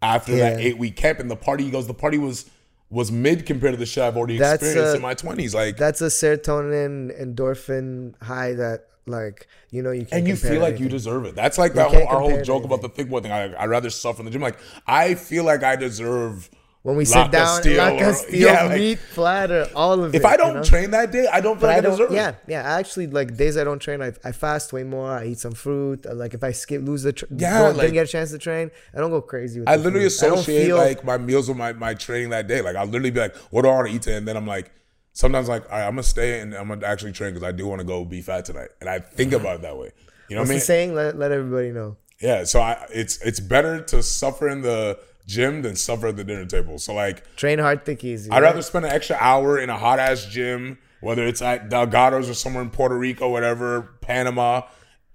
after 0.00 0.36
that 0.36 0.60
eight 0.60 0.78
week 0.78 0.94
camp. 0.94 1.18
And 1.18 1.28
the 1.28 1.36
party, 1.36 1.64
he 1.64 1.72
goes. 1.72 1.88
The 1.88 1.94
party 1.94 2.18
was 2.18 2.48
was 2.88 3.10
mid 3.10 3.46
compared 3.46 3.72
to 3.72 3.76
the 3.76 3.86
shit 3.86 4.04
I've 4.04 4.16
already 4.16 4.38
That's, 4.38 4.62
experienced 4.62 4.94
uh, 4.94 4.96
in 4.96 5.02
my 5.02 5.14
twenties. 5.14 5.54
Like, 5.54 5.76
That's 5.76 6.00
a 6.00 6.06
serotonin 6.06 7.20
endorphin 7.20 8.20
high 8.22 8.54
that 8.54 8.89
like 9.06 9.48
you 9.70 9.82
know 9.82 9.90
you 9.90 10.02
can't 10.02 10.12
and 10.20 10.28
you 10.28 10.36
feel 10.36 10.60
like 10.60 10.78
you 10.78 10.88
deserve 10.88 11.24
it. 11.24 11.34
That's 11.34 11.58
like 11.58 11.74
that 11.74 11.90
whole, 11.90 12.06
our 12.08 12.20
whole 12.20 12.42
joke 12.42 12.64
about 12.64 12.82
the 12.82 12.88
thick 12.88 13.08
boy 13.08 13.20
thing. 13.20 13.32
I 13.32 13.52
I 13.54 13.66
rather 13.66 13.90
suffer 13.90 14.20
in 14.20 14.26
the 14.26 14.30
gym. 14.30 14.42
Like 14.42 14.58
I 14.86 15.14
feel 15.14 15.44
like 15.44 15.62
I 15.62 15.76
deserve. 15.76 16.48
when 16.82 16.96
we 16.96 17.04
sit 17.04 17.30
down 17.30 17.60
La 17.64 17.88
or- 17.90 17.98
Castillo, 17.98 18.52
yeah, 18.52 18.64
like, 18.64 18.78
meat 18.78 18.98
platter 19.12 19.68
all 19.76 20.02
of 20.02 20.14
it 20.14 20.18
If 20.18 20.24
I 20.24 20.36
don't 20.38 20.54
know? 20.54 20.62
train 20.64 20.90
that 20.92 21.12
day, 21.12 21.26
I 21.30 21.40
don't 21.42 21.56
feel 21.56 21.62
But 21.62 21.66
like 21.68 21.76
I 21.76 21.78
I, 21.78 21.80
don't. 21.82 21.90
deserve 21.92 22.12
Yeah, 22.12 22.28
it. 22.30 22.36
yeah. 22.46 22.62
I 22.74 22.78
actually 22.80 23.06
like 23.08 23.36
days 23.36 23.58
I 23.58 23.64
don't 23.64 23.80
train. 23.80 24.00
I, 24.00 24.12
I 24.24 24.32
fast 24.32 24.72
way 24.72 24.82
more. 24.82 25.10
I 25.10 25.26
eat 25.26 25.38
some 25.38 25.52
fruit. 25.52 26.06
uh, 26.06 26.14
Like 26.14 26.32
if 26.32 26.42
I 26.42 26.52
skip, 26.52 26.80
lose 26.82 27.02
the. 27.02 27.12
Tr- 27.12 27.26
Yeah, 27.36 27.58
don't, 27.58 27.76
like- 27.76 27.82
didn't 27.88 27.94
get 27.94 28.04
a 28.06 28.12
chance 28.16 28.30
to 28.30 28.38
train. 28.38 28.70
I 28.94 28.98
don't 29.00 29.10
go 29.10 29.20
crazy 29.20 29.60
with. 29.60 29.68
I 29.68 29.76
literally 29.76 30.08
food. 30.08 30.24
I 30.24 30.36
associate 30.36 30.66
feel- 30.66 30.76
like 30.78 31.04
my 31.04 31.18
meals 31.18 31.48
with 31.48 31.58
my, 31.58 31.72
my 31.74 31.92
training 31.94 32.30
that 32.30 32.46
day. 32.46 32.62
Like 32.62 32.76
I'll 32.76 32.86
literally 32.86 33.10
be 33.10 33.20
like, 33.20 33.36
what 33.50 33.62
do 33.62 33.68
I 33.68 33.74
want 33.74 33.88
to 33.88 33.94
eat 33.94 34.02
today? 34.02 34.16
And 34.16 34.26
then 34.26 34.36
I'm 34.38 34.46
like, 34.46 34.72
sometimes 35.20 35.48
like, 35.48 35.70
right, 35.70 35.82
I'm 35.86 35.92
gonna 35.92 36.02
stay 36.02 36.40
and 36.40 36.54
I'm 36.54 36.68
gonna 36.68 36.86
actually 36.86 37.12
train 37.12 37.34
because 37.34 37.46
I 37.46 37.52
do 37.52 37.66
want 37.66 37.80
to 37.80 37.86
go 37.86 38.04
be 38.04 38.22
fat 38.22 38.46
tonight. 38.46 38.70
And 38.80 38.88
I 38.88 38.98
think 38.98 39.32
about 39.32 39.56
it 39.56 39.62
that 39.62 39.76
way. 39.76 39.92
You 40.28 40.36
know 40.36 40.42
What's 40.42 40.48
what 40.48 40.52
I 40.52 40.56
mean? 40.56 40.60
saying? 40.60 40.94
Let, 40.94 41.18
let 41.18 41.30
everybody 41.30 41.70
know. 41.70 41.96
Yeah. 42.20 42.44
So 42.44 42.60
I, 42.60 42.86
it's 42.92 43.20
it's 43.22 43.38
better 43.40 43.82
to 43.82 44.02
suffer 44.02 44.48
in 44.48 44.62
the 44.62 44.98
gym 45.26 45.62
than 45.62 45.76
suffer 45.76 46.08
at 46.08 46.16
the 46.16 46.24
dinner 46.24 46.46
table. 46.46 46.78
So 46.78 46.94
like, 46.94 47.36
Train 47.36 47.58
hard, 47.58 47.84
thick, 47.84 48.02
easy. 48.02 48.30
I'd 48.30 48.36
right? 48.36 48.48
rather 48.48 48.62
spend 48.62 48.86
an 48.86 48.92
extra 48.92 49.16
hour 49.20 49.58
in 49.58 49.68
a 49.70 49.76
hot 49.76 49.98
ass 49.98 50.24
gym, 50.24 50.78
whether 51.00 51.26
it's 51.26 51.42
at 51.42 51.68
Delgado's 51.68 52.28
or 52.30 52.34
somewhere 52.34 52.62
in 52.62 52.70
Puerto 52.70 52.96
Rico, 52.96 53.28
whatever, 53.28 53.96
Panama. 54.00 54.62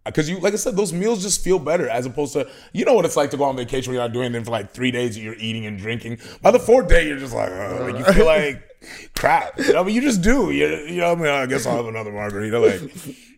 Because 0.05 0.29
you, 0.29 0.39
like 0.39 0.53
I 0.53 0.57
said, 0.57 0.75
those 0.75 0.93
meals 0.93 1.23
just 1.23 1.43
feel 1.43 1.57
better 1.57 1.89
as 1.89 2.05
opposed 2.05 2.33
to, 2.33 2.47
you 2.73 2.85
know 2.85 2.93
what 2.93 3.05
it's 3.05 3.15
like 3.17 3.31
to 3.31 3.37
go 3.37 3.45
on 3.45 3.57
vacation 3.57 3.89
when 3.89 3.95
you're 3.95 4.03
not 4.03 4.13
doing 4.13 4.25
anything 4.25 4.43
for 4.45 4.51
like 4.51 4.69
three 4.71 4.91
days, 4.91 5.15
that 5.15 5.21
you're 5.21 5.33
eating 5.33 5.65
and 5.65 5.79
drinking. 5.79 6.19
By 6.43 6.51
the 6.51 6.59
fourth 6.59 6.87
day, 6.87 7.07
you're 7.07 7.17
just 7.17 7.33
like, 7.33 7.51
uh, 7.51 7.85
like 7.85 7.97
you 7.97 8.13
feel 8.13 8.25
like 8.37 8.61
crap. 9.15 9.57
You 9.59 9.73
know, 9.73 9.83
but 9.83 9.93
you 9.93 10.01
just 10.01 10.21
do. 10.21 10.51
You, 10.51 10.67
you 10.67 10.97
know, 10.97 11.11
I 11.11 11.15
mean, 11.15 11.27
I 11.27 11.45
guess 11.45 11.65
I'll 11.65 11.77
have 11.77 11.87
another 11.87 12.11
margarita. 12.11 12.59
Like, 12.59 12.81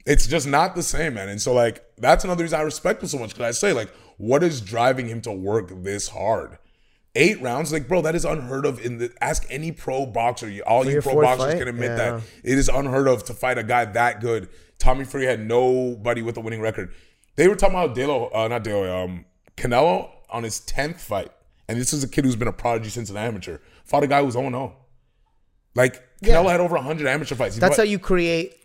it's 0.06 0.28
just 0.28 0.48
not 0.48 0.76
the 0.76 0.84
same, 0.84 1.16
man. 1.16 1.30
And 1.30 1.42
so, 1.42 1.54
like, 1.54 1.84
that's 1.98 2.24
another 2.24 2.44
reason 2.44 2.60
I 2.60 2.64
respect 2.64 3.02
him 3.02 3.08
so 3.10 3.18
much 3.20 3.30
because 3.34 3.46
I 3.46 3.52
say, 3.52 3.74
like, 3.74 3.90
what 4.18 4.44
is 4.44 4.62
driving 4.62 5.08
him 5.08 5.22
to 5.22 5.32
work 5.32 5.72
this 5.84 6.10
hard? 6.10 6.58
Eight 7.16 7.42
rounds, 7.42 7.74
like 7.74 7.88
bro, 7.88 8.02
that 8.04 8.14
is 8.14 8.26
unheard 8.26 8.66
of. 8.66 8.80
In 8.86 9.00
the 9.00 9.12
ask 9.22 9.44
any 9.50 9.72
pro 9.72 10.06
boxer, 10.06 10.48
you- 10.48 10.62
all 10.64 10.86
you 10.86 11.02
pro 11.02 11.20
boxers 11.22 11.54
fight? 11.54 11.58
can 11.60 11.68
admit 11.68 11.90
Yeah. 11.92 11.96
that 11.96 12.22
it 12.44 12.58
is 12.60 12.70
unheard 12.70 13.08
of 13.08 13.24
to 13.26 13.34
fight 13.34 13.58
a 13.58 13.64
guy 13.64 13.86
that 13.86 14.22
good. 14.22 14.50
Tommy 14.78 15.04
Fury 15.04 15.26
had 15.26 15.40
nobody 15.48 16.22
with 16.22 16.38
a 16.38 16.42
winning 16.42 16.62
record. 16.62 16.94
They 17.36 17.48
were 17.48 17.56
talking 17.56 17.76
about 17.76 17.96
Delo, 17.96 18.30
uh, 18.32 18.48
not 18.48 18.64
Delo, 18.64 19.04
um, 19.04 19.26
Canelo 19.56 20.10
on 20.30 20.44
his 20.44 20.60
tenth 20.60 21.02
fight, 21.02 21.32
and 21.68 21.80
this 21.82 21.92
is 21.92 22.04
a 22.04 22.08
kid 22.08 22.24
who's 22.24 22.36
been 22.36 22.48
a 22.48 22.54
prodigy 22.54 22.90
since 22.92 23.10
an 23.10 23.18
amateur. 23.18 23.58
Fought 23.86 24.04
a 24.04 24.08
guy 24.08 24.22
who's 24.24 24.34
0 24.34 24.50
0. 24.52 24.76
Like 25.78 25.94
Canelo 26.22 26.44
Yeah. 26.46 26.52
had 26.52 26.60
over 26.60 26.78
hundred 26.78 27.08
amateur 27.08 27.36
fights. 27.36 27.58
That's 27.58 27.78
how 27.78 27.84
you 27.84 28.00
create 28.00 28.56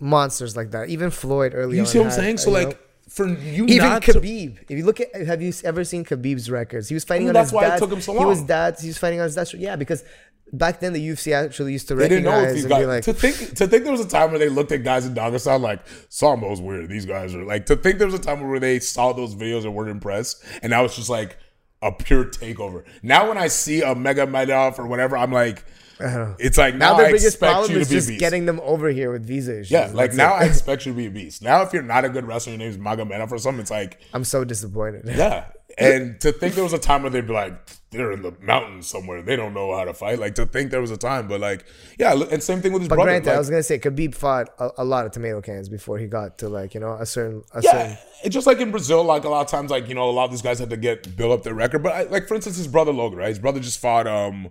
monsters 0.00 0.56
like 0.56 0.70
that. 0.72 0.88
Even 0.88 1.10
Floyd 1.10 1.52
early 1.54 1.76
you 1.76 1.82
on. 1.82 1.86
see 1.86 1.98
what 1.98 2.04
I'm 2.06 2.10
had, 2.10 2.16
saying? 2.20 2.38
So 2.38 2.50
like 2.50 2.68
know? 2.70 2.74
for 3.08 3.26
you 3.28 3.64
Even 3.66 3.88
not 3.88 4.02
to 4.02 4.12
Khabib. 4.12 4.58
if 4.68 4.70
you 4.78 4.84
look 4.84 5.00
at, 5.00 5.14
have 5.26 5.40
you 5.42 5.52
ever 5.64 5.84
seen 5.84 6.04
Khabib's 6.04 6.50
records? 6.50 6.88
He 6.88 6.94
was 6.94 7.04
fighting 7.04 7.26
Well, 7.26 7.30
on 7.36 7.40
that's 7.40 7.50
his 7.50 7.54
why 7.54 7.64
it 7.66 7.68
dad's. 7.70 7.80
took 7.80 7.92
him 7.92 8.00
so 8.00 8.12
long. 8.12 8.22
He 8.22 8.28
was 8.28 8.42
dad's. 8.42 8.82
He 8.82 8.88
was 8.88 8.98
fighting 8.98 9.20
on 9.20 9.24
his 9.24 9.34
dad's. 9.34 9.54
Yeah, 9.54 9.76
because 9.76 10.04
back 10.52 10.80
then 10.80 10.92
the 10.94 11.08
UFC 11.08 11.32
actually 11.34 11.72
used 11.72 11.88
to 11.88 11.94
They 11.94 12.08
didn't 12.08 12.24
know 12.24 12.30
recognize 12.30 12.54
these 12.54 12.64
and 12.64 12.70
guys. 12.70 12.86
like, 12.86 13.04
to 13.04 13.12
think 13.12 13.36
to 13.56 13.66
think 13.66 13.82
there 13.84 13.92
was 13.92 14.00
a 14.00 14.08
time 14.08 14.30
where 14.30 14.38
they 14.38 14.48
looked 14.48 14.72
at 14.72 14.82
guys 14.84 15.06
in 15.06 15.14
Dagestan 15.14 15.60
like 15.60 15.80
Sambo's 16.08 16.60
weird. 16.60 16.88
These 16.88 17.06
guys 17.06 17.34
are 17.34 17.44
like 17.44 17.66
to 17.66 17.76
think 17.76 17.98
there 17.98 18.06
was 18.06 18.14
a 18.14 18.18
time 18.20 18.46
where 18.48 18.60
they 18.60 18.78
saw 18.78 19.12
those 19.12 19.34
videos 19.34 19.64
and 19.64 19.74
weren't 19.74 19.90
impressed, 19.90 20.42
and 20.62 20.70
now 20.70 20.84
it's 20.84 20.96
just 20.96 21.10
like 21.10 21.36
a 21.82 21.92
pure 21.92 22.24
takeover. 22.24 22.84
Now 23.02 23.28
when 23.28 23.38
I 23.38 23.48
see 23.48 23.82
a 23.82 23.94
Magomedov 23.94 24.78
or 24.78 24.86
whatever, 24.86 25.16
I'm 25.16 25.32
like, 25.32 25.64
it's 26.00 26.56
like 26.58 26.74
now 26.74 26.92
now, 26.92 26.96
their 26.98 27.06
I 27.06 27.12
biggest 27.12 27.38
problem 27.38 27.72
is 27.76 27.88
just 27.88 28.08
getting 28.18 28.46
them 28.46 28.60
over 28.62 28.88
here 28.88 29.10
with 29.12 29.26
visa 29.26 29.54
issues. 29.60 29.70
yeah, 29.70 29.86
like 29.92 30.10
That's 30.10 30.16
now 30.16 30.36
it. 30.36 30.42
I 30.42 30.44
expect 30.44 30.86
you 30.86 30.92
to 30.92 30.96
be 30.96 31.06
a 31.06 31.10
beast. 31.10 31.42
Now 31.42 31.62
if 31.62 31.72
you're 31.72 31.82
not 31.82 32.04
a 32.04 32.08
good 32.08 32.24
wrestler, 32.26 32.52
your 32.52 32.58
name's 32.58 32.78
Magomedov 32.78 33.30
or 33.32 33.38
something, 33.38 33.60
it's 33.60 33.70
like 33.70 34.00
I'm 34.14 34.24
so 34.24 34.44
disappointed. 34.44 35.04
yeah. 35.06 35.46
And 35.76 36.20
to 36.22 36.32
think 36.32 36.54
there 36.54 36.64
was 36.64 36.72
a 36.72 36.78
time 36.78 37.02
where 37.02 37.10
they'd 37.10 37.24
be 37.26 37.32
like, 37.32 37.54
they're 37.90 38.10
in 38.10 38.22
the 38.22 38.32
mountains 38.42 38.88
somewhere. 38.88 39.22
They 39.22 39.36
don't 39.36 39.54
know 39.54 39.76
how 39.76 39.84
to 39.84 39.94
fight. 39.94 40.18
Like 40.18 40.34
to 40.34 40.44
think 40.46 40.72
there 40.72 40.80
was 40.80 40.90
a 40.90 40.96
time, 40.96 41.28
but 41.28 41.40
like, 41.40 41.64
yeah. 42.00 42.14
And 42.32 42.42
same 42.42 42.60
thing 42.62 42.72
with 42.72 42.82
his 42.82 42.88
But 42.88 42.96
brother. 42.96 43.10
granted, 43.12 43.28
like- 43.28 43.36
I 43.36 43.38
was 43.38 43.48
gonna 43.48 43.62
say 43.62 43.78
Khabib 43.78 44.14
fought 44.16 44.48
a, 44.58 44.70
a 44.78 44.84
lot 44.84 45.06
of 45.06 45.12
tomato 45.12 45.40
cans 45.40 45.68
before 45.68 45.98
he 45.98 46.06
got 46.06 46.38
to 46.38 46.48
like 46.48 46.74
you 46.74 46.80
know 46.80 46.94
a 46.94 47.06
certain 47.06 47.44
a 47.52 47.62
Yeah, 47.62 47.70
certain. 47.70 47.98
it's 48.24 48.34
just 48.34 48.46
like 48.46 48.58
in 48.58 48.72
Brazil. 48.72 49.04
Like 49.04 49.22
a 49.24 49.28
lot 49.28 49.42
of 49.42 49.50
times, 49.52 49.70
like 49.70 49.88
you 49.88 49.94
know, 49.94 50.08
a 50.08 50.10
lot 50.10 50.24
of 50.24 50.30
these 50.32 50.42
guys 50.42 50.58
had 50.58 50.70
to 50.70 50.76
get 50.76 51.16
build 51.16 51.30
up 51.30 51.44
their 51.44 51.54
record. 51.54 51.82
But 51.84 51.92
I, 51.92 52.02
like 52.04 52.26
for 52.26 52.34
instance, 52.34 52.56
his 52.56 52.66
brother 52.66 52.92
Logan, 52.92 53.18
right? 53.20 53.28
His 53.28 53.38
brother 53.38 53.60
just 53.60 53.78
fought 53.78 54.08
um, 54.08 54.48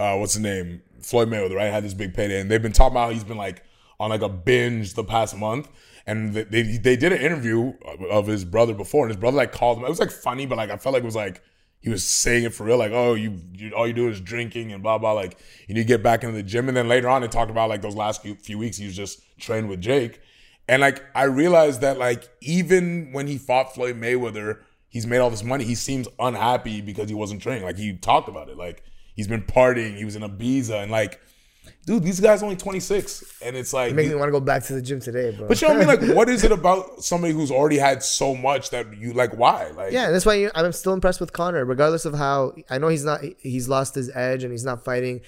uh, 0.00 0.16
what's 0.16 0.32
his 0.32 0.42
name, 0.42 0.82
Floyd 1.02 1.28
Mayweather, 1.28 1.56
right? 1.56 1.70
Had 1.70 1.84
this 1.84 1.94
big 1.94 2.14
payday, 2.14 2.40
and 2.40 2.50
they've 2.50 2.62
been 2.62 2.72
talking 2.72 2.94
about 2.94 3.08
how 3.08 3.10
he's 3.10 3.24
been 3.24 3.36
like 3.36 3.62
on 4.00 4.08
like 4.10 4.22
a 4.22 4.28
binge 4.28 4.94
the 4.94 5.04
past 5.04 5.36
month. 5.36 5.68
And 6.06 6.32
they 6.32 6.44
they, 6.44 6.62
they 6.62 6.96
did 6.96 7.12
an 7.12 7.20
interview 7.20 7.74
of 8.10 8.26
his 8.26 8.44
brother 8.44 8.72
before, 8.74 9.04
and 9.04 9.10
his 9.10 9.20
brother 9.20 9.36
like 9.36 9.52
called 9.52 9.78
him. 9.78 9.84
It 9.84 9.90
was 9.90 10.00
like 10.00 10.10
funny, 10.10 10.46
but 10.46 10.56
like 10.56 10.70
I 10.70 10.78
felt 10.78 10.94
like 10.94 11.02
it 11.02 11.06
was 11.06 11.14
like 11.14 11.42
he 11.80 11.90
was 11.90 12.02
saying 12.02 12.44
it 12.44 12.54
for 12.54 12.64
real, 12.64 12.78
like, 12.78 12.92
oh, 12.92 13.14
you, 13.14 13.40
you 13.52 13.72
all 13.72 13.86
you 13.86 13.92
do 13.92 14.08
is 14.08 14.20
drinking 14.20 14.72
and 14.72 14.82
blah 14.82 14.96
blah. 14.96 15.12
Like 15.12 15.38
you 15.68 15.74
need 15.74 15.82
to 15.82 15.86
get 15.86 16.02
back 16.02 16.24
into 16.24 16.34
the 16.34 16.42
gym. 16.42 16.68
And 16.68 16.76
then 16.76 16.88
later 16.88 17.08
on, 17.10 17.20
they 17.20 17.28
talked 17.28 17.50
about 17.50 17.68
like 17.68 17.82
those 17.82 17.94
last 17.94 18.22
few, 18.22 18.34
few 18.36 18.58
weeks 18.58 18.78
he 18.78 18.86
was 18.86 18.96
just 18.96 19.20
trained 19.38 19.68
with 19.68 19.82
Jake. 19.82 20.20
And 20.66 20.80
like 20.80 21.04
I 21.14 21.24
realized 21.24 21.82
that 21.82 21.98
like 21.98 22.26
even 22.40 23.12
when 23.12 23.26
he 23.26 23.36
fought 23.36 23.74
Floyd 23.74 24.00
Mayweather, 24.00 24.60
he's 24.88 25.06
made 25.06 25.18
all 25.18 25.30
this 25.30 25.44
money. 25.44 25.64
He 25.64 25.74
seems 25.74 26.08
unhappy 26.18 26.80
because 26.80 27.10
he 27.10 27.14
wasn't 27.14 27.42
training. 27.42 27.64
Like 27.64 27.76
he 27.76 27.94
talked 27.94 28.28
about 28.28 28.48
it. 28.48 28.56
Like 28.56 28.82
he's 29.20 29.28
been 29.28 29.42
partying. 29.42 29.96
He 29.98 30.06
was 30.06 30.16
in 30.16 30.22
Ibiza 30.22 30.82
and 30.82 30.90
like, 30.90 31.20
dude, 31.84 32.02
these 32.02 32.20
guys 32.20 32.42
only 32.42 32.56
twenty 32.56 32.80
six, 32.80 33.22
and 33.44 33.54
it's 33.54 33.74
like. 33.74 33.90
It 33.90 33.94
makes 33.94 34.08
me 34.08 34.14
want 34.14 34.28
to 34.28 34.32
go 34.32 34.40
back 34.40 34.62
to 34.64 34.72
the 34.72 34.80
gym 34.80 34.98
today, 34.98 35.36
bro. 35.36 35.46
but 35.46 35.60
you 35.60 35.68
know 35.68 35.74
what 35.74 35.88
I 35.88 35.94
mean? 35.96 36.08
Like, 36.08 36.16
what 36.16 36.30
is 36.30 36.42
it 36.42 36.52
about 36.52 37.04
somebody 37.04 37.34
who's 37.34 37.50
already 37.50 37.76
had 37.76 38.02
so 38.02 38.34
much 38.34 38.70
that 38.70 38.96
you 38.96 39.12
like? 39.12 39.36
Why? 39.36 39.70
Like, 39.76 39.92
Yeah, 39.92 40.10
that's 40.10 40.24
why 40.24 40.34
you, 40.34 40.50
I'm 40.54 40.72
still 40.72 40.94
impressed 40.94 41.20
with 41.20 41.34
Conor, 41.34 41.66
regardless 41.66 42.06
of 42.06 42.14
how 42.14 42.54
I 42.70 42.78
know 42.78 42.88
he's 42.88 43.04
not. 43.04 43.20
He's 43.38 43.68
lost 43.68 43.94
his 43.94 44.10
edge 44.14 44.42
and 44.42 44.52
he's 44.52 44.64
not 44.64 44.84
fighting. 44.84 45.20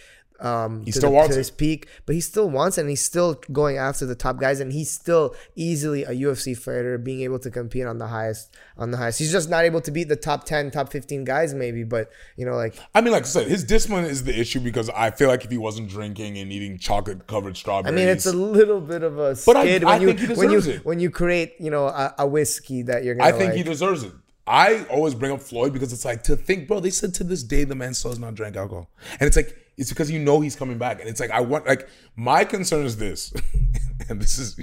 Um, 0.43 0.83
he 0.85 0.91
still 0.91 1.13
wants 1.13 1.29
to 1.31 1.35
it. 1.37 1.39
his 1.39 1.51
peak, 1.53 1.87
but 2.05 2.17
he 2.17 2.21
still 2.21 2.51
wants 2.51 2.77
it, 2.77 2.83
and 2.83 2.91
he's 2.91 3.01
still 3.01 3.35
going 3.53 3.77
after 3.79 4.05
the 4.05 4.17
top 4.17 4.39
guys, 4.41 4.59
and 4.59 4.73
he's 4.73 4.91
still 4.91 5.37
easily 5.55 6.03
a 6.03 6.11
UFC 6.11 6.57
fighter, 6.59 6.99
being 6.99 7.21
able 7.21 7.39
to 7.39 7.51
compete 7.51 7.87
on 7.87 7.99
the 7.99 8.09
highest. 8.09 8.53
On 8.77 8.91
the 8.91 8.97
highest, 8.97 9.21
he's 9.21 9.31
just 9.31 9.49
not 9.49 9.65
able 9.65 9.81
to 9.81 9.91
beat 9.93 10.09
the 10.09 10.17
top 10.17 10.45
ten, 10.45 10.71
top 10.73 10.91
fifteen 10.91 11.25
guys, 11.25 11.55
maybe. 11.55 11.85
But 11.85 12.11
you 12.37 12.45
know, 12.45 12.57
like 12.57 12.75
I 12.95 13.01
mean, 13.01 13.13
like 13.13 13.23
I 13.23 13.27
said, 13.27 13.47
his 13.47 13.63
discipline 13.63 14.05
is 14.05 14.25
the 14.25 14.37
issue 14.39 14.59
because 14.59 14.91
I 14.91 15.13
feel 15.13 15.29
like 15.29 15.45
if 15.45 15.51
he 15.51 15.59
wasn't 15.59 15.89
drinking 15.89 16.39
and 16.39 16.51
eating 16.51 16.77
chocolate 16.77 17.27
covered 17.29 17.57
strawberries 17.57 17.93
I 17.93 17.97
mean, 17.97 18.09
it's 18.09 18.27
a 18.27 18.33
little 18.33 18.81
bit 18.81 19.03
of 19.05 19.19
a 19.19 19.37
But 19.47 19.57
I- 19.57 19.65
skid 19.65 19.85
I 19.85 19.99
when 19.99 20.01
you 20.03 20.07
think 20.15 20.21
he 20.31 20.35
when 20.35 20.51
you 20.51 20.59
it. 20.59 20.85
when 20.85 20.99
you 21.01 21.11
create 21.11 21.55
you 21.61 21.71
know 21.71 21.87
a, 21.87 22.15
a 22.19 22.27
whiskey 22.27 22.83
that 22.83 23.05
you're 23.05 23.15
gonna. 23.15 23.29
I 23.29 23.33
think 23.33 23.51
like, 23.51 23.57
he 23.59 23.63
deserves 23.63 24.03
it. 24.03 24.13
I 24.45 24.85
always 24.91 25.15
bring 25.15 25.31
up 25.31 25.41
Floyd 25.41 25.73
because 25.73 25.93
it's 25.93 26.05
like 26.05 26.25
to 26.25 26.37
think, 26.37 26.67
bro. 26.67 26.81
They 26.81 26.91
said 26.91 27.15
to 27.15 27.25
this 27.25 27.45
day 27.45 27.63
the 27.63 27.77
man 27.77 27.95
still 27.95 28.11
has 28.11 28.19
not 28.19 28.35
drank 28.35 28.57
alcohol, 28.57 28.91
and 29.21 29.29
it's 29.29 29.37
like 29.37 29.57
it's 29.77 29.91
because 29.91 30.11
you 30.11 30.19
know 30.19 30.41
he's 30.41 30.57
coming 30.57 30.79
back, 30.79 31.01
and 31.01 31.09
it's 31.09 31.21
like 31.21 31.31
I 31.31 31.41
want 31.41 31.67
like 31.67 31.89
my 32.17 32.45
concern 32.45 32.85
is 32.85 32.97
this, 32.97 33.33
and 34.09 34.21
this 34.21 34.39
is 34.39 34.59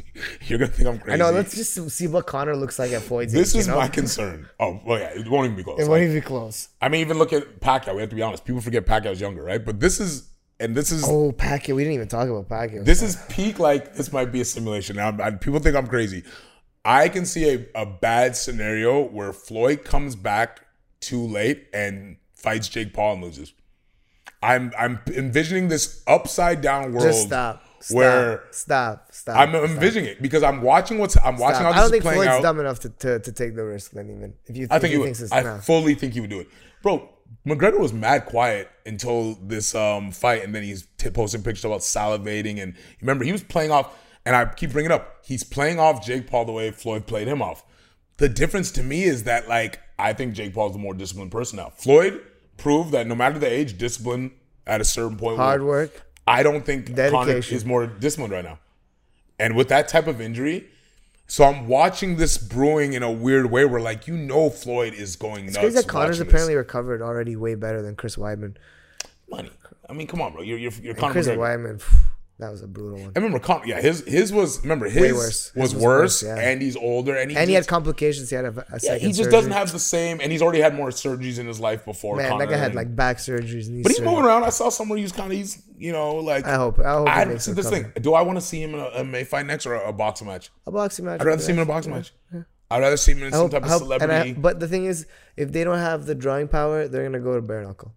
you're 0.48 0.60
gonna 0.60 0.72
think 0.72 0.88
I'm 0.88 1.00
crazy. 1.00 1.14
I 1.16 1.18
know. 1.18 1.32
Let's 1.32 1.56
just 1.56 1.74
see 1.92 2.08
what 2.08 2.28
Conor 2.28 2.56
looks 2.56 2.78
like 2.80 2.92
at 2.92 3.02
Floyd's 3.02 3.34
this 3.34 3.56
age, 3.56 3.60
is 3.62 3.68
you 3.68 3.74
know? 3.74 3.80
my 3.80 3.88
concern. 3.88 4.48
Oh 4.60 4.80
well, 4.86 5.00
yeah, 5.00 5.10
it 5.20 5.28
won't 5.28 5.46
even 5.46 5.58
be 5.58 5.64
close. 5.64 5.80
It 5.80 5.84
Like, 5.84 5.90
won't 5.90 6.04
even 6.04 6.16
be 6.16 6.22
close. 6.22 6.70
I 6.82 6.90
mean, 6.90 7.02
even 7.02 7.18
look 7.18 7.34
at 7.34 7.60
Pacquiao. 7.60 7.96
We 7.96 8.02
have 8.02 8.10
to 8.10 8.16
be 8.16 8.22
honest. 8.22 8.46
People 8.46 8.62
forget 8.62 8.86
Pacquiao's 8.86 9.20
younger, 9.22 9.44
right? 9.44 9.64
But 9.64 9.80
this 9.80 10.00
is 10.00 10.30
and 10.60 10.76
this 10.76 10.92
is 10.92 11.04
Oh, 11.08 11.32
Pacquiao. 11.32 11.76
We 11.76 11.84
didn't 11.84 11.96
even 11.96 12.08
talk 12.08 12.28
about 12.28 12.48
Pacquiao. 12.50 12.84
this 12.86 13.02
is 13.02 13.16
peak 13.30 13.60
like 13.60 13.96
this 13.96 14.12
might 14.14 14.32
be 14.32 14.42
a 14.42 14.46
simulation 14.46 14.96
now 14.98 15.16
I- 15.24 15.32
people 15.32 15.60
think 15.60 15.76
i'm 15.78 15.88
crazy 15.88 16.24
i 16.84 17.08
can 17.08 17.26
see 17.26 17.50
a, 17.54 17.82
a 17.82 17.86
bad 17.86 18.36
scenario 18.36 19.02
where 19.04 19.32
floyd 19.32 19.86
comes 19.86 20.16
back 20.18 20.60
too 21.00 21.26
late 21.26 21.68
and 21.74 22.18
fights 22.36 22.68
jake 22.68 22.94
paul 22.94 23.14
and 23.14 23.24
loses 23.24 23.54
i'm 24.42 24.72
i'm 24.78 25.00
envisioning 25.16 25.68
this 25.68 26.02
upside 26.08 26.62
down 26.62 26.94
world 26.94 27.06
Just 27.06 27.28
stop. 27.28 27.64
Stop. 27.82 27.96
where 27.96 28.44
stop. 28.52 29.08
Stop. 29.12 29.38
i'm 29.38 29.50
stop, 29.52 29.70
envisioning 29.70 30.10
it 30.10 30.22
because 30.22 30.44
i'm 30.44 30.62
watching 30.62 30.98
what's 30.98 31.18
i'm 31.24 31.38
watching 31.38 31.56
stop. 31.62 31.74
how 31.74 31.82
I 31.82 31.88
this 31.88 31.92
don't 31.92 31.98
is 32.00 32.04
think 32.04 32.16
Floyd's 32.16 32.28
out 32.30 32.42
dumb 32.42 32.60
enough 32.60 32.80
to, 32.82 32.90
to, 32.90 33.20
to 33.20 33.32
take 33.32 33.56
the 33.56 33.64
risk. 33.64 33.92
Then 33.92 34.10
even 34.10 34.34
if 34.48 34.58
you, 34.58 34.68
I 34.70 34.80
think 34.80 34.94
he 34.94 34.98
would. 35.00 35.10
it's 35.10 35.32
I 35.32 35.58
fully 35.60 35.96
think 35.96 36.14
he 36.14 36.22
would 36.22 36.30
do 36.30 36.40
it, 36.42 36.48
bro. 36.82 37.10
McGregor 37.48 37.80
was 37.80 37.94
mad 37.94 38.26
quiet 38.26 38.70
until 38.86 39.36
this 39.36 39.76
um, 39.76 40.12
fight, 40.12 40.44
and 40.44 40.54
then 40.54 40.64
he's 40.64 40.88
t- 40.98 41.10
posting 41.12 41.44
pictures 41.44 41.64
about 41.64 41.82
salivating. 41.82 42.62
And 42.62 42.74
remember, 43.02 43.24
he 43.24 43.32
was 43.32 43.44
playing 43.44 43.72
off. 43.72 43.96
and 44.26 44.36
I 44.36 44.46
keep 44.46 44.72
bringing 44.72 44.92
it 44.92 44.96
up. 44.96 45.18
He's 45.24 45.44
playing 45.44 45.80
off 45.80 46.04
Jake 46.06 46.28
Paul 46.28 46.46
the 46.46 46.52
way 46.52 46.72
Floyd 46.72 47.06
played 47.08 47.28
him 47.28 47.42
off. 47.42 47.64
The 48.18 48.28
difference 48.28 48.72
to 48.72 48.84
me 48.84 49.04
is 49.04 49.24
that 49.24 49.48
like 49.48 49.80
I 49.98 50.14
think 50.14 50.34
Jake 50.34 50.54
Paul's 50.54 50.74
the 50.74 50.80
more 50.80 50.94
disciplined 50.96 51.32
person 51.32 51.58
now. 51.58 51.70
Floyd 51.76 52.20
proved 52.60 52.92
that 52.92 53.08
no 53.08 53.16
matter 53.16 53.40
the 53.40 53.52
age, 53.52 53.78
discipline 53.78 54.32
at 54.68 54.82
a 54.82 54.86
certain 54.86 55.18
point. 55.18 55.38
Hard 55.38 55.62
will- 55.62 55.68
work. 55.70 56.06
I 56.28 56.44
don't 56.44 56.64
think 56.64 56.96
Conor 56.96 57.38
is 57.38 57.66
more 57.66 57.88
disciplined 57.88 58.32
right 58.34 58.44
now. 58.44 58.60
And 59.40 59.56
with 59.56 59.68
that 59.70 59.88
type 59.88 60.06
of 60.06 60.22
injury, 60.22 60.68
so 61.26 61.44
I'm 61.44 61.68
watching 61.68 62.18
this 62.18 62.38
brewing 62.38 62.94
in 62.94 63.02
a 63.02 63.12
weird 63.12 63.50
way 63.50 63.66
where 63.66 63.82
like 63.82 64.08
you 64.08 64.16
know 64.16 64.50
Floyd 64.50 64.94
is 64.94 65.16
going 65.16 65.46
nuts. 65.46 65.58
It's 65.58 65.64
crazy 65.64 65.76
that 65.78 65.88
Conor's 65.88 66.20
apparently 66.20 66.54
this. 66.54 66.60
recovered 66.60 67.02
already 67.02 67.36
way 67.36 67.56
better 67.56 67.82
than 67.82 67.96
Chris 67.96 68.16
Weidman. 68.16 68.58
money. 69.30 69.52
I 69.90 69.94
mean, 69.94 70.06
come 70.06 70.22
on, 70.22 70.34
bro. 70.34 70.42
You're 70.44 70.60
you're, 70.60 70.72
you're 70.84 70.94
Chris 70.94 71.28
McGregor. 71.28 71.38
Weidman, 71.38 72.00
that 72.40 72.50
was 72.52 72.62
a 72.62 72.68
brutal 72.68 73.00
one. 73.00 73.12
I 73.16 73.20
remember, 73.20 73.40
Con- 73.40 73.62
yeah, 73.66 73.82
his 73.82 74.04
his 74.08 74.32
was 74.32 74.62
remember 74.62 74.88
his 74.90 75.14
worse. 75.14 75.54
was, 75.56 75.72
His 75.72 75.76
was 75.76 75.76
worse, 75.76 76.24
worse, 76.24 76.24
yeah. 76.24 76.50
and 76.50 76.62
he's 76.62 76.76
older, 76.78 77.16
and 77.16 77.30
he 77.30 77.38
And 77.38 77.50
he 77.50 77.54
had 77.56 77.68
complications. 77.68 78.30
He 78.30 78.36
had 78.36 78.46
a, 78.46 78.50
a 78.50 78.54
yeah, 78.72 78.78
second 78.78 79.00
he 79.02 79.08
just 79.08 79.18
surgery. 79.18 79.32
doesn't 79.32 79.52
have 79.52 79.72
the 79.72 79.80
same, 79.80 80.20
and 80.22 80.32
he's 80.32 80.42
already 80.42 80.62
had 80.62 80.74
more 80.74 80.90
surgeries 80.90 81.38
in 81.38 81.46
his 81.48 81.60
life 81.60 81.84
before. 81.86 82.16
Man, 82.16 82.30
Conor, 82.32 82.46
that 82.46 82.52
guy 82.52 82.58
had 82.58 82.76
like 82.76 82.96
back 82.96 83.18
surgeries. 83.18 83.68
Knee 83.70 83.84
but 83.84 83.92
he's 83.92 84.02
moving 84.02 84.24
around. 84.26 84.44
I 84.46 84.50
saw 84.50 84.70
somewhere 84.70 84.98
he's 84.98 85.12
kind 85.12 85.32
of 85.32 85.38
he's 85.38 85.62
you 85.78 85.92
know 85.92 86.16
like 86.16 86.46
I 86.46 86.56
hope. 86.56 86.80
I 86.80 86.92
hope. 86.94 87.08
I 87.10 87.38
see 87.38 87.52
this 87.52 87.70
thing. 87.70 87.92
Do 88.02 88.14
I 88.14 88.22
want 88.22 88.38
to 88.38 88.42
see 88.46 88.62
him 88.64 88.74
in 88.74 88.80
a, 88.80 88.86
a 89.00 89.04
May 89.04 89.26
fight 89.26 89.46
next 89.46 89.66
or 89.66 89.74
a, 89.76 89.90
a 89.90 89.94
boxing 89.94 90.28
match? 90.28 90.50
A 90.66 90.72
boxing 90.72 91.06
match. 91.06 91.20
I'd 91.22 91.28
rather 91.28 91.42
see 91.42 91.52
him 91.52 91.58
in 91.60 91.64
a 91.64 91.66
boxing 91.66 91.94
match. 91.94 92.14
I'd 92.72 92.80
rather 92.82 92.98
see 92.98 93.14
him 93.14 93.20
in 93.24 93.28
I 93.28 93.30
some 93.32 93.40
hope, 93.42 93.52
type 93.52 93.64
I 93.64 93.66
of 93.66 93.72
hope, 93.72 93.82
celebrity. 93.82 94.30
I, 94.30 94.34
but 94.34 94.60
the 94.60 94.68
thing 94.68 94.86
is, 94.86 95.08
if 95.36 95.52
they 95.52 95.64
don't 95.64 95.80
have 95.80 96.06
the 96.06 96.14
drawing 96.16 96.48
power, 96.48 96.88
they're 96.88 97.04
gonna 97.04 97.20
go 97.20 97.36
to 97.36 97.42
bare 97.42 97.64
knuckle. 97.64 97.94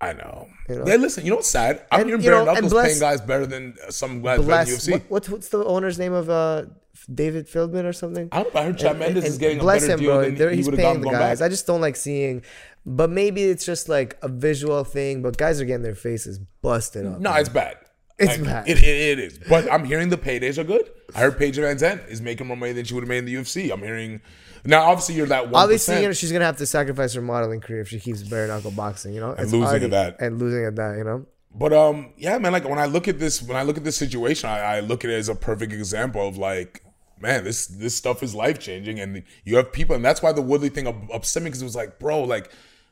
I 0.00 0.12
know. 0.12 0.48
You 0.68 0.76
know? 0.78 0.84
Hey, 0.84 0.98
listen, 0.98 1.24
you 1.24 1.30
know 1.30 1.36
what's 1.36 1.48
sad? 1.50 1.84
I'm 1.90 2.00
And, 2.00 2.08
hearing 2.10 2.22
bare 2.22 2.44
knuckles 2.44 2.72
bless- 2.72 2.86
paying 2.88 3.00
guys 3.00 3.20
better 3.22 3.46
than 3.46 3.74
uh, 3.86 3.90
some 3.90 4.20
guys 4.22 4.40
Bless. 4.40 4.68
UFC. 4.70 4.92
What, 4.92 5.02
what's 5.10 5.28
what's 5.30 5.48
the 5.48 5.64
owner's 5.64 5.98
name 5.98 6.12
of 6.12 6.28
uh 6.28 6.64
David 7.12 7.48
Feldman 7.48 7.86
or 7.86 7.92
something? 7.94 8.28
I 8.32 8.42
don't 8.42 8.54
know. 8.54 8.60
I 8.60 8.64
heard 8.64 8.78
Chad 8.78 8.98
Mendes 8.98 9.24
is 9.24 9.38
getting 9.38 9.58
a 9.58 9.62
bless 9.62 9.82
better 9.82 9.94
him, 9.94 10.00
deal 10.00 10.12
bro. 10.16 10.22
than 10.24 10.34
They're- 10.34 10.50
he 10.50 10.56
he's 10.56 10.66
would 10.66 10.78
have 10.78 10.92
paying 10.92 11.00
the 11.00 11.10
guys. 11.10 11.38
back. 11.40 11.46
I 11.46 11.48
just 11.48 11.66
don't 11.66 11.80
like 11.80 11.96
seeing. 11.96 12.42
But 12.84 13.10
maybe 13.10 13.44
it's 13.44 13.64
just 13.64 13.88
like 13.88 14.18
a 14.22 14.28
visual 14.28 14.84
thing. 14.84 15.22
But 15.22 15.36
guys 15.38 15.60
are 15.60 15.64
getting 15.64 15.82
their 15.82 15.94
faces 15.94 16.38
busted 16.62 17.06
up. 17.06 17.18
No, 17.20 17.32
it's 17.34 17.48
bad. 17.48 17.76
It's 18.18 18.36
bad. 18.38 18.68
It, 18.68 18.78
it, 18.78 18.84
it 18.84 19.18
is. 19.18 19.38
But 19.48 19.70
I'm 19.72 19.84
hearing 19.84 20.08
the 20.10 20.16
paydays 20.16 20.56
are 20.58 20.64
good. 20.64 20.90
I 21.14 21.20
heard 21.20 21.36
Paige 21.38 21.56
VanZant 21.58 22.08
is 22.08 22.20
making 22.22 22.46
more 22.46 22.56
money 22.56 22.72
than 22.72 22.84
she 22.84 22.94
would 22.94 23.02
have 23.02 23.08
made 23.08 23.18
in 23.18 23.24
the 23.26 23.34
UFC. 23.34 23.70
I'm 23.72 23.80
hearing. 23.80 24.20
Now, 24.66 24.90
obviously, 24.90 25.14
you're 25.14 25.26
that 25.26 25.48
one. 25.48 25.62
Obviously, 25.62 26.00
you 26.02 26.08
know, 26.08 26.12
she's 26.12 26.32
gonna 26.32 26.44
have 26.44 26.58
to 26.58 26.66
sacrifice 26.66 27.14
her 27.14 27.22
modeling 27.22 27.60
career 27.60 27.80
if 27.80 27.88
she 27.88 28.00
keeps 28.00 28.22
bare 28.22 28.46
knuckle 28.48 28.70
boxing. 28.70 29.14
You 29.14 29.20
know, 29.20 29.32
and 29.32 29.50
losing 29.50 29.84
at 29.84 29.90
that. 29.90 30.16
and 30.20 30.38
losing 30.38 30.64
at 30.64 30.76
that. 30.76 30.98
You 30.98 31.04
know, 31.04 31.26
But 31.54 31.72
um, 31.72 32.12
yeah, 32.16 32.38
man. 32.38 32.52
Like 32.52 32.64
when 32.68 32.78
I 32.78 32.86
look 32.86 33.08
at 33.08 33.18
this, 33.18 33.42
when 33.42 33.56
I 33.56 33.62
look 33.62 33.76
at 33.76 33.84
this 33.84 33.96
situation, 33.96 34.48
I, 34.50 34.58
I 34.76 34.80
look 34.80 35.04
at 35.04 35.10
it 35.10 35.14
as 35.14 35.28
a 35.28 35.34
perfect 35.34 35.72
example 35.72 36.26
of 36.26 36.36
like, 36.36 36.82
man, 37.20 37.44
this 37.44 37.66
this 37.66 37.94
stuff 37.94 38.22
is 38.22 38.34
life 38.34 38.58
changing, 38.58 39.00
and 39.00 39.22
you 39.44 39.56
have 39.56 39.72
people, 39.72 39.94
and 39.96 40.04
that's 40.04 40.22
why 40.22 40.32
the 40.32 40.42
Woodley 40.42 40.68
thing 40.68 40.86
upset 41.12 41.42
me 41.42 41.48
because 41.48 41.62
it 41.62 41.66
was 41.66 41.76
like, 41.76 41.98
bro, 41.98 42.22
like, 42.22 42.50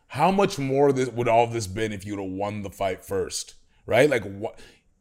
how 0.09 0.31
much 0.31 0.59
more 0.59 0.93
this 0.93 1.09
would 1.11 1.29
all 1.29 1.47
this 1.47 1.67
been 1.67 1.93
if 1.93 2.07
you'd 2.07 2.21
have 2.21 2.31
won 2.31 2.63
the 2.63 2.71
fight 2.71 3.05
first, 3.05 3.55
right? 3.87 4.09
Like 4.09 4.25
what? 4.25 4.59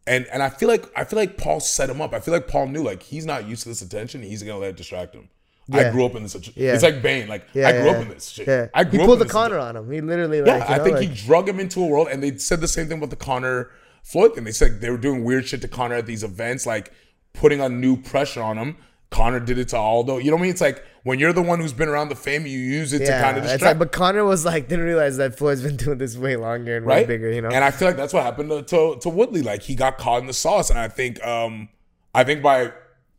And 0.07 0.25
and 0.27 0.41
I 0.43 0.49
feel 0.49 0.67
like 0.67 0.85
I 0.97 1.03
feel 1.05 1.17
like 1.17 1.37
Paul 1.37 1.59
set 1.59 1.89
him 1.89 2.01
up. 2.01 2.13
I 2.13 2.19
feel 2.19 2.33
like 2.33 2.47
Paul 2.47 2.67
knew 2.67 2.83
like 2.83 3.03
he's 3.03 3.25
not 3.25 3.47
used 3.47 3.63
to 3.63 3.69
this 3.69 3.81
attention. 3.81 4.21
He's 4.23 4.43
gonna 4.43 4.57
let 4.57 4.71
it 4.71 4.75
distract 4.77 5.15
him. 5.15 5.29
I 5.71 5.89
grew 5.91 6.05
up 6.05 6.15
in 6.15 6.23
this. 6.23 6.35
Yeah. 6.55 6.73
It's 6.73 6.83
like 6.83 7.01
Bane. 7.01 7.27
Like 7.27 7.47
yeah, 7.53 7.69
I 7.69 7.71
grew 7.73 7.85
yeah, 7.85 7.91
up 7.91 8.01
in 8.01 8.09
this 8.09 8.29
shit. 8.29 8.47
Yeah, 8.47 8.67
I 8.73 8.83
he 8.83 8.89
grew 8.91 9.01
up 9.01 9.05
pulled 9.05 9.19
the 9.19 9.25
Conor 9.25 9.59
on 9.59 9.75
him. 9.75 9.91
He 9.91 10.01
literally, 10.01 10.39
yeah, 10.39 10.57
like, 10.57 10.69
you 10.69 10.75
I 10.75 10.77
know, 10.77 10.83
think 10.83 10.97
like, 10.97 11.09
he 11.09 11.25
drug 11.25 11.47
him 11.47 11.59
into 11.59 11.81
a 11.81 11.85
world, 11.85 12.07
and 12.11 12.21
they 12.21 12.37
said 12.37 12.59
the 12.61 12.67
same 12.67 12.87
thing 12.87 12.99
with 12.99 13.09
the 13.09 13.15
Conor 13.15 13.71
Floyd 14.03 14.35
thing. 14.35 14.43
They 14.43 14.51
said 14.51 14.81
they 14.81 14.89
were 14.89 14.97
doing 14.97 15.23
weird 15.23 15.47
shit 15.47 15.61
to 15.61 15.67
Conor 15.67 15.95
at 15.95 16.05
these 16.05 16.23
events, 16.23 16.65
like 16.65 16.91
putting 17.33 17.61
a 17.61 17.69
new 17.69 17.95
pressure 17.95 18.41
on 18.41 18.57
him. 18.57 18.77
Conor 19.09 19.39
did 19.39 19.59
it 19.59 19.69
to 19.69 19.77
Aldo. 19.77 20.17
You 20.17 20.31
know 20.31 20.37
what 20.37 20.39
I 20.39 20.41
mean? 20.41 20.51
It's 20.51 20.61
like 20.61 20.83
when 21.03 21.19
you're 21.19 21.33
the 21.33 21.41
one 21.41 21.59
who's 21.59 21.71
been 21.71 21.87
around 21.87 22.09
the 22.09 22.15
fame, 22.15 22.47
you 22.47 22.57
use 22.57 22.93
it 22.93 22.99
to 22.99 23.11
kind 23.21 23.37
of 23.37 23.43
distract. 23.43 23.63
like, 23.63 23.79
but 23.79 23.91
Conor 23.91 24.23
was 24.25 24.43
like, 24.43 24.67
didn't 24.67 24.85
realize 24.85 25.17
that 25.17 25.37
Floyd's 25.37 25.61
been 25.61 25.77
doing 25.77 25.99
this 25.99 26.17
way 26.17 26.35
longer 26.35 26.77
and 26.77 26.85
way 26.85 27.05
bigger. 27.05 27.31
You 27.31 27.41
know, 27.41 27.49
And 27.49 27.63
I 27.63 27.71
feel 27.71 27.87
like 27.87 27.95
that's 27.95 28.11
what 28.11 28.23
happened 28.23 28.49
to, 28.49 28.63
to 28.63 28.99
to 28.99 29.09
Woodley. 29.09 29.43
Like 29.43 29.61
he 29.61 29.75
got 29.75 29.97
caught 29.97 30.19
in 30.19 30.27
the 30.27 30.33
sauce, 30.33 30.69
and 30.69 30.79
I 30.79 30.87
think 30.87 31.23
um 31.23 31.69
I 32.13 32.23
think 32.23 32.41
by 32.41 32.73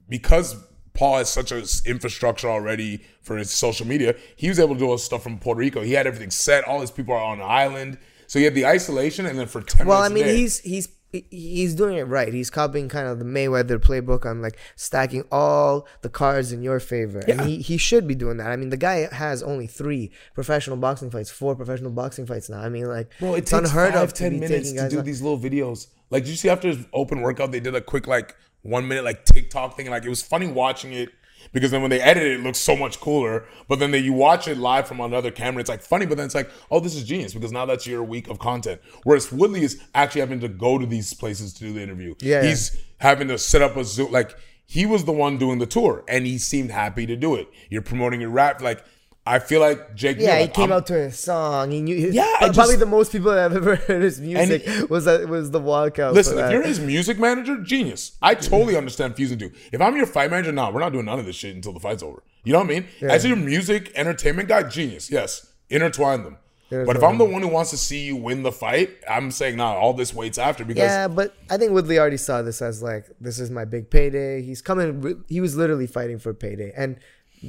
because 0.08 0.56
Paul 0.94 1.18
has 1.18 1.28
such 1.28 1.50
a 1.52 1.56
s- 1.58 1.82
infrastructure 1.84 2.48
already 2.48 3.02
for 3.22 3.36
his 3.36 3.50
social 3.50 3.86
media, 3.86 4.14
he 4.36 4.48
was 4.48 4.58
able 4.60 4.74
to 4.74 4.78
do 4.78 4.86
all 4.86 4.92
this 4.92 5.04
stuff 5.04 5.22
from 5.24 5.38
Puerto 5.38 5.58
Rico. 5.58 5.82
He 5.82 5.92
had 5.92 6.06
everything 6.06 6.30
set. 6.30 6.64
All 6.64 6.80
his 6.80 6.90
people 6.90 7.14
are 7.14 7.22
on 7.24 7.40
an 7.40 7.46
island, 7.48 7.98
so 8.26 8.38
he 8.38 8.44
had 8.44 8.54
the 8.54 8.66
isolation, 8.66 9.26
and 9.26 9.38
then 9.38 9.46
for 9.46 9.60
ten 9.60 9.86
Well, 9.86 10.00
I 10.02 10.08
mean, 10.08 10.24
day- 10.24 10.36
he's 10.36 10.60
he's 10.60 10.88
he's 11.30 11.76
doing 11.76 11.96
it 11.96 12.02
right. 12.08 12.32
He's 12.34 12.50
copying 12.50 12.88
kind 12.88 13.06
of 13.06 13.20
the 13.20 13.24
Mayweather 13.24 13.78
playbook 13.78 14.26
on 14.26 14.42
like 14.42 14.58
stacking 14.74 15.22
all 15.30 15.86
the 16.02 16.08
cards 16.08 16.50
in 16.52 16.62
your 16.62 16.80
favor, 16.80 17.22
Yeah. 17.26 17.34
and 17.38 17.48
he 17.48 17.58
he 17.58 17.76
should 17.76 18.06
be 18.08 18.14
doing 18.14 18.36
that. 18.38 18.48
I 18.48 18.56
mean, 18.56 18.70
the 18.70 18.76
guy 18.76 19.08
has 19.14 19.42
only 19.42 19.66
three 19.66 20.10
professional 20.34 20.76
boxing 20.76 21.10
fights, 21.10 21.30
four 21.30 21.54
professional 21.56 21.90
boxing 21.92 22.26
fights 22.26 22.48
now. 22.50 22.60
I 22.60 22.68
mean, 22.68 22.86
like 22.86 23.10
Bro, 23.20 23.34
it 23.34 23.38
it's 23.38 23.50
takes 23.52 23.58
unheard 23.70 23.94
five, 23.94 24.02
of 24.02 24.12
to 24.14 24.22
ten 24.22 24.32
be 24.32 24.40
minutes 24.40 24.70
taking 24.70 24.82
to 24.84 24.90
do 24.90 24.98
out. 25.00 25.04
these 25.04 25.22
little 25.22 25.38
videos. 25.38 25.86
Like, 26.10 26.24
did 26.24 26.30
you 26.30 26.36
see 26.36 26.48
after 26.48 26.68
his 26.68 26.84
open 26.92 27.20
workout, 27.20 27.50
they 27.52 27.60
did 27.60 27.74
a 27.74 27.80
quick 27.80 28.06
like 28.06 28.36
one 28.64 28.88
minute 28.88 29.04
like 29.04 29.24
TikTok 29.24 29.76
thing. 29.76 29.88
Like, 29.88 30.04
it 30.04 30.08
was 30.08 30.22
funny 30.22 30.48
watching 30.48 30.92
it 30.92 31.10
because 31.52 31.70
then 31.70 31.82
when 31.82 31.90
they 31.90 32.00
edit 32.00 32.22
it, 32.24 32.32
it 32.32 32.40
looks 32.40 32.58
so 32.58 32.74
much 32.74 32.98
cooler. 32.98 33.46
But 33.68 33.78
then 33.78 33.92
they, 33.92 33.98
you 33.98 34.12
watch 34.12 34.48
it 34.48 34.58
live 34.58 34.88
from 34.88 35.00
another 35.00 35.30
camera, 35.30 35.60
it's 35.60 35.70
like 35.70 35.82
funny. 35.82 36.06
But 36.06 36.16
then 36.16 36.26
it's 36.26 36.34
like, 36.34 36.50
oh, 36.70 36.80
this 36.80 36.96
is 36.96 37.04
genius 37.04 37.32
because 37.32 37.52
now 37.52 37.66
that's 37.66 37.86
your 37.86 38.02
week 38.02 38.28
of 38.28 38.40
content. 38.40 38.80
Whereas 39.04 39.30
Woodley 39.30 39.62
is 39.62 39.80
actually 39.94 40.22
having 40.22 40.40
to 40.40 40.48
go 40.48 40.78
to 40.78 40.86
these 40.86 41.14
places 41.14 41.52
to 41.54 41.60
do 41.60 41.72
the 41.72 41.82
interview. 41.82 42.14
Yeah, 42.20 42.42
he's 42.42 42.76
having 42.98 43.28
to 43.28 43.38
set 43.38 43.62
up 43.62 43.76
a 43.76 43.84
Zoom. 43.84 44.10
Like, 44.10 44.36
he 44.66 44.86
was 44.86 45.04
the 45.04 45.12
one 45.12 45.38
doing 45.38 45.58
the 45.58 45.66
tour, 45.66 46.02
and 46.08 46.26
he 46.26 46.38
seemed 46.38 46.70
happy 46.70 47.06
to 47.06 47.14
do 47.16 47.36
it. 47.36 47.48
You're 47.70 47.82
promoting 47.82 48.20
your 48.20 48.30
rap, 48.30 48.60
like. 48.60 48.84
I 49.26 49.38
feel 49.38 49.60
like 49.60 49.94
Jake. 49.94 50.18
Yeah, 50.20 50.36
he 50.36 50.40
like, 50.42 50.54
came 50.54 50.64
I'm- 50.64 50.72
out 50.72 50.86
to 50.88 50.94
his 50.94 51.18
song. 51.18 51.70
He 51.70 51.80
knew. 51.80 51.94
Yeah, 51.96 52.22
I 52.40 52.46
and 52.46 52.54
probably 52.54 52.74
just- 52.74 52.80
the 52.80 52.86
most 52.86 53.10
people 53.10 53.30
that 53.32 53.40
have 53.40 53.56
ever 53.56 53.76
heard 53.88 54.02
his 54.02 54.20
music 54.20 54.90
was 54.90 55.06
that 55.06 55.28
was 55.28 55.50
the 55.50 55.60
walkout. 55.60 56.12
Listen, 56.12 56.38
if 56.38 56.50
you're 56.50 56.62
his 56.62 56.78
music 56.78 57.18
manager, 57.18 57.56
genius. 57.62 58.12
I 58.20 58.34
totally 58.34 58.76
understand 58.76 59.16
fusing 59.16 59.38
two. 59.38 59.50
If 59.72 59.80
I'm 59.80 59.96
your 59.96 60.06
fight 60.06 60.30
manager, 60.30 60.52
nah, 60.52 60.70
we're 60.70 60.80
not 60.80 60.92
doing 60.92 61.06
none 61.06 61.18
of 61.18 61.24
this 61.24 61.36
shit 61.36 61.54
until 61.56 61.72
the 61.72 61.80
fight's 61.80 62.02
over. 62.02 62.22
You 62.44 62.52
know 62.52 62.58
what 62.58 62.66
I 62.66 62.80
mean? 62.80 62.86
As 63.00 63.24
your 63.24 63.36
music 63.36 63.90
entertainment 63.94 64.48
guy, 64.48 64.64
genius. 64.64 65.10
Yes, 65.10 65.46
intertwine 65.70 66.22
them. 66.24 66.36
But 66.70 66.96
if 66.96 67.04
I'm 67.04 67.18
the 67.18 67.24
one 67.24 67.40
who 67.40 67.48
wants 67.48 67.70
to 67.70 67.76
see 67.76 68.04
you 68.04 68.16
win 68.16 68.42
the 68.42 68.50
fight, 68.50 68.90
I'm 69.08 69.30
saying 69.30 69.56
nah. 69.56 69.74
All 69.74 69.92
this 69.94 70.12
waits 70.12 70.38
after 70.38 70.64
because 70.64 70.82
Yeah, 70.82 71.06
but 71.08 71.32
I 71.48 71.56
think 71.56 71.70
Woodley 71.72 71.98
already 72.00 72.16
saw 72.16 72.42
this 72.42 72.60
as 72.60 72.82
like 72.82 73.06
this 73.20 73.38
is 73.38 73.48
my 73.48 73.64
big 73.64 73.90
payday. 73.90 74.42
He's 74.42 74.60
coming. 74.60 75.22
He 75.28 75.40
was 75.40 75.56
literally 75.56 75.86
fighting 75.86 76.18
for 76.18 76.34
payday, 76.34 76.72
and 76.76 76.96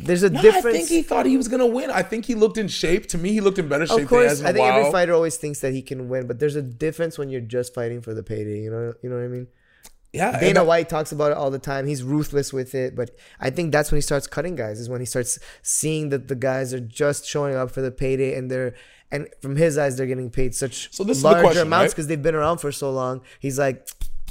there's 0.04 0.24
a 0.24 0.30
Nah, 0.30 0.42
difference. 0.42 0.66
I 0.76 0.80
think 0.80 0.90
he 0.90 1.02
thought 1.02 1.26
he 1.26 1.38
was 1.38 1.48
gonna 1.48 1.66
win. 1.66 1.90
I 1.92 2.02
think 2.04 2.26
he 2.26 2.36
looked 2.36 2.58
in 2.58 2.68
shape. 2.68 3.08
To 3.08 3.18
me, 3.18 3.32
he 3.34 3.42
looked 3.42 3.60
in 3.60 3.68
better 3.68 3.86
shape 3.86 3.92
of 3.92 3.98
than 3.98 4.06
he 4.06 4.28
course, 4.28 4.42
I 4.42 4.52
think 4.54 4.66
every 4.66 4.92
fighter 4.92 5.14
always 5.14 5.38
thinks 5.38 5.60
that 5.62 5.74
he 5.74 5.82
can 5.82 6.10
win, 6.10 6.28
but 6.28 6.40
there's 6.40 6.56
a 6.56 6.62
difference 6.62 7.18
when 7.18 7.30
you're 7.30 7.42
just 7.42 7.74
fighting 7.74 8.02
for 8.02 8.14
the 8.14 8.24
payday. 8.24 8.60
You 8.62 8.72
know, 8.72 8.94
you 9.02 9.10
know 9.10 9.16
what 9.18 9.24
I 9.26 9.28
mean. 9.28 9.48
yeah, 10.14 10.40
Dana 10.40 10.64
White 10.64 10.88
talks 10.90 11.12
about 11.12 11.32
it 11.32 11.38
all 11.38 11.52
the 11.52 11.60
time. 11.60 11.88
He's 11.88 12.04
ruthless 12.04 12.54
with 12.54 12.74
it, 12.74 12.96
but 12.96 13.12
I 13.40 13.50
think 13.50 13.72
that's 13.72 13.92
when 13.92 13.98
he 13.98 14.02
starts 14.02 14.28
cutting 14.28 14.56
guys. 14.56 14.80
Is 14.80 14.90
when 14.90 15.02
he 15.02 15.06
starts 15.06 15.40
seeing 15.62 16.10
that 16.10 16.28
the 16.30 16.36
guys 16.36 16.74
are 16.74 16.80
just 16.80 17.26
showing 17.26 17.56
up 17.56 17.72
for 17.72 17.82
the 17.82 17.92
payday, 17.92 18.36
and 18.38 18.50
they're 18.50 18.74
and 19.12 19.28
from 19.42 19.56
his 19.56 19.78
eyes 19.78 19.98
they're 19.98 20.08
getting 20.08 20.32
paid 20.32 20.56
such 20.56 20.92
So 20.94 21.04
this 21.04 21.18
is 21.18 21.24
the 21.24 21.30
larger 21.30 21.44
question, 21.44 21.62
amounts 21.68 21.84
right? 21.84 21.92
because 21.92 22.08
they've 22.08 22.22
been 22.22 22.34
around 22.34 22.58
for 22.58 22.72
so 22.72 22.92
long. 22.92 23.22
He's 23.40 23.60
like, 23.60 23.88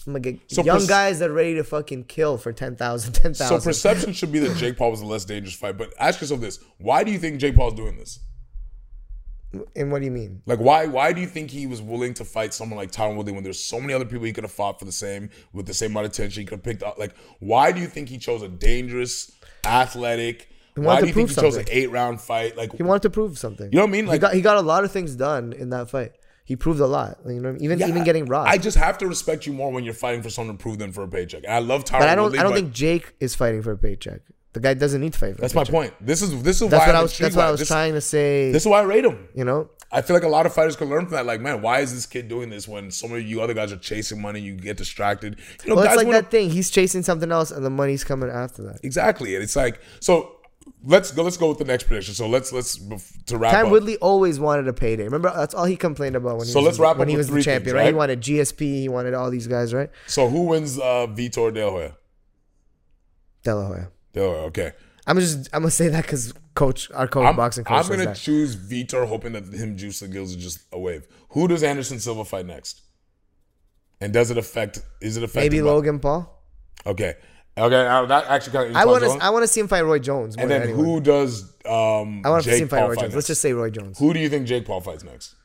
I'm 0.07 0.13
gonna 0.13 0.21
get 0.21 0.41
So 0.53 0.63
young 0.63 0.87
guys 0.87 1.19
that 1.21 1.31
are 1.31 1.35
ready 1.35 1.55
to 1.55 1.65
fucking 1.65 2.05
kill 2.05 2.37
for 2.37 2.53
10,000, 2.53 3.13
10,000. 3.13 3.61
So 3.61 3.65
perception 3.65 4.13
should 4.13 4.33
be 4.33 4.39
that 4.41 4.57
Jake 4.57 4.77
Paul 4.77 4.91
was 4.91 5.01
a 5.01 5.07
less 5.07 5.25
dangerous 5.25 5.55
fight. 5.55 5.79
But 5.79 5.95
ask 5.99 6.21
yourself 6.21 6.41
this: 6.41 6.59
Why 6.79 7.05
do 7.05 7.11
you 7.11 7.19
think 7.19 7.41
Jake 7.41 7.57
Paul's 7.57 7.75
doing 7.75 7.97
this? 7.97 8.21
and 9.77 9.93
what 9.93 10.01
do 10.01 10.05
you 10.05 10.11
mean? 10.11 10.43
Like 10.47 10.59
why 10.59 10.87
why 10.87 11.13
do 11.13 11.21
you 11.21 11.27
think 11.27 11.51
he 11.51 11.67
was 11.67 11.81
willing 11.81 12.15
to 12.15 12.25
fight 12.25 12.53
someone 12.53 12.77
like 12.77 12.91
Tyron 12.91 13.17
Woodley 13.17 13.33
when 13.33 13.45
there's 13.45 13.63
so 13.63 13.81
many 13.81 13.95
other 13.95 14.05
people 14.05 14.25
he 14.25 14.33
could 14.33 14.45
have 14.45 14.53
fought 14.53 14.79
for 14.79 14.85
the 14.85 14.93
same 14.93 15.31
with 15.53 15.67
the 15.67 15.75
same 15.75 15.93
amount 15.93 16.07
of 16.07 16.13
attention 16.13 16.41
he 16.43 16.47
could 16.47 16.57
have 16.59 16.65
picked 16.65 16.83
up? 16.83 16.99
Like 16.99 17.15
why 17.39 17.73
do 17.73 17.81
you 17.81 17.87
think 17.87 18.09
he 18.09 18.19
chose 18.19 18.43
a 18.43 18.49
dangerous, 18.49 19.31
athletic? 19.65 20.49
He 20.75 20.81
wanted 20.81 20.87
Why 20.89 20.95
to 20.97 21.01
do 21.03 21.07
you 21.07 21.15
think 21.15 21.29
prove 21.29 21.37
he 21.37 21.43
chose 21.43 21.57
an 21.57 21.67
eight 21.71 21.91
round 21.91 22.21
fight? 22.21 22.57
Like 22.57 22.73
He 22.77 22.83
wanted 22.83 23.03
to 23.03 23.11
prove 23.11 23.39
something. 23.39 23.71
you 23.71 23.77
know 23.79 23.85
what 23.85 23.91
I 23.91 23.93
mean? 23.93 24.05
he 24.07 24.11
Like 24.11 24.21
got 24.21 24.35
he 24.35 24.41
got 24.41 24.57
a 24.57 24.63
lot 24.63 24.85
of 24.85 24.91
things 24.91 25.15
done 25.15 25.53
in 25.53 25.71
that 25.71 25.89
fight. 25.91 26.13
He 26.47 26.57
proved 26.57 26.79
a 26.81 26.87
lot. 26.87 27.19
You 27.27 27.41
know, 27.41 27.57
even 27.59 27.79
yeah, 27.79 27.89
even 27.89 28.05
getting 28.05 28.27
robbed. 28.27 28.51
I 28.51 28.59
just 28.59 28.77
have 28.77 28.99
to 28.99 29.07
respect 29.07 29.47
you 29.47 29.53
more 29.55 29.73
when 29.73 29.83
you're 29.83 29.95
fighting 29.95 30.23
for 30.23 30.29
someone 30.31 30.57
to 30.57 30.63
prove 30.63 30.79
them 30.79 30.93
for 30.93 31.03
a 31.03 31.09
paycheck. 31.09 31.45
And 31.45 31.53
I 31.53 31.59
love 31.59 31.85
Tyron 31.85 32.01
but 32.01 32.09
I 32.11 32.15
don't. 32.15 32.39
I 32.39 32.43
don't 32.43 32.53
think 32.55 32.73
Jake 32.73 33.15
is 33.19 33.35
fighting 33.35 33.63
for 33.63 33.73
a 33.73 33.79
paycheck. 33.79 34.21
The 34.53 34.61
guy 34.61 34.75
doesn't 34.75 35.01
need 35.01 35.15
to 35.15 35.19
fight 35.19 35.35
for. 35.35 35.41
that's 35.41 35.53
a 35.55 35.57
my 35.57 35.65
point. 35.65 35.95
This 36.01 36.23
is 36.23 36.31
this 36.43 36.61
is 36.63 36.69
That's 36.71 36.83
why 36.83 36.87
what 36.89 36.97
I'm 36.97 37.03
was. 37.03 37.19
That's 37.19 37.35
what 37.35 37.47
I 37.47 37.51
was 37.51 37.61
This- 37.61 37.69
trying 37.69 37.95
to 37.95 38.01
say. 38.01 38.53
This 38.53 38.63
is 38.63 38.69
why 38.69 38.81
I 38.81 38.85
rate 38.85 39.05
him. 39.05 39.27
you 39.35 39.45
know, 39.45 39.71
I 39.91 40.03
feel 40.03 40.15
like 40.15 40.23
a 40.23 40.29
lot 40.29 40.45
of 40.47 40.53
fighters 40.55 40.77
can 40.77 40.89
learn 40.91 41.07
from 41.07 41.15
that. 41.15 41.27
Like, 41.27 41.41
man, 41.41 41.61
why 41.63 41.81
is 41.81 41.93
this 41.95 42.05
kid 42.07 42.29
doing 42.29 42.51
this 42.51 42.69
when 42.69 42.91
so 42.91 43.09
many 43.09 43.23
of 43.23 43.27
you 43.27 43.41
other 43.41 43.55
guys 43.55 43.73
are 43.73 43.77
chasing 43.79 44.21
money? 44.21 44.41
You 44.41 44.55
get 44.55 44.77
distracted. 44.77 45.39
You 45.65 45.71
know, 45.71 45.77
well, 45.77 45.85
it's 45.87 45.97
like 45.97 46.07
wanna- 46.07 46.21
that 46.23 46.31
thing. 46.31 46.51
He's 46.51 46.71
chasing 46.71 47.03
something 47.03 47.33
else, 47.33 47.51
and 47.51 47.65
the 47.65 47.71
money's 47.71 48.05
coming 48.05 48.29
after 48.31 48.63
that. 48.65 48.81
Exactly, 48.85 49.35
and 49.35 49.43
it's 49.43 49.57
like 49.57 49.81
so. 49.99 50.34
Let's 50.87 51.11
go. 51.11 51.23
Let's 51.23 51.37
go 51.37 51.49
with 51.49 51.59
the 51.59 51.65
next 51.65 51.85
prediction. 51.85 52.15
So 52.15 52.29
let's 52.29 52.53
let's 52.53 52.77
to 53.27 53.39
wrap 53.39 53.55
Tyron 53.55 53.67
up. 53.67 53.71
Woodley 53.71 53.97
always 53.99 54.39
wanted 54.39 54.69
a 54.69 54.73
payday. 54.73 55.05
Remember, 55.05 55.33
that's 55.35 55.55
all 55.55 55.65
he 55.65 55.77
complained 55.77 56.15
about 56.17 56.37
when 56.37 56.47
he 56.47 56.53
So 56.53 56.61
was 56.61 56.67
let's 56.67 56.79
wrap 56.79 56.99
when 56.99 57.09
he 57.09 57.17
was 57.17 57.29
the 57.29 57.43
champion, 57.43 57.75
things, 57.75 57.75
right? 57.75 57.87
He 57.87 57.95
wanted 57.95 58.21
GSP. 58.21 58.61
He 58.61 58.89
wanted 58.89 59.15
all 59.15 59.31
these 59.31 59.47
guys, 59.47 59.73
right? 59.73 59.91
So 60.07 60.29
who 60.29 60.43
wins 60.45 60.79
uh, 60.79 61.07
Vitor 61.07 61.53
De 61.55 61.65
La 61.65 61.71
Hoya? 61.71 61.97
De 63.43 63.51
Hoya. 63.53 63.89
Oh, 64.17 64.21
okay. 64.47 64.73
I'm 65.07 65.19
just 65.19 65.49
I'm 65.53 65.63
gonna 65.63 65.71
say 65.71 65.89
that 65.89 66.03
because 66.03 66.33
coach, 66.55 66.91
our 66.93 67.07
coach, 67.07 67.27
I'm, 67.27 67.37
boxing 67.37 67.65
coach, 67.65 67.85
I'm 67.85 67.91
gonna 67.91 68.05
that. 68.07 68.17
choose 68.17 68.57
Vitor, 68.57 69.07
hoping 69.07 69.33
that 69.33 69.45
him 69.47 69.77
juice 69.77 70.01
the 70.01 70.09
gills 70.09 70.31
is 70.31 70.43
just 70.43 70.61
a 70.73 70.79
wave. 70.79 71.07
Who 71.31 71.49
does 71.49 71.63
Anderson 71.63 71.99
Silva 71.99 72.25
fight 72.25 72.47
next? 72.47 72.83
And 74.01 74.13
does 74.13 74.31
it 74.31 74.39
affect? 74.39 74.81
Is 75.01 75.17
it 75.17 75.23
affected? 75.23 75.51
Maybe 75.51 75.61
by- 75.61 75.71
Logan 75.71 75.99
Paul. 75.99 76.43
Okay. 76.87 77.15
Okay. 77.57 77.87
uh, 77.87 78.07
that 78.07 78.27
actually 78.27 78.53
kind 78.53 78.71
of. 78.71 78.77
I 78.77 78.85
want 78.85 79.05
to 79.05 79.25
I 79.25 79.31
want 79.31 79.45
to 79.45 79.49
see 79.49 79.61
him 79.61 79.69
fight 79.69 79.83
Roy 79.83 79.99
Jones. 79.99 80.37
And 80.37 80.51
then 80.51 80.63
anyone. 80.63 80.85
who 80.85 81.01
does? 81.01 81.43
Um, 81.65 82.23
I 82.25 82.31
want 82.31 82.45
to 82.45 82.51
see 82.51 82.63
him 82.63 82.69
fight 82.69 82.81
Paul 82.81 82.89
Roy 82.89 82.95
fight 82.95 83.01
Jones. 83.03 83.13
next? 83.13 83.15
Let's 83.15 83.27
just 83.29 83.43
say 83.43 83.53
Roy 83.53 83.71
Jones. 83.71 83.99
Who 83.99 84.13
do 84.13 84.21
you 84.21 84.29
think 84.29 84.47
Jake 84.47 84.67
Paul 84.67 84.81
fights 84.81 85.05
next? 85.05 85.37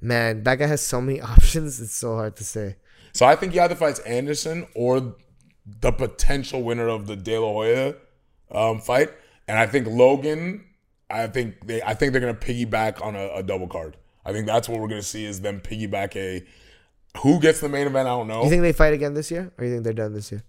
Man, 0.00 0.42
that 0.44 0.56
guy 0.56 0.66
has 0.66 0.80
so 0.80 1.00
many 1.00 1.20
options. 1.20 1.80
It's 1.80 1.94
so 1.94 2.14
hard 2.14 2.36
to 2.36 2.44
say. 2.44 2.76
So 3.12 3.26
I 3.26 3.36
think 3.36 3.52
he 3.52 3.60
either 3.60 3.74
fights 3.74 3.98
Anderson 4.00 4.66
or 4.74 5.16
the 5.80 5.92
potential 5.92 6.62
winner 6.62 6.88
of 6.88 7.06
the 7.06 7.16
De 7.16 7.36
La 7.36 7.48
Hoya 7.48 7.94
um, 8.50 8.80
fight, 8.80 9.10
and 9.46 9.58
I 9.58 9.66
think 9.66 9.86
Logan. 9.86 10.64
I 11.10 11.26
think 11.26 11.66
they. 11.66 11.82
I 11.82 11.94
think 11.94 12.12
they're 12.12 12.20
gonna 12.20 12.34
piggyback 12.34 13.04
on 13.04 13.16
a, 13.16 13.28
a 13.34 13.42
double 13.42 13.66
card. 13.66 13.96
I 14.24 14.32
think 14.32 14.46
that's 14.46 14.68
what 14.68 14.80
we're 14.80 14.88
gonna 14.88 15.02
see 15.02 15.24
is 15.24 15.40
them 15.40 15.60
piggyback 15.60 16.16
a. 16.16 16.46
Who 17.18 17.40
gets 17.40 17.58
the 17.60 17.68
main 17.68 17.88
event? 17.88 18.06
I 18.06 18.12
don't 18.12 18.28
know. 18.28 18.44
You 18.44 18.48
think 18.48 18.62
they 18.62 18.72
fight 18.72 18.94
again 18.94 19.14
this 19.14 19.30
year, 19.30 19.52
or 19.58 19.64
you 19.64 19.72
think 19.72 19.82
they're 19.82 19.92
done 19.92 20.14
this 20.14 20.30
year? 20.30 20.44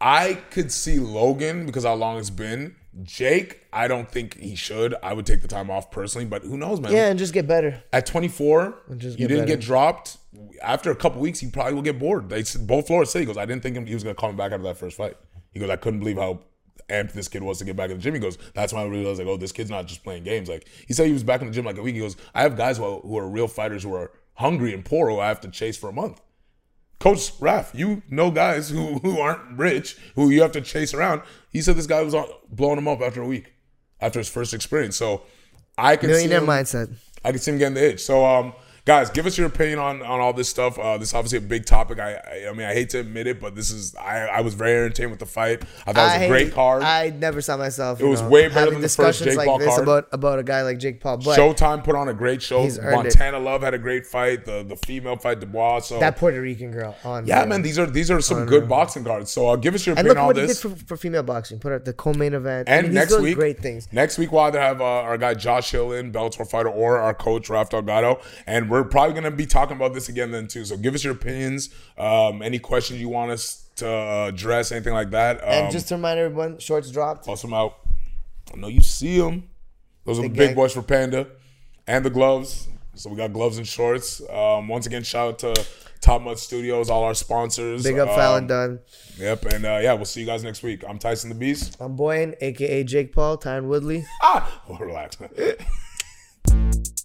I 0.00 0.34
could 0.50 0.70
see 0.72 0.98
Logan 0.98 1.66
because 1.66 1.84
how 1.84 1.94
long 1.94 2.18
it's 2.18 2.30
been. 2.30 2.76
Jake, 3.02 3.66
I 3.72 3.88
don't 3.88 4.08
think 4.08 4.38
he 4.38 4.54
should. 4.54 4.94
I 5.02 5.14
would 5.14 5.26
take 5.26 5.42
the 5.42 5.48
time 5.48 5.68
off 5.68 5.90
personally, 5.90 6.26
but 6.26 6.42
who 6.42 6.56
knows, 6.56 6.80
man? 6.80 6.92
Yeah, 6.92 7.08
and 7.08 7.18
just 7.18 7.32
get 7.32 7.48
better. 7.48 7.82
At 7.92 8.06
24, 8.06 8.82
just 8.98 9.18
you 9.18 9.26
didn't 9.26 9.46
better. 9.46 9.56
get 9.56 9.64
dropped. 9.64 10.18
After 10.62 10.92
a 10.92 10.96
couple 10.96 11.20
weeks, 11.20 11.40
he 11.40 11.50
probably 11.50 11.74
will 11.74 11.82
get 11.82 11.98
bored. 11.98 12.28
They 12.28 12.44
said- 12.44 12.66
both 12.68 12.86
Florida 12.86 13.10
City 13.10 13.22
he 13.24 13.26
goes. 13.26 13.36
I 13.36 13.46
didn't 13.46 13.62
think 13.62 13.88
he 13.88 13.94
was 13.94 14.04
going 14.04 14.14
to 14.14 14.20
come 14.20 14.36
back 14.36 14.52
after 14.52 14.62
that 14.64 14.76
first 14.76 14.96
fight. 14.96 15.16
He 15.50 15.58
goes, 15.58 15.70
I 15.70 15.76
couldn't 15.76 16.00
believe 16.00 16.18
how 16.18 16.40
amped 16.88 17.12
this 17.12 17.28
kid 17.28 17.42
was 17.42 17.58
to 17.58 17.64
get 17.64 17.76
back 17.76 17.90
in 17.90 17.96
the 17.96 18.02
gym. 18.02 18.14
He 18.14 18.20
goes, 18.20 18.38
that's 18.54 18.72
when 18.72 18.82
I 18.82 18.86
realized 18.86 19.18
like, 19.18 19.28
oh, 19.28 19.36
this 19.36 19.52
kid's 19.52 19.70
not 19.70 19.86
just 19.86 20.04
playing 20.04 20.24
games. 20.24 20.48
Like 20.48 20.68
he 20.86 20.92
said, 20.92 21.06
he 21.06 21.12
was 21.12 21.24
back 21.24 21.40
in 21.40 21.48
the 21.48 21.52
gym 21.52 21.64
like 21.64 21.78
a 21.78 21.82
week. 21.82 21.94
He 21.94 22.00
goes, 22.00 22.16
I 22.34 22.42
have 22.42 22.56
guys 22.56 22.78
who 22.78 22.84
are, 22.84 23.00
who 23.00 23.16
are 23.18 23.28
real 23.28 23.48
fighters 23.48 23.82
who 23.82 23.94
are 23.94 24.12
hungry 24.34 24.74
and 24.74 24.84
poor 24.84 25.08
who 25.08 25.18
I 25.18 25.28
have 25.28 25.40
to 25.42 25.48
chase 25.48 25.76
for 25.76 25.88
a 25.88 25.92
month. 25.92 26.20
Coach 26.98 27.32
Raf, 27.40 27.72
you 27.74 28.02
know 28.08 28.30
guys 28.30 28.70
who, 28.70 28.98
who 29.00 29.18
aren't 29.20 29.58
rich, 29.58 29.96
who 30.14 30.30
you 30.30 30.42
have 30.42 30.52
to 30.52 30.60
chase 30.60 30.94
around. 30.94 31.22
He 31.50 31.60
said 31.60 31.76
this 31.76 31.86
guy 31.86 32.00
was 32.02 32.14
on- 32.14 32.28
blowing 32.50 32.78
him 32.78 32.88
up 32.88 33.00
after 33.00 33.20
a 33.22 33.26
week, 33.26 33.52
after 34.00 34.18
his 34.18 34.28
first 34.28 34.54
experience. 34.54 34.96
So 34.96 35.22
I 35.76 35.96
can 35.96 36.08
see 36.08 36.26
Millionaire 36.26 36.38
him, 36.38 36.46
mindset. 36.46 36.96
I 37.24 37.30
can 37.32 37.40
see 37.40 37.50
him 37.52 37.58
getting 37.58 37.74
the 37.74 37.90
itch. 37.92 38.00
So 38.02 38.24
um, 38.24 38.54
guys, 38.84 39.10
give 39.10 39.26
us 39.26 39.38
your 39.38 39.46
opinion 39.46 39.78
on 39.78 40.02
on 40.02 40.20
all 40.20 40.32
this 40.32 40.48
stuff. 40.48 40.78
Uh, 40.78 40.98
this 40.98 41.08
is 41.08 41.14
obviously 41.14 41.38
a 41.38 41.40
big 41.40 41.64
topic. 41.66 41.98
I, 41.98 42.14
I 42.14 42.48
I 42.48 42.52
mean 42.52 42.66
I 42.66 42.74
hate 42.74 42.90
to 42.90 43.00
admit 43.00 43.26
it, 43.26 43.40
but 43.40 43.54
this 43.54 43.70
is 43.70 43.94
I 43.96 44.26
I 44.26 44.40
was 44.40 44.54
very 44.54 44.76
entertained 44.76 45.10
with 45.10 45.20
the 45.20 45.26
fight. 45.26 45.62
I 45.86 45.92
thought 45.92 46.16
it 46.16 46.18
was 46.18 46.22
a 46.26 46.28
great 46.28 46.52
card. 46.52 46.82
I 46.82 47.10
never 47.10 47.40
saw 47.40 47.56
myself. 47.56 48.00
It 48.00 48.06
was 48.06 48.20
know, 48.22 48.28
way 48.28 48.48
better 48.48 48.70
than 48.70 48.80
the 48.80 48.88
first 48.88 49.18
discussions 49.20 49.30
Jake 49.30 49.36
like 49.38 49.46
Paul 49.46 49.58
this 49.58 49.68
card. 49.68 49.82
about 49.82 50.08
about 50.12 50.38
a 50.38 50.42
guy 50.42 50.62
like 50.62 50.78
Jake 50.78 51.00
Paul. 51.00 51.18
But 51.18 51.38
Showtime 51.38 51.84
put 51.84 51.96
on 51.96 52.08
a 52.08 52.14
great 52.14 52.42
show. 52.42 52.62
Earned 52.62 52.76
it. 52.78 52.90
Montana 52.90 53.38
Love 53.38 53.62
had 53.62 53.74
a 53.74 53.78
great 53.78 54.06
fight. 54.06 54.44
The 54.44 54.62
the 54.62 54.76
female 54.76 55.16
fight, 55.16 55.40
Dubois. 55.40 55.80
So 55.80 55.98
that 56.00 56.16
Puerto 56.16 56.40
Rican 56.40 56.70
girl 56.70 56.96
on 57.04 57.26
yeah, 57.26 57.44
man, 57.44 57.62
these 57.62 57.78
are 57.78 57.86
these 57.86 58.10
are 58.10 58.20
some 58.20 58.46
good 58.46 58.68
boxing 58.68 59.04
cards. 59.04 59.30
So 59.30 59.48
uh, 59.48 59.56
give 59.56 59.74
us 59.74 59.86
your 59.86 59.96
And 59.96 60.06
opinion 60.06 60.28
on 60.28 60.34
this. 60.34 60.60
did 60.60 60.70
for, 60.70 60.84
for 60.86 60.96
female 60.96 61.22
boxing. 61.22 61.58
Put 61.58 61.72
out 61.72 61.84
the 61.84 61.92
co-main 61.92 62.34
event. 62.34 62.68
I 62.68 62.72
And 62.76 62.86
mean, 62.88 62.94
next 62.94 63.18
week, 63.18 63.36
great 63.36 63.60
things. 63.60 63.88
Next 63.92 64.18
week, 64.18 64.32
we'll 64.32 64.42
either 64.42 64.60
have 64.60 64.80
uh, 64.80 64.84
our 64.84 65.16
guy 65.18 65.34
Josh 65.34 65.70
Hill 65.70 65.92
in, 65.92 66.12
Bellator 66.12 66.48
fighter, 66.48 66.68
or 66.68 66.98
our 66.98 67.14
coach 67.14 67.48
Raf 67.48 67.70
Delgado, 67.70 68.20
and 68.46 68.70
we're 68.74 68.84
probably 68.84 69.12
going 69.12 69.24
to 69.24 69.30
be 69.30 69.46
talking 69.46 69.76
about 69.76 69.94
this 69.94 70.08
again 70.08 70.32
then 70.32 70.48
too. 70.48 70.64
So 70.64 70.76
give 70.76 70.94
us 70.94 71.04
your 71.04 71.12
opinions, 71.12 71.70
um, 71.96 72.42
any 72.42 72.58
questions 72.58 73.00
you 73.00 73.08
want 73.08 73.30
us 73.30 73.68
to 73.76 73.88
address, 73.88 74.72
anything 74.72 74.94
like 74.94 75.10
that. 75.10 75.40
Um, 75.42 75.48
And 75.48 75.72
just 75.72 75.88
to 75.88 75.94
remind 75.94 76.18
everyone, 76.18 76.58
shorts 76.58 76.90
dropped. 76.90 77.24
toss 77.24 77.40
them 77.42 77.54
out. 77.54 77.76
I 78.52 78.56
know 78.56 78.66
you 78.68 78.80
see 78.82 79.18
them. 79.18 79.48
Those 80.04 80.18
are 80.18 80.22
the 80.22 80.28
Big 80.28 80.38
big 80.38 80.56
boys 80.56 80.74
for 80.74 80.82
Panda, 80.82 81.28
and 81.86 82.04
the 82.04 82.10
gloves. 82.10 82.68
So 82.94 83.10
we 83.10 83.16
got 83.16 83.32
gloves 83.32 83.58
and 83.58 83.66
shorts. 83.66 84.20
Um, 84.28 84.68
once 84.68 84.86
again, 84.86 85.02
shout 85.02 85.28
out 85.28 85.38
to 85.54 85.66
Top 86.00 86.22
Mutt 86.22 86.38
Studios, 86.38 86.90
all 86.90 87.04
our 87.04 87.14
sponsors. 87.14 87.82
Big 87.82 87.98
up 87.98 88.08
um, 88.08 88.16
Phallon 88.16 88.46
Dunn. 88.46 88.80
Yep, 89.18 89.44
and 89.46 89.64
uh, 89.64 89.78
yeah, 89.82 89.94
we'll 89.94 90.04
see 90.04 90.20
you 90.20 90.26
guys 90.26 90.44
next 90.44 90.62
week. 90.62 90.84
I'm 90.86 90.98
Tyson 90.98 91.28
the 91.30 91.34
Beast. 91.36 91.76
I'm 91.80 91.96
Boyan, 91.96 92.34
aka 92.40 92.82
Jake 92.84 93.12
Paul, 93.12 93.38
Tyron 93.38 93.64
Woodley. 93.66 94.04
Ah, 94.22 94.62
relax. 94.80 95.16